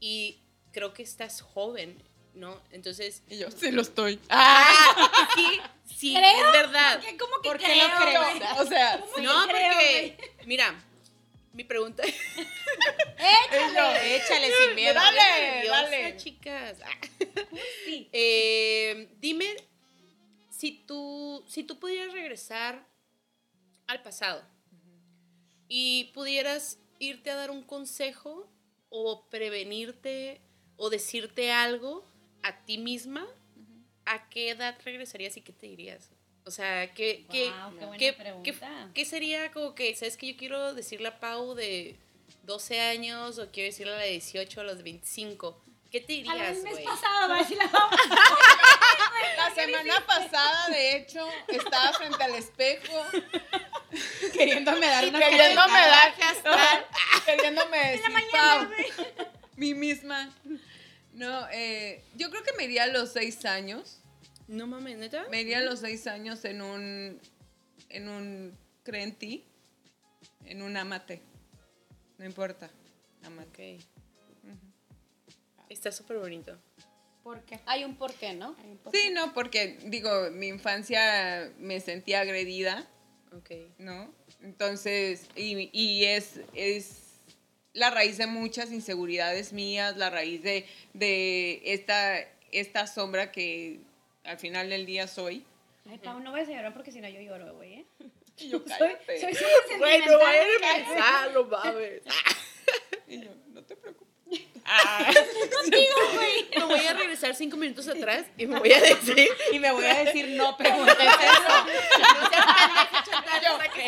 y 0.00 0.40
creo 0.72 0.92
que 0.92 1.04
estás 1.04 1.40
joven, 1.40 2.02
¿no? 2.34 2.60
Entonces, 2.72 3.22
Y 3.28 3.38
yo 3.38 3.48
sí 3.52 3.70
lo 3.70 3.82
estoy. 3.82 4.18
ah, 4.28 5.28
sí, 5.36 5.60
sí, 5.96 6.14
Creo. 6.16 6.46
es 6.46 6.52
verdad. 6.52 7.00
¿Qué, 7.00 7.16
¿Cómo 7.16 7.40
que 7.40 7.48
¿Por 7.48 7.58
qué 7.58 7.66
creo, 7.66 7.88
lo 7.88 7.96
creo? 8.04 8.22
O 8.58 8.66
sea, 8.66 9.04
sí. 9.14 9.22
No, 9.22 9.46
creo, 9.46 9.72
porque, 9.72 10.16
mira, 10.46 10.74
mi 11.52 11.62
pregunta 11.62 12.02
Échale. 13.52 14.16
Échale 14.16 14.50
sin 14.66 14.74
miedo. 14.74 14.94
Dale, 14.94 15.50
nerviosa, 15.54 15.82
dale. 15.82 16.16
chicas. 16.16 16.78
Sí. 17.84 18.08
Eh, 18.12 19.08
dime 19.20 19.54
si 20.60 20.72
tú, 20.86 21.42
si 21.48 21.62
tú 21.64 21.78
pudieras 21.78 22.12
regresar 22.12 22.86
al 23.86 24.02
pasado 24.02 24.42
y 25.68 26.10
pudieras 26.14 26.78
irte 26.98 27.30
a 27.30 27.36
dar 27.36 27.50
un 27.50 27.62
consejo 27.62 28.50
o 28.90 29.26
prevenirte 29.30 30.40
o 30.76 30.90
decirte 30.90 31.50
algo 31.50 32.04
a 32.42 32.64
ti 32.64 32.76
misma, 32.78 33.26
¿a 34.04 34.28
qué 34.28 34.50
edad 34.50 34.76
regresarías 34.84 35.36
y 35.36 35.40
qué 35.40 35.52
te 35.52 35.66
dirías? 35.66 36.10
O 36.44 36.50
sea, 36.50 36.92
¿qué, 36.92 37.24
pregunta. 38.12 38.44
qué- 38.44 38.52
qué 38.94 39.04
sería 39.04 39.52
como 39.52 39.74
que, 39.74 39.94
sabes 39.94 40.16
que 40.16 40.32
yo 40.32 40.36
quiero 40.36 40.74
decirle 40.74 41.08
a 41.08 41.20
Pau 41.20 41.54
de 41.54 41.96
12 42.44 42.80
años 42.80 43.38
o 43.38 43.50
quiero 43.50 43.66
decirle 43.68 43.92
a 43.94 43.96
la 43.96 44.02
de 44.02 44.10
18 44.12 44.60
a 44.60 44.64
los 44.64 44.82
25? 44.82 45.62
¿Qué 45.90 46.00
te 46.00 46.12
dirías, 46.12 46.54
del 46.54 46.62
mes 46.62 46.72
güey? 46.72 46.84
pasado, 46.84 47.28
va 47.28 47.34
a 47.34 47.38
decir 47.38 47.56
la 47.58 47.66
mamá. 47.72 47.96
La 49.36 49.54
semana 49.54 50.06
pasada, 50.06 50.68
de 50.68 50.96
hecho, 50.96 51.28
estaba 51.48 51.92
frente 51.94 52.22
al 52.22 52.34
espejo 52.36 53.04
Queriéndome 54.32 54.86
dar 54.86 55.08
una 55.08 55.18
queriéndome 55.18 55.80
dar 55.80 56.14
astral. 56.22 56.86
queriéndome 57.26 57.78
decir, 57.90 58.14
Pau, 58.30 58.68
mí 59.56 59.74
misma. 59.74 60.32
No, 61.12 61.48
eh, 61.50 62.04
yo 62.14 62.30
creo 62.30 62.42
que 62.44 62.52
me 62.52 62.64
iría 62.64 62.84
a 62.84 62.86
los 62.86 63.12
seis 63.12 63.44
años. 63.44 63.98
No 64.46 64.66
mames, 64.66 64.96
neta. 64.96 65.26
Me 65.30 65.40
iría 65.40 65.58
a 65.58 65.62
los 65.62 65.80
seis 65.80 66.06
años 66.06 66.44
en 66.44 66.62
un, 66.62 67.20
en 67.88 68.08
un, 68.08 68.56
cree 68.84 69.02
en 69.02 69.14
ti, 69.14 69.44
en 70.46 70.62
un 70.62 70.76
amate. 70.76 71.20
No 72.18 72.24
importa, 72.24 72.70
amate. 73.24 73.78
Está 75.70 75.90
súper 75.90 76.18
bonito. 76.18 76.58
¿Por 77.22 77.42
qué? 77.44 77.60
Hay 77.66 77.84
un 77.84 77.96
porqué, 77.96 78.34
¿no? 78.34 78.54
Sí, 78.92 79.10
no, 79.12 79.32
porque 79.32 79.78
digo, 79.86 80.30
mi 80.32 80.48
infancia 80.48 81.50
me 81.58 81.80
sentía 81.80 82.20
agredida, 82.20 82.86
Ok. 83.32 83.50
¿no? 83.78 84.12
Entonces, 84.42 85.28
y, 85.36 85.70
y 85.72 86.04
es, 86.06 86.40
es 86.54 87.20
la 87.72 87.90
raíz 87.90 88.18
de 88.18 88.26
muchas 88.26 88.72
inseguridades 88.72 89.52
mías, 89.52 89.96
la 89.96 90.10
raíz 90.10 90.42
de, 90.42 90.66
de 90.94 91.60
esta, 91.64 92.18
esta 92.50 92.86
sombra 92.86 93.30
que 93.30 93.80
al 94.24 94.38
final 94.38 94.68
del 94.70 94.84
día 94.86 95.06
soy. 95.06 95.44
Ay, 95.88 95.98
Pau, 95.98 96.18
no 96.20 96.32
vayas 96.32 96.48
a 96.48 96.52
llorar 96.52 96.72
porque 96.74 96.90
si 96.90 97.00
no 97.00 97.08
yo 97.08 97.20
lloro, 97.20 97.54
güey, 97.54 97.74
¿eh? 97.74 97.86
Yo, 98.38 98.58
Soy, 98.60 98.68
cállate. 98.68 99.20
soy 99.20 99.34
súper 99.34 99.50
sentimental. 99.68 100.80
empezar, 100.80 101.32
no 101.34 101.44
mames. 101.44 102.02
Y 103.06 103.20
yo, 103.22 103.30
no 103.48 103.62
te 103.62 103.76
preocupes. 103.76 104.09
Contigo, 105.60 105.94
güey. 106.14 106.48
Me 106.56 106.64
voy 106.64 106.86
a 106.86 106.92
regresar 106.94 107.34
cinco 107.34 107.56
minutos 107.56 107.88
atrás 107.88 108.24
y 108.36 108.46
me 108.46 108.58
voy 108.58 108.72
a 108.72 108.80
decir. 108.80 109.28
Y 109.52 109.58
me 109.58 109.70
voy 109.72 109.84
a 109.84 110.04
decir, 110.04 110.28
no 110.30 110.56
preguntes 110.58 110.96
eso. 110.96 111.66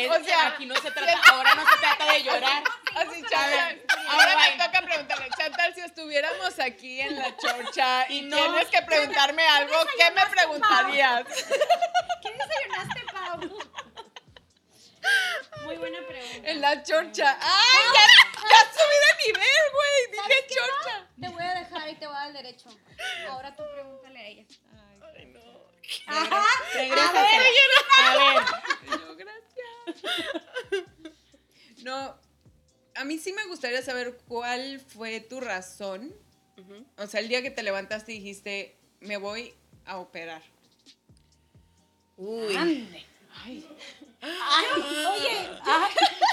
o 0.09 0.23
sea, 0.23 0.47
aquí 0.47 0.65
no 0.65 0.75
se 0.75 0.91
trata, 0.91 1.19
ahora 1.31 1.55
no 1.55 1.61
se 1.69 1.77
trata 1.79 2.13
de 2.13 2.23
llorar. 2.23 2.63
Así, 2.95 3.21
Chantal. 3.29 3.81
Ahora 4.09 4.37
me 4.37 4.63
toca 4.63 4.81
preguntarle, 4.81 5.29
Chantal, 5.37 5.73
si 5.73 5.81
estuviéramos 5.81 6.59
aquí 6.59 7.01
en 7.01 7.17
la 7.17 7.35
chorcha 7.37 8.05
y 8.09 8.21
no. 8.21 8.37
tienes 8.37 8.67
que 8.67 8.81
preguntarme 8.81 9.47
algo, 9.47 9.75
¿qué 9.97 10.11
me 10.11 10.25
preguntarías? 10.27 11.23
¿Qué 12.21 12.31
desayunaste, 12.31 13.01
Pau? 13.11 13.92
Muy 15.63 15.77
buena 15.77 15.99
pregunta. 16.07 16.49
En 16.49 16.61
la 16.61 16.83
chorcha. 16.83 17.37
¡Ay, 17.41 17.83
ya, 17.93 18.05
ya 18.49 18.71
subí 18.71 18.97
de 19.05 19.33
nivel, 19.33 19.63
güey! 19.71 20.11
Dije 20.11 20.47
chorcha. 20.53 21.07
Te 21.19 21.27
voy 21.29 21.43
a 21.43 21.55
dejar 21.55 21.89
y 21.89 21.95
te 21.95 22.07
voy 22.07 22.15
a 22.15 22.19
dar 22.19 22.27
el 22.27 22.33
derecho. 22.33 22.69
Ahora 23.29 23.55
tú 23.55 23.63
pregúntale 23.73 24.19
a 24.19 24.27
ella. 24.27 24.45
Ay, 24.71 25.25
no. 25.27 25.41
Ajá. 26.07 26.43
Regrésate. 26.73 27.19
A 27.97 28.17
ver. 28.17 28.43
Yo, 28.89 29.15
gracias. 29.15 30.85
No, 31.83 32.17
a 32.95 33.03
mí 33.03 33.17
sí 33.17 33.33
me 33.33 33.45
gustaría 33.47 33.81
saber 33.81 34.17
cuál 34.27 34.79
fue 34.79 35.19
tu 35.19 35.39
razón. 35.41 36.15
O 36.97 37.07
sea, 37.07 37.19
el 37.19 37.27
día 37.27 37.41
que 37.41 37.51
te 37.51 37.63
levantaste 37.63 38.13
y 38.13 38.19
dijiste, 38.19 38.77
me 38.99 39.17
voy 39.17 39.53
a 39.85 39.97
operar. 39.97 40.41
Uy. 42.15 42.55
Ande. 42.55 43.05
Ay, 43.43 43.67
Oye, 44.23 45.49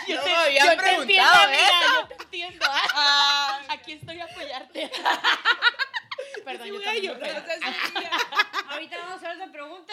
Yo 0.08 0.16
no 0.16 0.24
me 0.24 0.34
había 0.36 0.64
Yo 0.64 0.66
te 0.66 0.72
entiendo, 0.72 0.82
preguntado 0.82 1.46
amiga, 1.46 1.80
yo 2.00 2.08
te 2.08 2.22
entiendo. 2.22 2.66
ah. 2.68 3.62
Aquí 3.68 3.92
estoy 3.92 4.20
a 4.20 4.24
apoyarte. 4.24 4.90
Perdón, 6.44 6.68
yo 6.68 6.80
también 6.82 7.18
me 7.18 7.32
ofendí. 7.32 7.66
ahorita 8.68 8.96
vamos 8.98 9.12
a 9.12 9.16
hacer 9.16 9.30
esa 9.42 9.52
pregunta. 9.52 9.92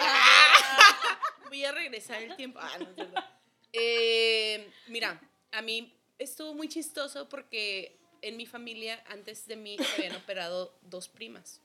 Ah, 0.00 1.18
Voy 1.48 1.64
a 1.64 1.72
regresar 1.72 2.22
el 2.22 2.36
tiempo. 2.36 2.58
Ah, 2.60 2.78
no, 2.78 2.86
verdad. 2.94 3.24
Eh, 3.72 4.70
mira, 4.88 5.20
a 5.52 5.62
mí 5.62 5.96
estuvo 6.18 6.54
muy 6.54 6.68
chistoso 6.68 7.28
porque 7.28 7.98
en 8.22 8.36
mi 8.36 8.46
familia 8.46 9.02
antes 9.08 9.46
de 9.46 9.56
mí 9.56 9.76
se 9.78 9.94
habían 10.06 10.16
operado 10.16 10.76
dos 10.82 11.08
primas. 11.08 11.60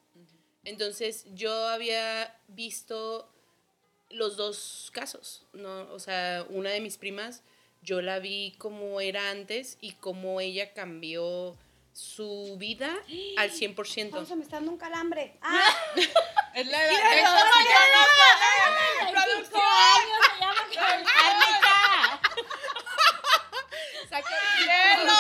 Entonces 0.63 1.25
yo 1.33 1.67
había 1.67 2.35
visto 2.47 3.31
los 4.10 4.38
dos 4.38 4.89
casos, 4.93 5.45
¿no? 5.53 5.88
O 5.91 5.99
sea, 5.99 6.45
una 6.49 6.70
de 6.72 6.82
mis 6.82 6.97
primas, 6.97 7.43
yo 7.82 8.01
la 8.01 8.20
vi 8.20 8.55
como 8.57 8.99
era 9.01 9.30
antes 9.30 9.78
y 9.82 9.93
cómo 9.93 10.41
ella 10.41 10.74
cambió 10.74 11.55
su 11.93 12.55
vida 12.57 12.95
al 13.38 13.51
100%. 13.51 14.12
Vamos, 14.12 14.30
me 14.32 14.43
está 14.43 14.57
dando 14.57 14.72
un 14.72 14.78
calambre. 14.78 15.38
Ah, 15.41 15.76
Es 16.55 16.68
la 16.68 16.84
edad 16.86 16.95
años 16.95 17.30
se 17.53 17.70
llama 17.70 17.95
calambre. 20.36 21.07
¡Arnica! 21.20 22.22
¡Saca 24.10 24.30
el 24.30 24.66
hielo! 24.66 25.20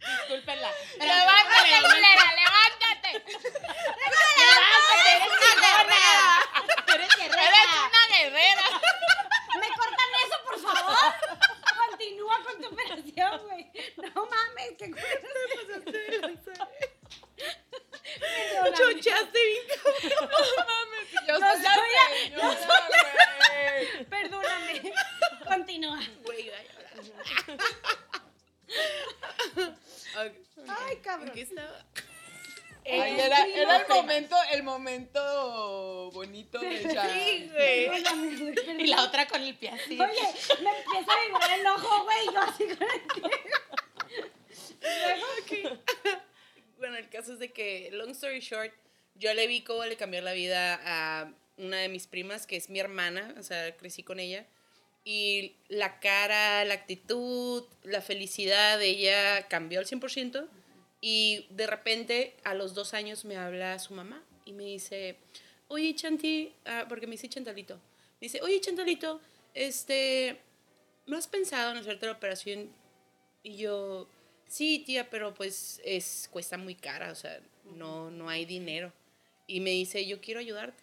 Discúlpenla. 0.00 0.70
¡Levántate, 0.98 1.80
culera! 1.82 2.26
¡Levántate! 2.40 3.10
¡Levántate! 4.38 5.10
¡Eres 5.14 5.34
guerrera! 5.60 6.20
¡Eres 6.94 7.16
guerrera! 7.16 7.46
¡Eres 7.48 7.68
una 7.88 8.02
guerrera! 8.16 8.64
¿Me 9.60 9.68
cortan 9.68 10.10
eso, 10.26 10.36
por 10.44 10.58
favor? 10.60 11.14
Continúa 11.88 12.36
con 12.44 12.60
tu 12.60 12.68
operación, 12.68 13.40
güey. 13.46 13.70
No 13.96 14.26
mames, 14.88 15.04
qué 15.04 16.32
Perdóname. 18.18 18.76
Chochaste 18.76 19.40
bien 19.46 19.66
Yo 21.26 21.38
No 21.38 21.52
soy 21.52 21.56
soy 21.56 21.62
la 21.62 21.74
señora, 22.22 22.54
güey. 23.68 24.04
Perdóname. 24.06 24.92
Continúa. 25.46 26.00
Güey, 26.24 26.50
ay, 26.50 26.66
ahora. 26.76 26.90
Ok. 30.14 30.32
Ay, 30.68 30.92
¿En 30.92 31.00
cabrón. 31.00 31.30
qué 31.34 31.40
estaba? 31.42 31.84
Ay, 32.84 33.20
era, 33.20 33.46
era 33.46 33.76
el 33.76 33.88
momento, 33.88 34.36
el 34.50 34.62
momento 34.64 36.10
bonito 36.12 36.58
de 36.58 36.80
ella. 36.80 37.08
Sí, 37.08 37.50
güey. 37.52 38.82
Y 38.82 38.86
la 38.88 39.04
otra 39.04 39.26
con 39.28 39.40
el 39.40 39.54
pie 39.56 39.70
así. 39.70 40.00
Oye, 40.00 40.34
me 40.62 40.70
empieza 40.78 41.12
a 41.12 41.26
vibrar 41.26 41.60
el 41.60 41.66
ojo, 41.66 42.04
güey. 42.04 42.26
Yo 42.32 42.40
así 42.40 42.64
con 42.64 42.82
el 42.90 43.02
Bueno, 46.78 46.96
el 46.96 47.08
caso 47.08 47.34
es 47.34 47.38
de 47.38 47.52
que, 47.52 47.90
long 47.92 48.10
story 48.10 48.40
short, 48.40 48.72
yo 49.14 49.32
le 49.34 49.46
vi 49.46 49.60
cómo 49.60 49.84
le 49.84 49.96
cambió 49.96 50.20
la 50.20 50.32
vida 50.32 50.80
a 50.84 51.32
una 51.56 51.78
de 51.78 51.88
mis 51.88 52.08
primas, 52.08 52.44
que 52.44 52.56
es 52.56 52.70
mi 52.70 52.80
hermana, 52.80 53.36
o 53.38 53.42
sea, 53.44 53.76
crecí 53.76 54.02
con 54.02 54.18
ella. 54.18 54.46
Y 55.04 55.54
la 55.68 56.00
cara, 56.00 56.64
la 56.64 56.74
actitud, 56.74 57.64
la 57.84 58.02
felicidad 58.02 58.80
de 58.80 58.88
ella 58.88 59.46
cambió 59.48 59.78
al 59.78 59.86
100%. 59.86 60.48
Y 61.00 61.46
de 61.50 61.66
repente, 61.68 62.34
a 62.42 62.54
los 62.54 62.74
dos 62.74 62.94
años, 62.94 63.24
me 63.24 63.36
habla 63.36 63.78
su 63.78 63.94
mamá 63.94 64.22
y 64.44 64.52
me 64.52 64.64
dice, 64.64 65.16
oye, 65.68 65.94
Chanti, 65.94 66.52
ah, 66.64 66.86
porque 66.88 67.06
me 67.06 67.12
dice 67.12 67.28
Chantalito, 67.28 67.80
dice, 68.20 68.40
oye, 68.42 68.60
Chantalito, 68.60 69.20
este, 69.54 70.38
¿no 71.06 71.16
has 71.16 71.26
pensado 71.26 71.72
en 71.72 71.78
hacerte 71.78 72.06
la 72.06 72.12
operación? 72.12 72.70
Y 73.42 73.56
yo, 73.56 74.08
sí, 74.52 74.82
tía, 74.84 75.08
pero 75.08 75.32
pues 75.34 75.80
es, 75.84 76.28
cuesta 76.30 76.58
muy 76.58 76.74
cara, 76.74 77.10
o 77.10 77.14
sea, 77.14 77.40
no, 77.74 78.10
no 78.10 78.28
hay 78.28 78.44
dinero. 78.44 78.92
Y 79.46 79.60
me 79.60 79.70
dice, 79.70 80.06
yo 80.06 80.20
quiero 80.20 80.40
ayudarte. 80.40 80.82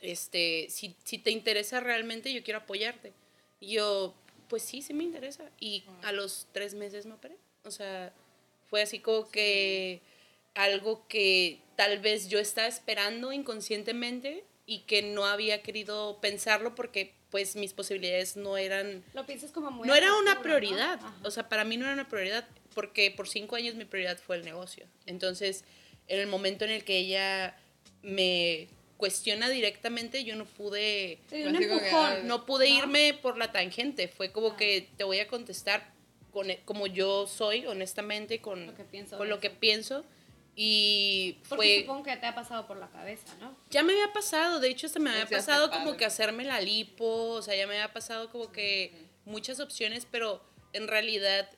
Este, 0.00 0.66
si, 0.70 0.96
si 1.04 1.18
te 1.18 1.30
interesa 1.30 1.80
realmente, 1.80 2.32
yo 2.32 2.42
quiero 2.42 2.60
apoyarte. 2.60 3.12
Y 3.60 3.74
yo, 3.74 4.14
pues 4.48 4.62
sí, 4.62 4.82
sí 4.82 4.94
me 4.94 5.04
interesa. 5.04 5.44
Y 5.60 5.84
a 6.02 6.12
los 6.12 6.48
tres 6.52 6.74
meses 6.74 7.06
me 7.06 7.14
operé. 7.14 7.36
O 7.64 7.70
sea, 7.70 8.12
fue 8.68 8.82
así 8.82 8.98
como 8.98 9.30
que 9.30 10.00
algo 10.54 11.06
que 11.08 11.60
tal 11.76 11.98
vez 12.00 12.28
yo 12.28 12.38
estaba 12.38 12.66
esperando 12.68 13.32
inconscientemente 13.32 14.44
y 14.66 14.80
que 14.80 15.02
no 15.02 15.26
había 15.26 15.62
querido 15.62 16.18
pensarlo 16.20 16.74
porque 16.74 17.14
pues 17.30 17.56
mis 17.56 17.72
posibilidades 17.72 18.36
no 18.36 18.56
eran 18.58 19.02
Lo 19.14 19.24
piensas 19.24 19.52
como 19.52 19.70
muy. 19.70 19.86
no 19.88 19.94
era 19.94 20.14
una 20.16 20.34
¿no? 20.34 20.42
prioridad. 20.42 20.98
Ajá. 21.02 21.16
O 21.22 21.30
sea, 21.30 21.48
para 21.48 21.64
mí 21.64 21.76
no 21.76 21.84
era 21.84 21.94
una 21.94 22.08
prioridad 22.08 22.46
porque 22.74 23.10
por 23.10 23.28
cinco 23.28 23.56
años 23.56 23.74
mi 23.74 23.84
prioridad 23.84 24.18
fue 24.18 24.36
el 24.36 24.44
negocio. 24.44 24.86
Entonces, 25.06 25.64
en 26.08 26.20
el 26.20 26.26
momento 26.26 26.64
en 26.64 26.70
el 26.72 26.84
que 26.84 26.98
ella 26.98 27.56
me 28.02 28.68
cuestiona 28.96 29.48
directamente, 29.48 30.24
yo 30.24 30.36
no 30.36 30.44
pude, 30.44 31.18
un 31.32 31.56
empujón. 31.56 32.26
no 32.26 32.46
pude 32.46 32.68
¿No? 32.70 32.78
irme 32.78 33.14
por 33.20 33.36
la 33.36 33.50
tangente. 33.52 34.08
Fue 34.08 34.30
como 34.32 34.48
Ah. 34.50 34.56
que 34.56 34.88
te 34.96 35.04
voy 35.04 35.18
a 35.20 35.26
contestar 35.26 35.92
con, 36.32 36.50
e- 36.50 36.60
como 36.64 36.86
yo 36.86 37.26
soy, 37.26 37.66
honestamente, 37.66 38.40
con 38.40 38.66
Lo 38.66 38.74
que 38.74 38.84
pienso 38.84 39.18
con 39.18 39.28
lo 39.28 39.40
que 39.40 39.50
pienso. 39.50 40.04
Y 40.54 41.38
Porque 41.48 41.56
fue, 41.64 41.80
supongo 41.80 42.02
que 42.04 42.16
te 42.16 42.26
ha 42.26 42.34
pasado 42.34 42.66
por 42.66 42.76
la 42.76 42.88
cabeza, 42.90 43.26
¿no? 43.40 43.56
ya 43.70 43.82
me 43.82 43.94
había 43.94 44.12
pasado, 44.12 44.60
de 44.60 44.68
hecho, 44.68 44.86
hasta 44.86 44.98
me 44.98 45.08
había 45.10 45.22
Decías, 45.22 45.46
"Qué 45.46 45.50
pasado 45.50 45.70
como 45.70 45.84
padre". 45.86 45.96
que 45.98 46.04
hacerme 46.04 46.44
la 46.44 46.60
lipo, 46.60 47.06
o 47.30 47.42
sea, 47.42 47.56
ya 47.56 47.66
me 47.66 47.74
había 47.74 47.92
pasado 47.92 48.30
como 48.30 48.52
que 48.52 48.92
muchas 49.24 49.60
opciones, 49.60 50.06
pero 50.10 50.44
en 50.74 50.88
realidad 50.88 51.48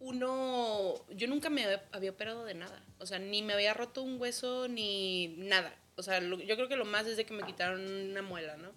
uno, 0.00 0.94
yo 1.10 1.28
nunca 1.28 1.50
me 1.50 1.64
había, 1.92 2.10
operado 2.10 2.44
de 2.44 2.54
nada, 2.54 2.82
o 2.98 3.06
sea, 3.06 3.18
ni 3.18 3.42
me 3.42 3.52
había 3.52 3.74
roto 3.74 4.02
un 4.02 4.20
hueso 4.20 4.66
ni 4.68 5.28
nada, 5.38 5.74
o 5.96 6.02
sea, 6.02 6.20
lo- 6.20 6.40
yo 6.40 6.56
creo 6.56 6.68
que 6.68 6.76
lo 6.76 6.84
más 6.84 7.06
es 7.06 7.16
de 7.16 7.26
que 7.26 7.34
me 7.34 7.44
quitaron 7.44 7.80
una 8.10 8.22
muela, 8.22 8.56
¿no? 8.56 8.72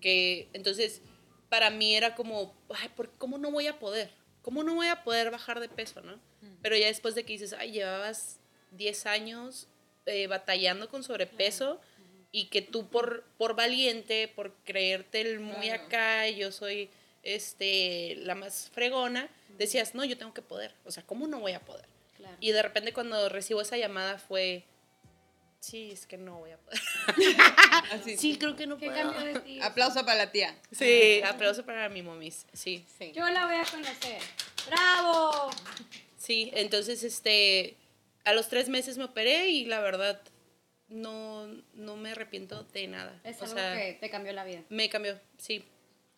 Que 0.00 0.48
entonces 0.52 1.02
para 1.48 1.70
mí 1.70 1.94
era 1.96 2.14
como, 2.14 2.54
ay, 2.70 2.88
¿por, 2.90 3.10
¿cómo 3.12 3.38
no 3.38 3.50
voy 3.50 3.66
a 3.66 3.78
poder? 3.78 4.10
¿Cómo 4.42 4.62
no 4.62 4.74
voy 4.74 4.86
a 4.86 5.02
poder 5.02 5.30
bajar 5.30 5.60
de 5.60 5.68
peso, 5.68 6.00
no? 6.02 6.18
Pero 6.62 6.76
ya 6.76 6.86
después 6.86 7.14
de 7.14 7.24
que 7.24 7.32
dices, 7.34 7.54
ay, 7.54 7.72
llevabas 7.72 8.38
10 8.70 9.06
años 9.06 9.68
eh, 10.06 10.26
batallando 10.26 10.88
con 10.88 11.02
sobrepeso 11.02 11.80
y 12.32 12.46
que 12.46 12.62
tú 12.62 12.88
por, 12.88 13.24
por 13.38 13.54
valiente, 13.56 14.28
por 14.28 14.54
creerte 14.64 15.20
el 15.22 15.40
muy 15.40 15.70
acá, 15.70 16.28
yo 16.28 16.52
soy 16.52 16.88
este, 17.22 18.16
la 18.18 18.34
más 18.34 18.70
fregona, 18.72 19.28
decías, 19.58 19.94
no, 19.94 20.04
yo 20.04 20.16
tengo 20.18 20.34
que 20.34 20.42
poder. 20.42 20.74
O 20.84 20.90
sea, 20.90 21.02
¿cómo 21.04 21.26
no 21.26 21.40
voy 21.40 21.52
a 21.52 21.60
poder? 21.60 21.86
Claro. 22.16 22.36
Y 22.40 22.52
de 22.52 22.62
repente 22.62 22.92
cuando 22.92 23.28
recibo 23.28 23.60
esa 23.60 23.76
llamada 23.76 24.18
fue, 24.18 24.64
sí, 25.60 25.90
es 25.92 26.06
que 26.06 26.16
no 26.18 26.38
voy 26.38 26.50
a 26.52 26.58
poder. 26.58 26.80
Así. 27.92 28.16
Sí, 28.16 28.36
creo 28.38 28.56
que 28.56 28.66
no 28.66 28.78
¿Qué 28.78 28.86
puedo. 28.90 29.12
cambió 29.12 29.32
de 29.34 29.40
ti? 29.40 29.60
Aplauso 29.60 30.04
para 30.04 30.16
la 30.16 30.32
tía. 30.32 30.56
Sí, 30.72 31.20
aplauso 31.24 31.64
para 31.64 31.88
mi 31.88 32.02
momis, 32.02 32.46
sí. 32.52 32.84
Sí. 32.98 33.12
Yo 33.14 33.28
la 33.28 33.46
voy 33.46 33.56
a 33.56 33.64
conocer. 33.64 34.20
¡Bravo! 34.66 35.50
Sí, 36.18 36.50
entonces, 36.54 37.02
este, 37.02 37.76
a 38.24 38.32
los 38.34 38.48
tres 38.48 38.68
meses 38.68 38.98
me 38.98 39.04
operé 39.04 39.48
y 39.48 39.64
la 39.64 39.80
verdad 39.80 40.20
no, 40.88 41.46
no 41.74 41.96
me 41.96 42.10
arrepiento 42.12 42.64
de 42.64 42.86
nada. 42.88 43.18
Es 43.24 43.40
o 43.40 43.44
algo 43.44 43.56
sea, 43.56 43.74
que 43.76 43.94
te 43.94 44.10
cambió 44.10 44.32
la 44.32 44.44
vida. 44.44 44.62
me 44.68 44.88
cambió, 44.90 45.18
sí. 45.38 45.64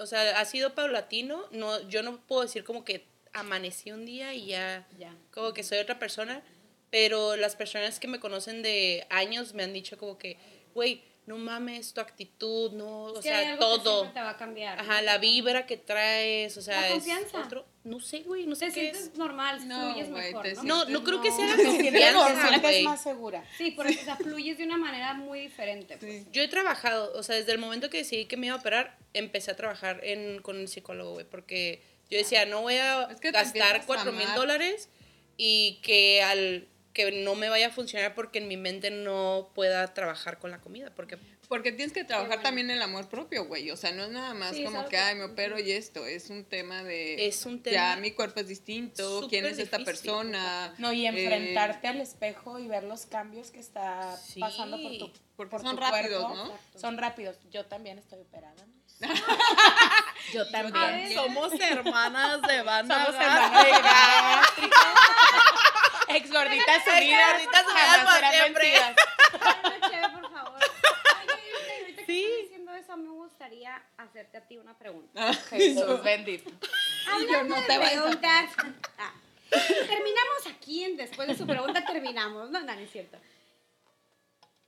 O 0.02 0.06
sea, 0.06 0.38
ha 0.40 0.44
sido 0.44 0.74
paulatino. 0.74 1.44
No, 1.52 1.80
yo 1.88 2.02
no 2.02 2.20
puedo 2.26 2.42
decir 2.42 2.64
como 2.64 2.84
que 2.84 3.06
amanecí 3.32 3.92
un 3.92 4.04
día 4.04 4.34
y 4.34 4.46
ya, 4.46 4.86
Ya. 4.98 5.14
como 5.30 5.52
que 5.54 5.62
soy 5.62 5.78
otra 5.78 5.98
persona. 5.98 6.42
Pero 6.90 7.36
las 7.36 7.56
personas 7.56 7.98
que 8.00 8.08
me 8.08 8.20
conocen 8.20 8.62
de 8.62 9.06
años 9.08 9.54
me 9.54 9.62
han 9.62 9.72
dicho 9.72 9.96
como 9.96 10.18
que, 10.18 10.36
güey, 10.74 11.02
no 11.26 11.38
mames, 11.38 11.94
tu 11.94 12.00
actitud, 12.00 12.72
no, 12.72 13.04
o 13.04 13.22
sea, 13.22 13.56
todo. 13.56 14.08
te 14.10 14.20
va 14.20 14.30
a 14.30 14.36
cambiar. 14.36 14.76
¿no? 14.76 14.82
Ajá, 14.82 15.02
la 15.02 15.18
vibra 15.18 15.66
que 15.66 15.76
traes, 15.76 16.56
o 16.56 16.62
sea, 16.62 16.80
La 16.80 16.86
es 16.88 16.92
confianza. 16.94 17.40
otro, 17.44 17.64
no 17.84 18.00
sé, 18.00 18.20
güey, 18.20 18.44
no 18.46 18.56
sé 18.56 18.66
Te 18.66 18.72
qué 18.72 18.80
sientes 18.80 19.02
es. 19.02 19.16
normal, 19.16 19.66
No, 19.68 19.92
fluyes 19.92 20.08
mejor, 20.10 20.42
te 20.42 20.54
¿no? 20.54 20.62
No, 20.64 20.84
no 20.86 21.04
creo 21.04 21.22
que 21.22 21.30
sea 21.30 21.46
la 21.46 21.56
Te 21.56 21.62
sientes 21.70 22.12
confianza, 22.12 22.58
güey. 22.60 22.82
más 22.82 23.02
segura. 23.02 23.44
Sí, 23.56 23.70
por 23.70 23.86
eso, 23.86 24.00
o 24.00 24.04
sea, 24.04 24.16
fluyes 24.16 24.58
de 24.58 24.64
una 24.64 24.78
manera 24.78 25.14
muy 25.14 25.40
diferente. 25.40 25.96
Pues. 25.96 26.22
Sí. 26.24 26.26
Yo 26.32 26.42
he 26.42 26.48
trabajado, 26.48 27.12
o 27.14 27.22
sea, 27.22 27.36
desde 27.36 27.52
el 27.52 27.58
momento 27.58 27.88
que 27.88 27.98
decidí 27.98 28.24
que 28.24 28.36
me 28.36 28.46
iba 28.46 28.56
a 28.56 28.58
operar, 28.58 28.98
empecé 29.14 29.52
a 29.52 29.56
trabajar 29.56 30.00
en, 30.02 30.42
con 30.42 30.56
un 30.58 30.66
psicólogo, 30.66 31.12
güey, 31.12 31.24
porque 31.24 31.80
yo 32.10 32.18
decía, 32.18 32.46
no 32.46 32.62
voy 32.62 32.76
a 32.76 33.02
Es 33.04 33.20
que 33.20 33.30
te 33.30 33.38
empiezas 33.38 33.52
gastar 33.54 33.86
cuatro 33.86 34.10
mil 34.12 34.26
dólares 34.34 34.88
y 35.36 35.78
que 35.82 36.20
al 36.22 36.66
que 36.92 37.10
no 37.24 37.34
me 37.34 37.48
vaya 37.48 37.68
a 37.68 37.70
funcionar 37.70 38.14
porque 38.14 38.38
en 38.38 38.48
mi 38.48 38.56
mente 38.56 38.90
no 38.90 39.50
pueda 39.54 39.92
trabajar 39.94 40.38
con 40.38 40.50
la 40.50 40.58
comida, 40.58 40.90
porque 40.94 41.16
Porque 41.48 41.70
tienes 41.72 41.92
que 41.92 42.04
trabajar 42.04 42.40
también 42.42 42.70
el 42.70 42.80
amor 42.80 43.08
propio, 43.10 43.44
güey. 43.44 43.70
O 43.70 43.76
sea, 43.76 43.92
no 43.92 44.04
es 44.04 44.10
nada 44.10 44.32
más 44.32 44.56
Sí, 44.56 44.64
como 44.64 44.86
que, 44.88 44.96
ay, 44.96 45.14
me 45.16 45.24
opero 45.24 45.58
y 45.58 45.70
esto. 45.72 46.06
Es 46.06 46.30
un 46.30 46.44
tema 46.44 46.82
de. 46.82 47.26
Es 47.26 47.44
un 47.44 47.62
Ya, 47.62 47.70
tema 47.92 47.96
mi 47.96 48.12
cuerpo 48.12 48.40
es 48.40 48.48
distinto. 48.48 49.26
¿Quién 49.28 49.44
es 49.44 49.58
esta 49.58 49.76
difícil. 49.78 49.84
persona? 50.10 50.74
No, 50.78 50.92
y 50.94 51.04
Eh, 51.04 51.08
enfrentarte 51.10 51.88
al 51.88 52.00
espejo 52.00 52.58
y 52.58 52.68
ver 52.68 52.84
los 52.84 53.04
cambios 53.06 53.50
que 53.50 53.60
está 53.60 54.16
Sí, 54.16 54.40
pasando 54.40 54.78
por 54.80 54.96
tu 54.98 55.12
porque 55.36 55.50
por 55.50 55.60
son 55.62 55.76
tu 55.76 55.82
rápidos, 55.82 56.24
cuerpo. 56.24 56.54
¿no? 56.74 56.80
Son 56.80 56.96
rápidos. 56.98 57.36
Yo 57.50 57.66
también 57.66 57.98
estoy 57.98 58.20
operada. 58.20 58.54
Yo 60.32 60.48
también. 60.50 61.12
somos 61.12 61.52
hermanas 61.60 62.40
de 62.42 62.62
banda. 62.62 63.04
Somos 63.06 63.20
hermanas 63.20 63.64
de. 63.64 64.68
Ex 66.16 66.30
gorditas 66.30 66.82
unidas. 66.86 67.32
gorditas 67.32 67.66
unidas 67.66 68.04
por 68.04 68.14
serán 68.14 68.32
siempre. 68.32 68.72
por 70.12 70.30
favor. 70.32 70.60
Oye, 70.60 71.32
ahorita- 71.80 72.06
que 72.06 72.24
estás 72.24 72.42
diciendo 72.42 72.74
eso, 72.74 72.96
me 72.96 73.10
gustaría 73.10 73.82
hacerte 73.96 74.38
a 74.38 74.46
ti 74.46 74.56
una 74.58 74.76
pregunta. 74.78 75.32
Jesús 75.34 76.02
bendito. 76.02 76.50
Hablando 77.10 77.54
no 77.56 77.60
de 77.60 77.66
te 77.66 77.74
a- 77.74 77.80
preguntas. 77.80 78.50
Ah, 78.98 79.12
terminamos 79.50 80.46
aquí, 80.50 80.84
en 80.84 80.96
después 80.96 81.28
de 81.28 81.36
su 81.36 81.46
pregunta 81.46 81.84
terminamos. 81.84 82.50
No, 82.50 82.60
no, 82.60 82.66
no 82.74 82.80
es 82.80 82.90
cierto. 82.90 83.18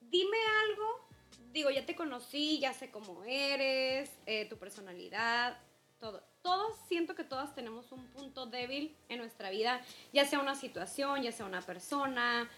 Dime 0.00 0.38
algo. 0.68 1.04
Digo, 1.52 1.70
ya 1.70 1.86
te 1.86 1.94
conocí, 1.94 2.58
ya 2.58 2.72
sé 2.74 2.90
cómo 2.90 3.22
eres, 3.24 4.10
eh, 4.26 4.46
tu 4.48 4.58
personalidad, 4.58 5.56
todo. 6.00 6.20
Todos, 6.44 6.76
siento 6.88 7.14
que 7.14 7.24
todas 7.24 7.54
tenemos 7.54 7.90
un 7.90 8.04
punto 8.08 8.44
débil 8.44 8.94
en 9.08 9.16
nuestra 9.16 9.48
vida, 9.48 9.80
ya 10.12 10.26
sea 10.26 10.40
una 10.40 10.54
situación, 10.54 11.22
ya 11.22 11.32
sea 11.32 11.46
una 11.46 11.62
persona, 11.62 12.50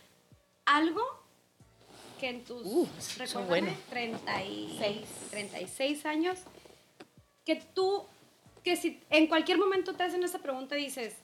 algo 0.65 1.03
que 2.19 2.31
en 2.31 2.45
tus, 2.45 2.67
Uh, 2.67 2.89
bueno. 3.47 3.73
36, 3.91 5.07
36 5.31 6.05
años, 6.05 6.41
que 7.45 7.63
tú, 7.77 8.05
que 8.65 8.75
si 8.75 9.01
en 9.09 9.29
cualquier 9.29 9.57
momento 9.57 9.95
te 9.95 10.03
hacen 10.03 10.25
esa 10.25 10.41
pregunta 10.41 10.77
y 10.77 10.87
dices, 10.87 11.15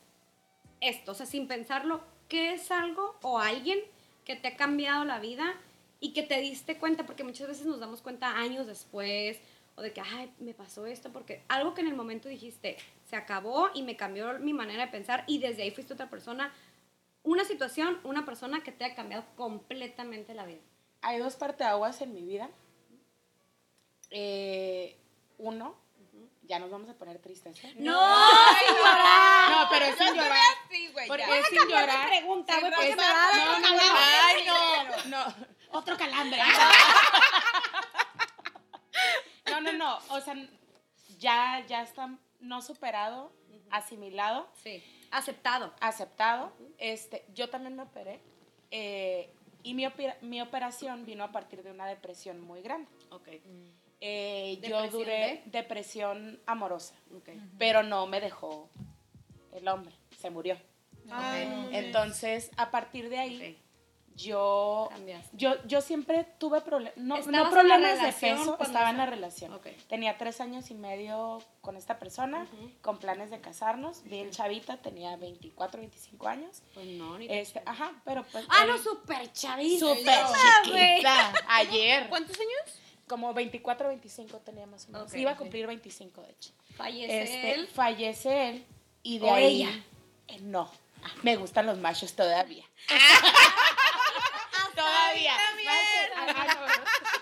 esto, 0.80 1.10
o 1.10 1.14
sea, 1.16 1.26
sin 1.26 1.48
pensarlo, 1.48 2.00
¿qué 2.28 2.54
es 2.54 2.70
algo 2.70 3.16
o 3.22 3.40
alguien 3.40 3.80
que 4.24 4.36
te 4.36 4.46
ha 4.46 4.56
cambiado 4.56 5.04
la 5.04 5.18
vida 5.18 5.52
y 5.98 6.12
que 6.12 6.22
te 6.22 6.40
diste 6.40 6.78
cuenta? 6.78 7.06
Porque 7.06 7.24
muchas 7.24 7.48
veces 7.48 7.66
nos 7.66 7.80
damos 7.80 8.02
cuenta 8.02 8.36
años 8.36 8.68
después 8.68 9.40
o 9.77 9.83
de 9.83 9.93
que, 9.93 10.01
ay, 10.01 10.33
me 10.39 10.55
pasó 10.55 10.87
esto, 10.87 11.12
porque 11.12 11.45
algo 11.49 11.75
que 11.75 11.81
en 11.81 11.89
el 11.89 11.95
momento 11.95 12.29
dijiste, 12.29 12.77
se 13.09 13.16
acabó 13.16 13.70
y 13.75 13.83
me 13.83 13.97
cambió 13.97 14.39
mi 14.39 14.53
manera 14.53 14.87
de 14.87 14.93
pensar 14.93 15.25
y 15.27 15.39
desde 15.39 15.62
ahí 15.62 15.70
fuiste 15.70 15.95
otra 15.95 16.11
persona. 16.11 16.53
Una 17.23 17.45
situación, 17.45 18.01
una 18.05 18.25
persona 18.25 18.62
que 18.62 18.73
te 18.73 18.85
ha 18.85 18.95
cambiado 18.95 19.25
completamente 19.37 20.35
la 20.35 20.45
vida. 20.45 20.61
Hay 21.03 21.18
dos 21.18 21.37
parteaguas 21.37 22.01
en 22.01 22.12
mi 22.12 22.23
vida. 22.23 22.51
Eh, 24.11 24.99
uno, 25.39 25.77
ya 26.43 26.59
nos 26.59 26.70
vamos 26.70 26.89
a 26.91 26.95
poner 26.95 27.18
tristes. 27.18 27.62
¿eh? 27.64 27.75
¡No! 27.79 28.01
No, 28.01 29.68
pero 29.70 29.87
es 29.87 29.97
sin 29.97 30.14
llorar. 30.14 30.55
Sí, 30.70 30.89
güey, 30.93 31.09
Porque 31.09 31.39
es 31.39 31.47
sin 31.47 31.68
llorar. 31.68 32.09
pregunta, 32.09 32.61
güey, 32.61 32.73
porque 32.73 32.97
me 32.97 33.03
va 33.03 33.11
a 33.11 33.31
dar 33.31 33.47
no, 33.47 33.53
no, 33.53 33.59
no, 33.59 33.79
calambre. 33.79 34.03
Ay, 34.23 34.45
no. 34.47 35.25
No. 35.25 35.35
Otro 35.70 35.97
calambre. 35.97 36.41
No, 39.73 39.99
no. 40.01 40.14
O 40.14 40.20
sea, 40.20 40.35
ya, 41.18 41.64
ya 41.68 41.83
está 41.83 42.16
no 42.41 42.62
superado, 42.62 43.33
asimilado, 43.70 44.49
Sí, 44.62 44.83
aceptado. 45.11 45.73
aceptado. 45.81 46.53
Este, 46.79 47.25
yo 47.35 47.49
también 47.51 47.77
me 47.77 47.83
operé. 47.83 48.20
eh, 48.70 49.31
y 49.64 49.75
mi, 49.75 49.87
opera- 49.87 50.16
mi 50.23 50.41
operación 50.41 51.05
vino 51.07 51.23
a 51.23 51.31
partir 51.31 51.62
de 51.62 51.70
una 51.70 51.87
depresión 51.87 52.41
muy 52.41 52.62
grande. 52.62 52.89
Ok, 53.11 53.29
Eh, 54.01 54.59
yo 54.62 54.81
¿Depresión 54.83 54.91
duré 54.91 55.43
depresión 55.47 56.41
amorosa, 56.47 56.95
ok. 57.16 57.29
pero 57.59 57.85
no 57.85 58.07
me 58.09 58.20
dejó 58.20 58.68
el 59.53 59.68
hombre, 59.68 59.95
se 60.18 60.31
murió. 60.31 60.57
Mames. 61.05 61.68
Entonces, 61.73 62.51
a 62.57 62.73
partir 62.73 63.09
de 63.09 63.18
ahí, 63.18 63.57
Ok. 63.57 63.61
Yo, 64.16 64.88
yo, 65.32 65.54
yo 65.66 65.80
siempre 65.80 66.24
tuve 66.38 66.60
problemas, 66.60 66.96
no, 66.96 67.16
¿Estabas 67.16 67.44
no 67.44 67.50
problemas 67.50 68.02
de 68.02 68.12
peso, 68.12 68.56
estaba 68.60 68.90
en 68.90 68.98
la 68.98 69.06
relación. 69.06 69.58
Tenía 69.88 70.18
tres 70.18 70.40
años 70.40 70.70
y 70.70 70.74
medio 70.74 71.42
con 71.60 71.76
esta 71.76 71.98
persona, 71.98 72.46
con 72.82 72.98
planes 72.98 73.30
de 73.30 73.40
casarnos, 73.40 74.02
bien 74.04 74.30
chavita, 74.30 74.76
tenía 74.76 75.16
24, 75.16 75.80
25 75.80 76.28
años. 76.28 76.62
Pues 76.74 76.86
no, 76.86 77.18
ni 77.18 77.26
Este, 77.28 77.62
ajá, 77.66 77.92
pero 78.04 78.24
pues... 78.30 78.44
Ah, 78.48 78.64
no, 78.66 78.78
súper 78.78 79.32
chavista. 79.32 79.86
Súper 79.86 80.18
chiquita, 80.64 81.32
ayer. 81.48 82.08
¿Cuántos 82.08 82.36
años? 82.38 82.78
Como 83.08 83.34
24, 83.34 83.88
25 83.88 84.38
tenía 84.38 84.66
más 84.66 84.86
o 84.88 84.92
menos. 84.92 85.14
Iba 85.14 85.32
a 85.32 85.36
cumplir 85.36 85.66
25, 85.66 86.22
de 86.22 86.30
hecho. 86.30 86.50
Fallece 86.76 87.22
Este, 87.22 87.54
él. 87.54 87.66
Fallece 87.68 88.48
él 88.48 88.66
y 89.02 89.18
de 89.18 89.26
¿O 89.30 89.34
ahí... 89.34 89.62
ella? 89.62 89.84
eh, 90.28 90.38
no, 90.40 90.70
me 91.22 91.36
gustan 91.36 91.66
los 91.66 91.78
machos 91.78 92.14
todavía. 92.14 92.64
Todavía. 95.12 95.36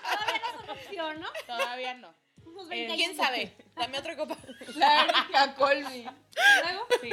Todavía 0.03 0.41
no 0.53 0.59
son 0.59 0.69
opción, 0.69 1.19
¿no? 1.21 1.27
Todavía 1.45 1.93
no. 1.95 2.09
Eh, 2.09 2.87
20 2.87 2.95
¿Quién 2.95 3.15
sabe? 3.15 3.55
Dame 3.75 3.97
otra 3.99 4.15
copa. 4.15 4.37
La 4.75 5.03
Erika 5.03 5.55
Colby. 5.55 6.05
luego. 6.63 6.87
Sí. 7.01 7.09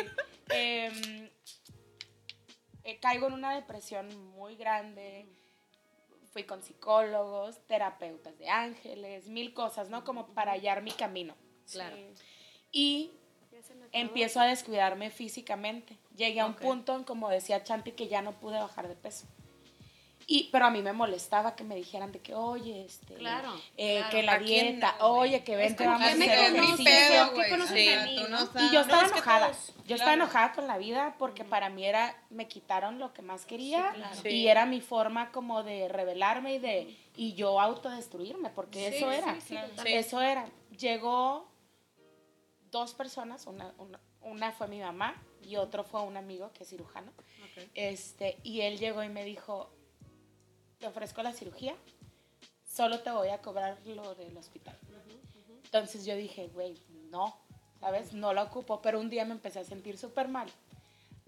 Em, 0.50 1.30
eh, 2.84 2.98
caigo 3.00 3.26
en 3.28 3.34
una 3.34 3.54
depresión 3.54 4.30
muy 4.30 4.56
grande. 4.56 5.28
Fui 6.32 6.44
con 6.44 6.62
psicólogos, 6.62 7.66
terapeutas 7.66 8.38
de 8.38 8.48
ángeles, 8.48 9.26
mil 9.28 9.54
cosas, 9.54 9.88
¿no? 9.88 10.04
Como 10.04 10.34
para 10.34 10.52
hallar 10.52 10.82
mi 10.82 10.92
camino. 10.92 11.34
Claro. 11.70 11.96
Y 12.70 13.12
empiezo 13.92 14.40
a 14.40 14.46
descuidarme 14.46 15.10
físicamente. 15.10 15.98
Llegué 16.14 16.40
a 16.40 16.46
un 16.46 16.52
Ok. 16.52 16.60
punto, 16.60 16.94
en, 16.96 17.04
como 17.04 17.28
decía 17.30 17.64
Chanti, 17.64 17.92
que 17.92 18.08
ya 18.08 18.22
no 18.22 18.38
pude 18.38 18.58
bajar 18.58 18.88
de 18.88 18.94
peso. 18.94 19.26
Y, 20.30 20.50
pero 20.52 20.66
a 20.66 20.70
mí 20.70 20.82
me 20.82 20.92
molestaba 20.92 21.56
que 21.56 21.64
me 21.64 21.74
dijeran 21.74 22.12
de 22.12 22.20
que, 22.20 22.34
oye, 22.34 22.84
este, 22.84 23.14
Claro, 23.14 23.50
eh, 23.78 23.96
claro. 23.96 24.10
que 24.10 24.22
la 24.22 24.32
¿A 24.34 24.38
quién 24.40 24.72
dieta, 24.72 24.94
no, 25.00 25.06
oye, 25.06 25.42
que 25.42 25.56
ven, 25.56 25.66
Es 25.68 25.72
que 25.74 25.84
como 25.84 25.98
vamos 25.98 26.06
a 26.06 26.12
hacer 26.12 26.54
ejercicio. 26.54 27.32
Y 28.60 28.70
yo 28.74 28.80
estaba 28.82 29.04
es 29.06 29.12
que 29.12 29.18
enojada. 29.18 29.46
todos, 29.52 29.66
yo 29.86 29.94
estaba 29.94 29.96
claro. 29.96 30.12
enojada 30.24 30.52
con 30.52 30.66
la 30.66 30.76
vida 30.76 31.14
porque 31.18 31.44
para 31.44 31.70
mí 31.70 31.86
era, 31.86 32.14
me 32.28 32.46
quitaron 32.46 32.98
lo 32.98 33.14
que 33.14 33.22
más 33.22 33.46
quería 33.46 33.90
Sí, 33.92 33.96
claro. 34.00 34.16
Sí. 34.22 34.28
y 34.28 34.48
era 34.48 34.66
mi 34.66 34.82
forma 34.82 35.32
como 35.32 35.62
de 35.62 35.88
rebelarme 35.88 36.54
y 36.54 36.58
de 36.58 36.96
y 37.16 37.32
yo 37.32 37.58
autodestruirme 37.58 38.50
porque 38.50 38.90
Sí, 38.90 38.96
eso 38.96 39.10
era. 39.10 39.40
sí. 39.40 39.56
Eso 39.86 40.20
era. 40.20 40.46
Llegó 40.78 41.48
dos 42.70 42.92
personas, 42.92 43.46
una, 43.46 43.72
una, 43.78 43.98
una 44.20 44.52
fue 44.52 44.68
mi 44.68 44.78
mamá 44.80 45.14
y 45.42 45.56
otro 45.56 45.84
fue 45.84 46.02
un 46.02 46.18
amigo 46.18 46.52
que 46.52 46.64
es 46.64 46.68
cirujano. 46.68 47.12
Este, 47.74 48.36
y 48.42 48.60
él 48.60 48.78
llegó 48.78 49.02
y 49.02 49.08
me 49.08 49.24
dijo, 49.24 49.70
te 50.78 50.86
ofrezco 50.86 51.22
la 51.22 51.32
cirugía, 51.32 51.74
solo 52.64 53.00
te 53.00 53.10
voy 53.10 53.28
a 53.28 53.38
cobrar 53.40 53.78
lo 53.84 54.14
del 54.14 54.36
hospital. 54.36 54.76
Entonces 55.64 56.04
yo 56.04 56.16
dije, 56.16 56.48
güey, 56.48 56.80
no, 57.10 57.36
¿sabes? 57.80 58.12
No 58.14 58.32
la 58.32 58.44
ocupo, 58.44 58.80
pero 58.80 59.00
un 59.00 59.10
día 59.10 59.24
me 59.24 59.32
empecé 59.32 59.58
a 59.60 59.64
sentir 59.64 59.98
súper 59.98 60.28
mal. 60.28 60.48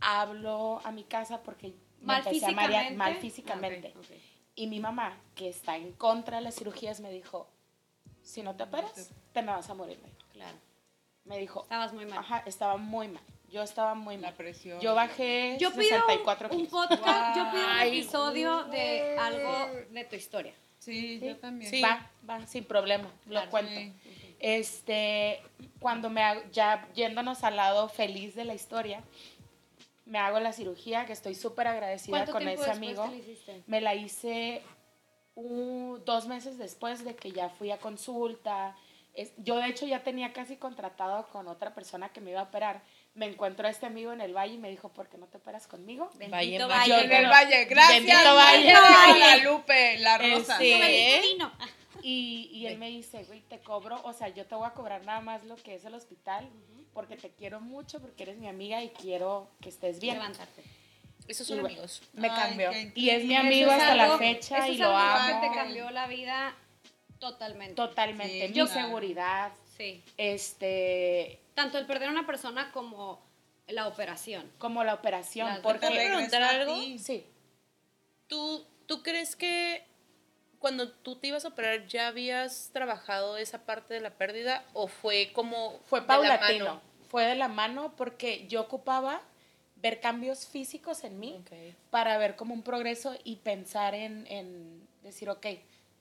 Hablo 0.01 0.81
a 0.85 0.93
mi 0.93 1.05
casa 1.05 1.43
porque 1.43 1.75
me 2.01 2.17
empecé 2.17 2.47
a 2.47 2.51
marear 2.53 2.85
físicamente. 2.85 2.97
mal 2.97 3.15
físicamente. 3.17 3.93
Ah, 3.95 3.99
ok, 3.99 4.07
ok. 4.11 4.17
Y 4.55 4.67
mi 4.67 4.81
mamá, 4.81 5.19
que 5.35 5.49
está 5.49 5.77
en 5.77 5.93
contra 5.93 6.39
de 6.39 6.43
las 6.45 6.55
cirugías, 6.55 7.01
me 7.01 7.11
dijo, 7.11 7.49
si 8.23 8.43
no 8.43 8.57
te 8.57 8.63
operas, 8.65 9.11
te 9.33 9.43
me 9.43 9.53
vas 9.53 9.69
a 9.69 9.75
morir. 9.75 10.01
Claro. 10.33 10.57
Me 11.25 11.39
dijo, 11.39 11.63
Estabas 11.65 11.93
muy 11.93 12.07
mal. 12.07 12.19
ajá, 12.19 12.43
estaba 12.47 12.77
muy 12.77 13.09
mal. 13.09 13.23
Yo 13.51 13.63
estaba 13.63 13.95
muy 13.95 14.17
La 14.17 14.29
mal. 14.29 14.35
presión. 14.35 14.81
Yo 14.81 14.95
bajé 14.95 15.57
Yo 15.59 15.71
pido 15.71 15.83
64 15.83 16.49
un 16.51 16.57
kilos. 16.57 16.71
podcast, 16.71 17.37
yo 17.37 17.51
pido 17.51 17.65
un 17.65 17.71
Ay, 17.73 17.89
episodio 17.99 18.65
de 18.65 19.17
algo 19.19 19.69
de 19.91 20.05
tu 20.05 20.17
historia. 20.17 20.55
Sí, 20.79 21.21
yo 21.21 21.37
también. 21.37 21.71
Sí. 21.71 21.83
Va, 21.83 22.09
va, 22.29 22.47
sin 22.47 22.65
problema, 22.65 23.11
lo 23.27 23.31
Claro. 23.33 23.51
cuento. 23.51 23.73
Sí. 23.73 23.93
Este, 24.39 25.43
cuando 25.81 26.09
me 26.09 26.23
hago, 26.23 26.41
ya 26.53 26.89
yéndonos 26.95 27.45
al 27.45 27.57
lado 27.57 27.89
feliz 27.89 28.35
de 28.35 28.45
la 28.45 28.55
historia, 28.55 29.03
me 30.07 30.19
hago 30.19 30.41
la 30.41 30.53
cirugía, 30.53 31.05
que 31.07 31.13
estoy 31.13 31.35
súper 31.35 31.67
agradecida 31.69 32.17
¿Cuánto 32.25 32.33
con 32.33 32.49
ese 32.49 32.71
amigo. 32.71 33.05
te 33.05 33.11
la 33.11 33.17
hiciste? 33.17 33.63
Me 33.67 33.81
la 33.81 33.95
hice 33.95 34.63
un- 35.35 36.03
dos 36.07 36.27
meses 36.27 36.57
después 36.59 37.05
de 37.05 37.15
que 37.15 37.33
ya 37.33 37.49
fui 37.51 37.71
a 37.71 37.79
consulta. 37.79 38.75
Es- 39.15 39.33
yo 39.39 39.57
de 39.57 39.67
hecho 39.69 39.87
ya 39.87 40.03
tenía 40.03 40.33
casi 40.33 40.57
contratado 40.57 41.27
con 41.29 41.49
otra 41.49 41.75
persona 41.75 42.11
que 42.11 42.21
me 42.21 42.31
iba 42.31 42.41
a 42.41 42.45
operar. 42.45 42.83
Me 43.15 43.27
encuentro 43.27 43.67
a 43.67 43.71
este 43.71 43.87
amigo 43.87 44.13
en 44.13 44.21
el 44.21 44.35
valle 44.37 44.55
y 44.55 44.59
me 44.59 44.71
dijo, 44.71 44.89
¿por 44.91 45.09
qué 45.09 45.19
no 45.19 45.27
te 45.27 45.39
operas 45.39 45.67
conmigo? 45.67 46.11
Bendito 46.15 46.37
Valle 46.37 46.57
en 46.57 46.69
Valle. 46.69 46.89
Yo 46.89 46.99
En 47.01 47.13
el 47.13 47.27
Valle, 47.29 47.65
gracias. 47.65 48.05
Bendito 48.05 48.35
Valle. 48.37 48.73
Guadalupe, 49.19 49.99
la 49.99 50.19
rosa. 50.19 50.59
Este. 50.61 51.23
Y, 52.03 52.49
y 52.51 52.67
él 52.67 52.79
me 52.79 52.89
dice, 52.89 53.25
güey, 53.25 53.43
te 53.43 53.59
cobro, 53.59 54.01
o 54.05 54.15
sea, 54.15 54.29
yo 54.29 54.47
te 54.47 54.55
voy 54.55 54.67
a 54.67 54.71
cobrar 54.71 55.05
nada 55.05 55.21
más 55.21 55.45
lo 55.45 55.57
que 55.57 55.75
es 55.75 55.85
el 55.85 55.93
hospital, 55.95 56.49
porque 56.95 57.15
te 57.17 57.29
quiero 57.29 57.61
mucho, 57.61 58.01
porque 58.01 58.23
eres 58.23 58.39
mi 58.39 58.49
amiga 58.49 58.83
y 58.83 58.89
quiero 58.89 59.51
que 59.61 59.69
estés 59.69 60.01
bien. 60.01 60.15
Levantarte. 60.15 60.63
Esos 61.29 61.47
son 61.47 61.59
Y 61.59 61.61
amigos. 61.61 62.01
Me 62.15 62.31
Ay, 62.31 62.37
cambió. 62.41 62.71
qué 62.71 62.93
Y 62.95 63.11
es 63.11 63.25
mi 63.27 63.35
amigo 63.37 63.71
es 63.71 63.83
hasta 63.83 63.93
algo- 63.93 64.15
la 64.15 64.19
fecha 64.19 64.67
y 64.69 64.79
lo 64.79 64.97
amo. 64.97 65.41
te 65.43 65.55
cambió 65.55 65.91
la 65.91 66.07
vida 66.07 66.55
totalmente. 67.21 67.75
Totalmente. 67.75 68.49
Sí, 68.49 68.49
mi 68.49 68.67
claro. 68.67 68.69
seguridad. 68.69 69.53
Sí. 69.77 70.03
Este. 70.17 71.41
Tanto 71.55 71.79
el 71.79 71.87
perder 71.87 72.09
a 72.09 72.13
una 72.13 72.27
persona 72.27 72.73
como 72.73 73.23
la 73.69 73.87
operación. 73.87 74.51
Como 74.59 74.83
la 74.83 74.95
operación. 74.95 75.49
¿Puedo 75.63 75.79
porque. 75.79 75.95
preguntar 75.95 76.41
regresa 76.43 76.47
a 76.47 76.51
algo? 76.51 76.99
Sí. 76.99 77.25
¿Tú, 78.27 78.67
¿Tú 78.87 79.03
crees 79.03 79.37
que 79.37 79.85
cuando 80.59 80.91
tú 80.91 81.17
te 81.17 81.29
ibas 81.29 81.45
a 81.45 81.49
operar 81.49 81.87
ya 81.87 82.09
habías 82.09 82.71
trabajado 82.73 83.37
esa 83.39 83.65
parte 83.65 83.95
de 83.95 84.01
la 84.01 84.11
pérdida 84.11 84.65
o 84.73 84.89
fue 84.89 85.31
como 85.33 85.81
Fue 85.87 86.01
de 86.01 86.07
la 86.07 86.15
paulatino. 86.17 86.65
mano? 86.65 86.83
Fue 87.09 87.25
de 87.25 87.35
la 87.35 87.49
mano 87.49 87.95
porque 87.97 88.47
yo 88.47 88.61
ocupaba 88.61 89.23
ver 89.77 90.01
cambios 90.01 90.47
físicos 90.47 91.05
en 91.05 91.19
mí 91.19 91.43
para 91.91 92.19
ver 92.19 92.37
como 92.37 92.55
un 92.55 92.63
progreso 92.63 93.17
y 93.25 93.37
pensar 93.37 93.95
en, 93.95 94.27
en 94.29 94.87
decir, 95.03 95.29
ok, 95.31 95.47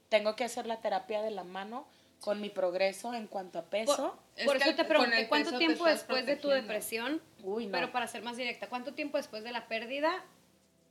tengo 0.09 0.35
que 0.35 0.43
hacer 0.43 0.65
la 0.65 0.81
terapia 0.81 1.21
de 1.21 1.31
la 1.31 1.43
mano 1.43 1.85
con 2.19 2.41
mi 2.41 2.49
progreso 2.49 3.13
en 3.13 3.27
cuanto 3.27 3.59
a 3.59 3.63
peso. 3.63 4.17
Es 4.35 4.45
Por 4.45 4.57
que 4.57 4.63
eso 4.65 4.75
te 4.75 4.83
pregunté, 4.85 5.27
¿cuánto 5.29 5.57
tiempo 5.57 5.85
después 5.85 6.25
de 6.25 6.35
tu 6.35 6.49
depresión? 6.49 7.21
Uy, 7.43 7.67
no. 7.67 7.71
Pero 7.71 7.91
para 7.91 8.07
ser 8.07 8.21
más 8.23 8.35
directa, 8.35 8.67
¿cuánto 8.67 8.93
tiempo 8.93 9.17
después 9.17 9.43
de 9.43 9.51
la 9.51 9.67
pérdida 9.67 10.23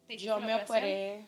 te 0.06 0.16
yo 0.16 0.38
la 0.40 0.46
me 0.46 0.54
operé 0.54 1.26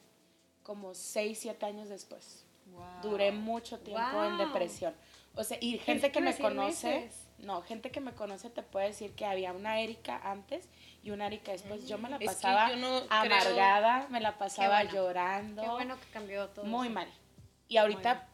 como 0.63 0.95
6, 0.95 1.39
7 1.39 1.67
años 1.67 1.89
después. 1.89 2.45
Wow. 2.67 2.85
Duré 3.03 3.33
mucho 3.33 3.79
tiempo 3.81 4.25
en 4.25 4.37
Wow. 4.39 4.47
depresión. 4.47 4.95
O 5.35 5.45
sea, 5.45 5.59
y 5.61 5.79
gente 5.79 6.11
que 6.13 6.21
me 6.21 6.37
conoce, 6.37 7.01
meses. 7.01 7.29
no, 7.39 7.63
gente 7.63 7.91
que 7.91 8.01
me 8.01 8.13
conoce 8.13 8.49
te 8.51 8.63
puede 8.63 8.87
decir 8.87 9.13
que 9.15 9.25
había 9.27 9.53
una 9.53 9.81
Erika 9.81 10.21
antes 10.25 10.69
y 11.03 11.11
una 11.11 11.27
Erika 11.27 11.53
después. 11.53 11.87
Yo 11.89 11.99
me 11.99 12.09
la 12.09 12.17
Es 12.17 12.21
que 12.21 12.27
pasaba 12.27 12.71
yo 12.71 12.77
no 12.77 13.07
creo- 13.07 13.11
amargada, 13.11 14.07
me 14.11 14.21
la 14.21 14.39
pasaba 14.39 14.77
bueno. 14.83 14.93
llorando. 14.93 15.63
Qué 15.63 15.69
bueno 15.69 15.97
que 16.01 16.07
cambió 16.13 16.49
todo. 16.49 16.65
Muy 16.65 16.87
eso. 16.89 16.95
mal. 16.95 17.09
Y 17.71 17.77
ahorita 17.79 18.27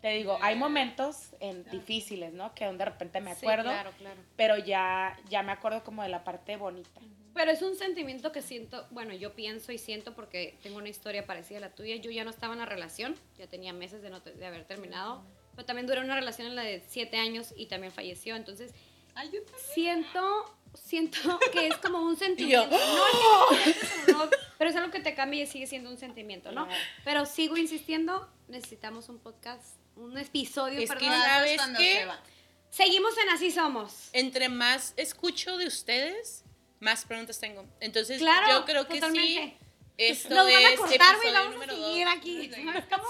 te 0.00 0.08
digo, 0.10 0.38
hay 0.40 0.56
momentos 0.56 1.34
en 1.40 1.62
difíciles, 1.70 2.32
¿no? 2.32 2.54
Que 2.54 2.64
de 2.72 2.84
repente 2.84 3.20
me 3.20 3.34
Sí, 3.34 3.44
acuerdo, 3.44 3.64
claro, 3.70 3.90
claro. 3.98 4.20
pero 4.36 4.56
ya 4.58 5.16
ya 5.28 5.42
me 5.42 5.52
acuerdo 5.52 5.84
como 5.84 6.02
de 6.02 6.08
la 6.08 6.24
parte 6.24 6.56
bonita. 6.56 7.00
Pero 7.34 7.50
es 7.52 7.62
un 7.62 7.76
sentimiento 7.76 8.32
que 8.32 8.40
siento, 8.42 8.86
bueno, 8.90 9.12
yo 9.14 9.34
pienso 9.34 9.70
y 9.70 9.78
siento 9.78 10.14
porque 10.14 10.58
tengo 10.62 10.78
una 10.78 10.88
historia 10.88 11.26
parecida 11.26 11.58
a 11.58 11.60
la 11.60 11.70
tuya. 11.70 11.96
Yo 11.96 12.10
ya 12.10 12.24
no 12.24 12.30
estaba 12.30 12.54
en 12.54 12.60
la 12.60 12.66
relación, 12.66 13.14
ya 13.38 13.46
tenía 13.46 13.72
meses 13.72 14.02
de, 14.02 14.10
no 14.10 14.22
te- 14.22 14.32
de 14.32 14.46
haber 14.46 14.64
terminado, 14.64 15.22
pero 15.54 15.66
también 15.66 15.86
duré 15.86 16.00
una 16.00 16.14
relación 16.16 16.48
en 16.48 16.56
la 16.56 16.62
de 16.62 16.80
siete 16.88 17.16
años 17.18 17.52
y 17.56 17.66
también 17.66 17.92
falleció. 17.92 18.34
Entonces, 18.36 18.72
Ay, 19.14 19.30
yo 19.32 19.40
siento, 19.74 20.56
siento 20.74 21.18
que 21.52 21.66
es 21.68 21.76
como 21.78 21.98
un 22.02 22.16
sentimiento. 22.16 22.76
¡oh! 22.76 23.48
No, 23.50 23.58
que 23.64 24.12
no, 24.12 24.24
no, 24.24 24.30
pero 24.58 24.70
es 24.70 24.76
algo 24.76 24.90
que 24.90 25.00
te 25.00 25.14
cambia 25.14 25.44
y 25.44 25.46
sigue 25.46 25.66
siendo 25.66 25.88
un 25.90 25.96
sentimiento, 25.98 26.52
¿no? 26.52 26.66
Claro. 26.66 26.80
Pero 27.04 27.24
sigo 27.26 27.56
insistiendo, 27.56 28.28
necesitamos 28.48 29.08
un 29.08 29.18
podcast, 29.18 29.76
un 29.96 30.18
episodio, 30.18 30.78
Es 30.80 30.90
que 30.90 30.96
perdón. 30.96 31.12
¿sabes 31.22 31.60
qué? 31.78 31.94
se 32.00 32.04
va. 32.06 32.20
Seguimos 32.70 33.16
en 33.18 33.30
Así 33.30 33.50
Somos. 33.50 34.10
Entre 34.12 34.48
más 34.48 34.92
escucho 34.96 35.56
de 35.56 35.66
ustedes, 35.66 36.44
más 36.80 37.04
preguntas 37.06 37.38
tengo. 37.40 37.64
Entonces, 37.80 38.18
Claro, 38.18 38.58
yo 38.60 38.64
creo 38.66 38.86
que 38.86 38.94
sí. 38.94 39.00
totalmente. 39.00 39.58
Esto 39.96 40.34
Nos 40.34 40.44
van 40.52 40.64
a 40.66 40.76
cortar, 40.76 41.16
güey, 41.16 41.32
vamos 41.32 41.56
a 41.56 41.70
seguir 41.74 42.04
dos. 42.06 42.14
aquí. 42.16 42.50
¿sabes 42.50 42.84
cómo? 42.90 43.02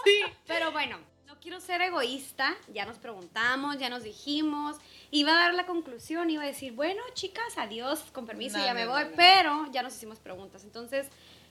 Pero 0.47 0.73
bueno, 0.73 0.99
no 1.27 1.39
quiero 1.39 1.61
ser 1.61 1.83
egoísta, 1.83 2.57
ya 2.73 2.87
nos 2.87 2.99
preguntamos, 2.99 3.79
ya 3.79 3.91
nos 3.91 4.05
dijimos, 4.05 4.77
iba 5.11 5.33
a 5.33 5.39
dar 5.39 5.55
la 5.55 5.67
conclusión, 5.67 6.31
iba 6.31 6.45
a 6.45 6.47
decir, 6.47 6.73
bueno, 6.73 7.03
chicas, 7.13 7.59
adiós, 7.59 8.01
con 8.13 8.25
permiso, 8.27 8.57
No, 8.57 8.65
ya 8.65 8.73
no, 8.73 8.79
me 8.81 8.85
no, 8.87 8.93
voy, 8.93 9.05
no. 9.05 9.11
pero 9.17 9.67
ya 9.71 9.83
nos 9.83 9.95
hicimos 9.97 10.19
preguntas. 10.19 10.65
Entonces, 10.65 11.09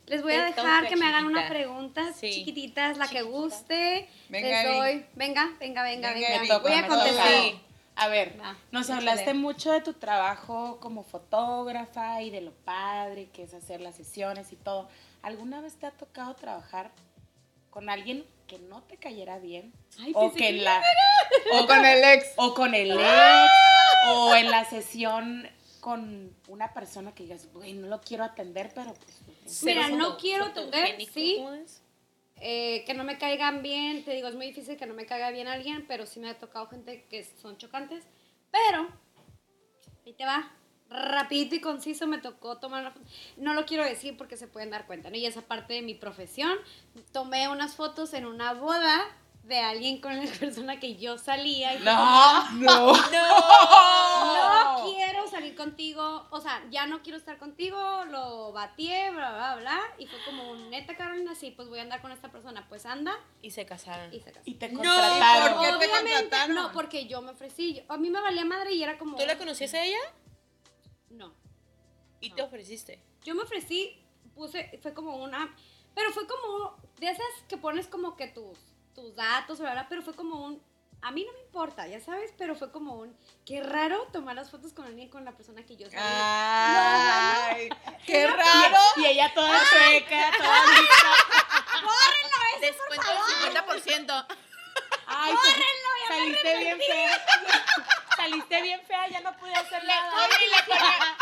les 0.08 0.22
voy 0.24 0.34
a 0.34 0.46
dejar 0.46 0.88
que 0.88 0.96
me 0.96 1.06
hagan 1.06 1.26
una 1.26 1.42
chiquita. 1.44 1.54
pregunta 1.54 2.14
Sí. 2.14 2.32
chiquititas, 2.32 2.98
la 2.98 3.08
que 3.08 3.22
guste. 3.22 4.10
Venga, 4.30 4.48
les 4.48 4.66
Eri. 4.66 4.78
doy, 4.78 5.06
venga, 5.16 5.50
venga, 5.60 5.84
venga, 5.84 6.14
Venga, 6.14 6.40
venga. 6.42 6.58
Voy 6.60 6.74
a 6.74 6.88
contestar. 6.88 7.28
Sí. 7.28 7.60
A 8.00 8.08
ver, 8.10 8.36
nos 8.72 8.90
hablaste 8.92 9.34
mucho 9.34 9.72
de 9.72 9.82
tu 9.82 9.94
trabajo 9.94 10.80
como 10.80 11.04
fotógrafa 11.04 12.22
y 12.22 12.30
de 12.30 12.42
lo 12.42 12.52
padre 12.52 13.30
que 13.34 13.44
es 13.44 13.54
hacer 13.54 13.82
las 13.82 13.96
sesiones 13.96 14.52
y 14.52 14.56
todo. 14.56 14.88
¿Alguna 15.24 15.62
vez 15.62 15.76
te 15.78 15.88
ha 15.88 15.92
tocado 15.92 16.36
trabajar 16.36 16.92
con 17.72 17.90
alguien 17.90 18.24
que 18.48 18.60
no 18.60 18.82
te 18.84 18.98
cayera 18.98 19.40
bien? 19.40 19.74
Ay, 20.00 20.12
o 20.16 20.32
que 20.32 20.38
que 20.38 20.52
la 20.54 20.82
O 21.54 21.66
con 21.66 21.84
el 21.86 22.04
ex. 22.04 22.28
o 22.38 22.54
con 22.54 22.76
el 22.76 22.92
ex 22.92 23.52
o 24.10 24.36
en 24.36 24.52
la 24.52 24.64
sesión 24.66 25.50
con 25.88 26.36
una 26.50 26.74
persona 26.74 27.16
que 27.16 27.24
digas, 27.24 27.48
güey, 27.54 27.72
no 27.72 27.88
lo 27.88 28.02
quiero 28.02 28.26
atender, 28.26 28.74
pero 28.76 28.94
pues, 28.94 29.64
Mira, 29.64 29.84
Cero 29.86 29.96
no 29.98 30.06
foto- 30.08 30.18
quiero 30.18 30.44
atender, 30.48 30.98
sí. 31.14 31.42
eh, 32.42 32.84
que 32.86 32.94
no 32.94 33.06
me 33.06 33.18
caigan 33.18 33.62
bien, 33.64 34.04
te 34.04 34.12
digo, 34.14 34.28
es 34.28 34.36
muy 34.36 34.48
difícil 34.48 34.76
que 34.76 34.86
no 34.86 34.94
me 34.94 35.06
caiga 35.06 35.32
bien 35.32 35.48
alguien, 35.48 35.86
pero 35.88 36.06
sí 36.06 36.20
me 36.20 36.30
ha 36.30 36.38
tocado 36.38 36.68
gente 36.68 37.06
que 37.10 37.24
son 37.24 37.56
chocantes, 37.58 38.04
pero, 38.52 38.90
ahí 40.06 40.12
te 40.12 40.26
va, 40.26 40.52
rapidito 40.90 41.56
y 41.56 41.62
conciso 41.62 42.06
me 42.06 42.18
tocó 42.18 42.58
tomar 42.58 42.82
una 42.82 42.92
foto, 42.92 43.06
no 43.38 43.54
lo 43.54 43.66
quiero 43.66 43.86
decir 43.86 44.18
porque 44.18 44.36
se 44.36 44.48
pueden 44.50 44.70
dar 44.72 44.88
cuenta, 44.88 45.10
¿no? 45.10 45.16
Y 45.16 45.26
esa 45.26 45.42
parte 45.44 45.74
de 45.74 45.84
mi 45.84 45.96
profesión, 45.96 46.52
tomé 47.14 47.48
unas 47.48 47.76
fotos 47.78 48.14
en 48.14 48.26
una 48.26 48.54
boda 48.54 49.06
de 49.48 49.60
alguien 49.60 50.00
con 50.02 50.16
la 50.18 50.30
persona 50.40 50.80
que 50.80 50.96
yo 50.98 51.18
salía 51.18 51.76
y 51.76 51.80
no, 51.84 52.52
no. 52.60 52.94
no 52.94 54.84
quiero 54.86 55.28
salir 55.30 55.56
contigo, 55.56 56.28
o 56.32 56.42
sea, 56.42 56.64
ya 56.70 56.86
no 56.88 57.02
quiero 57.02 57.18
estar 57.18 57.38
contigo, 57.38 58.06
lo 58.06 58.52
batié, 58.52 59.12
bla, 59.12 59.32
bla, 59.34 59.56
bla, 59.56 59.80
y 59.98 60.08
fue 60.08 60.20
como, 60.26 60.56
neta, 60.70 60.96
Carolina, 60.96 61.36
sí, 61.36 61.52
pues 61.52 61.68
voy 61.70 61.80
a 61.80 61.84
andar 61.84 62.02
con 62.02 62.12
esta 62.12 62.30
persona, 62.32 62.66
pues 62.70 62.86
anda, 62.86 63.14
Y 63.42 63.52
se 63.52 63.66
casaron. 63.66 64.14
y 64.14 64.20
se 64.20 64.32
casó. 64.32 64.42
Y 64.46 64.56
te 64.56 64.70
No, 64.70 64.78
contrataron. 64.80 65.58
¿por 65.58 65.80
qué 65.80 65.86
te 65.88 65.92
contrataron? 65.92 66.56
No, 66.56 66.72
porque 66.72 67.08
yo 67.08 67.22
me 67.22 67.32
ofrecí, 67.32 67.76
yo- 67.76 67.84
a 67.90 67.98
mí 67.98 68.10
me 68.10 68.22
valía 68.22 68.46
madre 68.46 68.74
y 68.74 68.84
era 68.84 68.98
como... 68.98 69.18
¿Tú 69.18 69.26
la 69.26 69.38
conocías 69.38 69.74
a 69.74 69.84
ella? 69.84 70.00
No, 71.10 71.34
Y 72.20 72.30
No. 72.30 72.36
te 72.36 72.42
ofreciste. 72.44 73.02
yo 73.24 73.36
me 73.36 73.44
ofrecí, 73.44 73.98
puse, 74.36 74.80
fue 74.82 74.94
como 74.94 75.18
una, 75.18 75.56
pero 75.96 76.12
fue 76.12 76.28
como 76.28 76.76
de 77.00 77.10
esas 77.10 77.26
que 77.48 77.58
pones 77.58 77.88
como 77.88 78.16
que 78.16 78.28
tus, 78.28 78.58
tus 78.98 79.16
datos, 79.16 79.60
bla, 79.60 79.74
bla, 79.74 79.88
pero 79.88 80.02
fue 80.02 80.16
como 80.16 80.44
un, 80.44 80.60
a 81.04 81.12
mí 81.12 81.24
no 81.24 81.32
me 81.34 81.42
importa, 81.42 81.86
ya 81.86 82.02
sabes, 82.02 82.34
pero 82.36 82.56
fue 82.56 82.72
como 82.72 82.96
un, 82.96 83.16
qué 83.46 83.62
raro 83.62 84.08
tomar 84.12 84.36
las 84.36 84.50
fotos 84.50 84.74
con 84.74 84.86
alguien, 84.86 85.08
con 85.08 85.24
la 85.24 85.34
persona 85.34 85.64
que 85.64 85.78
yo 85.78 85.88
salía. 85.88 87.46
Ay, 87.46 87.70
qué 88.08 88.26
raro. 88.26 88.78
Y 88.96 89.06
ella 89.06 89.32
toda 89.36 89.64
sueca, 89.66 90.32
toda 90.38 90.66
lista. 90.72 91.12
Descuento 92.60 93.08
del 93.08 93.64
50%. 93.86 94.26
Ay, 95.06 95.34
saliste 96.08 96.58
bien 96.58 96.80
fea. 96.80 97.26
Saliste 98.18 98.62
bien 98.64 98.82
fea, 98.86 99.08
ya 99.10 99.22
no 99.22 99.38
pude 99.38 99.54
hacer 99.54 99.84
nada. 99.86 100.12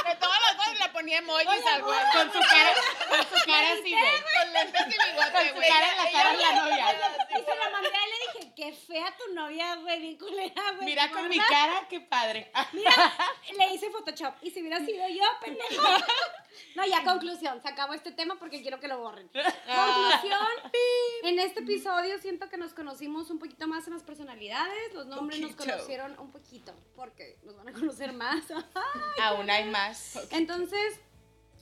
De 0.06 0.16
todas 0.16 0.42
las 0.42 0.56
cosas 0.56 0.80
le 0.80 0.90
ponía 0.90 1.18
emojis 1.18 1.66
al 1.74 1.84
güey. 1.84 2.00
Con 2.14 2.32
su 2.32 2.40
cara, 2.40 2.74
con 3.10 3.20
su 3.20 3.46
cara 3.46 3.72
así, 3.74 3.92
güey. 3.92 4.22
Con 4.42 4.54
lentes 4.54 4.82
y 4.82 5.10
bigote, 5.12 5.52
Con 5.52 5.64
su 5.64 5.70
cara 5.70 5.92
en 5.92 5.98
la 5.98 6.12
cara 6.12 6.32
de 6.32 6.38
la 6.38 6.52
novia. 6.54 6.96
Y 7.30 7.44
se 7.44 7.56
la 7.56 7.70
mandé 7.70 7.90
y 7.90 8.10
le 8.10 8.40
dije, 8.40 8.54
qué 8.56 8.72
fea 8.74 9.14
tu 9.18 9.34
novia, 9.34 9.76
güey, 9.76 10.00
bien 10.00 10.18
culera, 10.18 10.72
güey. 10.72 10.86
Mira 10.86 11.12
con 11.12 11.28
mi 11.28 11.38
cara, 11.38 11.86
qué 11.90 12.00
padre. 12.00 12.50
Mira, 12.72 12.92
le 13.58 13.74
hice 13.74 13.90
Photoshop. 13.92 14.36
Y 14.42 14.52
si 14.52 14.62
hubiera 14.62 14.80
sido 14.80 15.08
yo, 15.10 15.24
pendejo. 15.42 15.84
No, 16.76 16.86
ya 16.86 17.04
conclusión. 17.04 17.62
Se 17.62 17.68
acabó 17.68 17.94
este 17.94 18.12
tema 18.12 18.36
porque 18.38 18.62
quiero 18.62 18.80
que 18.80 18.88
lo 18.88 19.00
borren. 19.00 19.28
Conclusión. 19.34 20.50
En 21.24 21.40
este 21.40 21.62
episodio 21.62 22.20
siento 22.20 22.50
que 22.50 22.58
nos 22.58 22.74
conocimos 22.74 23.32
un 23.32 23.40
poquito 23.40 23.68
más 23.68 23.88
en 23.88 23.94
las 23.94 24.04
personalidades. 24.04 24.94
Los 24.94 25.08
nombres 25.08 25.42
nos 25.42 25.56
conocieron 25.56 26.20
un 26.20 26.32
poquito. 26.32 26.76
Porque 26.96 27.40
nos 27.44 27.56
van 27.58 27.70
a 27.70 27.74
conocer 27.74 28.14
más. 28.14 28.44
Aún 29.24 29.50
hay 29.50 29.70
más. 29.70 30.20
Entonces, 30.32 31.00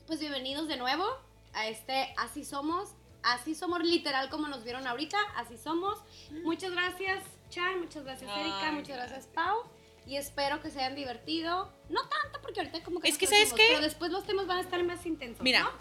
pues 0.05 0.19
bienvenidos 0.19 0.67
de 0.67 0.75
nuevo 0.75 1.05
a 1.53 1.67
este 1.67 2.13
Así 2.17 2.43
Somos. 2.43 2.89
Así 3.23 3.55
somos 3.55 3.79
literal 3.81 4.29
como 4.29 4.49
nos 4.49 4.65
vieron 4.65 4.85
ahorita. 4.85 5.17
Así 5.37 5.57
somos. 5.57 5.97
Muchas 6.43 6.71
gracias, 6.71 7.23
Chan. 7.49 7.79
Muchas 7.79 8.03
gracias, 8.03 8.29
Ay, 8.29 8.41
Erika. 8.41 8.71
Muchas 8.73 8.97
gracias, 8.97 9.27
Pau. 9.27 9.63
Y 10.05 10.17
espero 10.17 10.61
que 10.61 10.69
se 10.69 10.79
hayan 10.79 10.95
divertido. 10.95 11.73
No 11.89 12.01
tanto, 12.01 12.41
porque 12.41 12.59
ahorita 12.59 12.83
como 12.83 12.99
que. 12.99 13.09
Es 13.09 13.17
que, 13.17 13.27
¿sabes 13.27 13.53
qué? 13.53 13.65
Pero 13.69 13.81
después 13.81 14.11
los 14.11 14.25
temas 14.25 14.47
van 14.47 14.57
a 14.57 14.61
estar 14.61 14.83
más 14.83 15.05
intensos. 15.05 15.41
Mira, 15.41 15.61
¿no? 15.61 15.71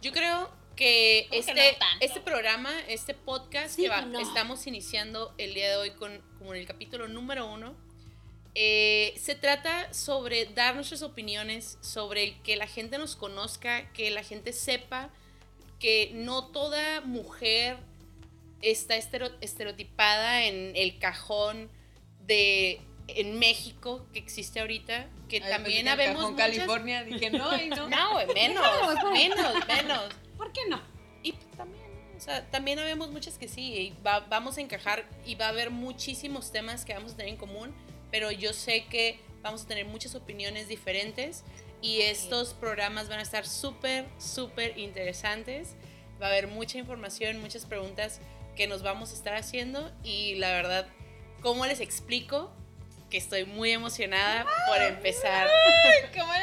yo 0.00 0.12
creo 0.12 0.50
que 0.76 1.26
que 1.30 1.38
este, 1.38 1.54
no 1.54 1.60
este 2.00 2.20
programa, 2.20 2.70
este 2.88 3.14
podcast 3.14 3.74
Sí 3.76 3.82
que 3.82 3.88
va- 3.88 4.02
y 4.02 4.06
no. 4.06 4.20
estamos 4.20 4.66
iniciando 4.66 5.34
el 5.38 5.54
día 5.54 5.70
de 5.70 5.76
hoy 5.76 5.90
con, 5.92 6.20
como 6.38 6.54
en 6.54 6.60
el 6.60 6.66
capítulo 6.66 7.08
número 7.08 7.46
uno, 7.50 7.74
eh, 8.54 9.14
se 9.16 9.34
trata 9.34 9.92
sobre 9.94 10.46
dar 10.46 10.74
nuestras 10.74 11.02
opiniones, 11.02 11.78
sobre 11.80 12.38
que 12.42 12.56
la 12.56 12.66
gente 12.66 12.98
nos 12.98 13.16
conozca, 13.16 13.90
que 13.92 14.10
la 14.10 14.22
gente 14.22 14.52
sepa 14.52 15.10
que 15.78 16.10
no 16.14 16.46
toda 16.48 17.00
mujer 17.02 17.78
está 18.62 18.96
estereotipada 18.96 20.44
en 20.44 20.72
el 20.76 20.98
cajón 20.98 21.70
de 22.20 22.80
en 23.08 23.38
México 23.38 24.06
que 24.12 24.18
existe 24.18 24.60
ahorita, 24.60 25.08
que 25.28 25.36
Ay, 25.42 25.50
también 25.50 25.74
que 25.76 25.80
en 25.80 25.88
habemos 25.88 26.30
muchas- 26.32 26.46
California. 26.48 27.04
Dije, 27.04 27.30
no, 27.30 27.56
y 27.56 27.68
no. 27.68 27.88
no, 27.88 28.26
menos, 28.34 28.64
ahí. 29.04 29.28
menos, 29.28 29.66
menos. 29.68 30.04
¿por 30.36 30.52
qué 30.52 30.60
no? 30.68 30.80
Y 31.22 31.32
también, 31.56 31.84
¿no? 32.12 32.16
o 32.16 32.20
sea, 32.20 32.44
también 32.50 32.78
habemos 32.78 33.10
muchas 33.10 33.38
que 33.38 33.48
sí, 33.48 33.74
y 33.74 33.94
va- 34.04 34.20
vamos 34.20 34.58
a 34.58 34.60
encajar 34.60 35.08
y 35.24 35.34
va 35.34 35.46
a 35.46 35.48
haber 35.50 35.70
muchísimos 35.70 36.50
temas 36.52 36.84
que 36.84 36.94
vamos 36.94 37.12
a 37.12 37.16
tener 37.16 37.32
en 37.32 37.38
común, 37.38 37.74
pero 38.10 38.30
yo 38.30 38.52
sé 38.52 38.84
que 38.86 39.20
vamos 39.42 39.64
a 39.64 39.68
tener 39.68 39.86
muchas 39.86 40.14
opiniones 40.14 40.66
diferentes 40.68 41.44
y 41.82 42.00
estos 42.00 42.54
programas 42.54 43.08
van 43.08 43.18
a 43.20 43.22
estar 43.22 43.46
súper, 43.46 44.06
súper 44.18 44.76
interesantes. 44.78 45.76
Va 46.20 46.26
a 46.26 46.30
haber 46.30 46.48
mucha 46.48 46.78
información, 46.78 47.40
muchas 47.40 47.66
preguntas 47.66 48.20
que 48.56 48.66
nos 48.66 48.82
vamos 48.82 49.10
a 49.12 49.14
estar 49.14 49.34
haciendo 49.36 49.92
y 50.02 50.34
la 50.36 50.50
verdad, 50.52 50.88
¿cómo 51.42 51.66
les 51.66 51.80
explico? 51.80 52.50
que 53.10 53.18
estoy 53.18 53.44
muy 53.44 53.70
emocionada 53.70 54.46
por 54.66 54.82
empezar 54.82 55.48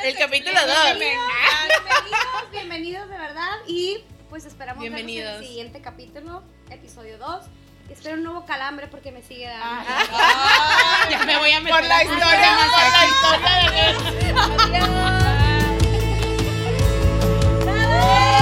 el 0.04 0.18
capítulo 0.18 0.60
2. 0.66 0.98
Bienvenidos, 0.98 2.52
bienvenidos 2.52 3.10
de 3.10 3.18
verdad 3.18 3.56
y 3.68 4.04
pues 4.30 4.46
esperamos 4.46 4.82
bienvenidos. 4.82 5.26
vernos 5.26 5.42
en 5.42 5.44
el 5.44 5.50
siguiente 5.50 5.82
capítulo, 5.82 6.44
episodio 6.70 7.18
2. 7.18 7.46
Espero 7.90 8.16
un 8.16 8.24
nuevo 8.24 8.46
calambre 8.46 8.88
porque 8.88 9.12
me 9.12 9.22
sigue 9.22 9.46
dando. 9.46 9.66
Ah, 9.66 10.08
ah 10.12 11.08
ya 11.12 11.26
me 11.26 11.38
voy 11.38 11.52
a 11.52 11.60
meter. 11.60 11.80
Por 11.80 11.86
la 11.86 12.04
historia, 12.04 12.26
por 12.26 12.38
la 12.94 13.06
historia 13.08 13.60
de 13.62 13.78
Adiós. 14.64 15.04
Bye. 17.66 17.74
Bye. 17.74 18.33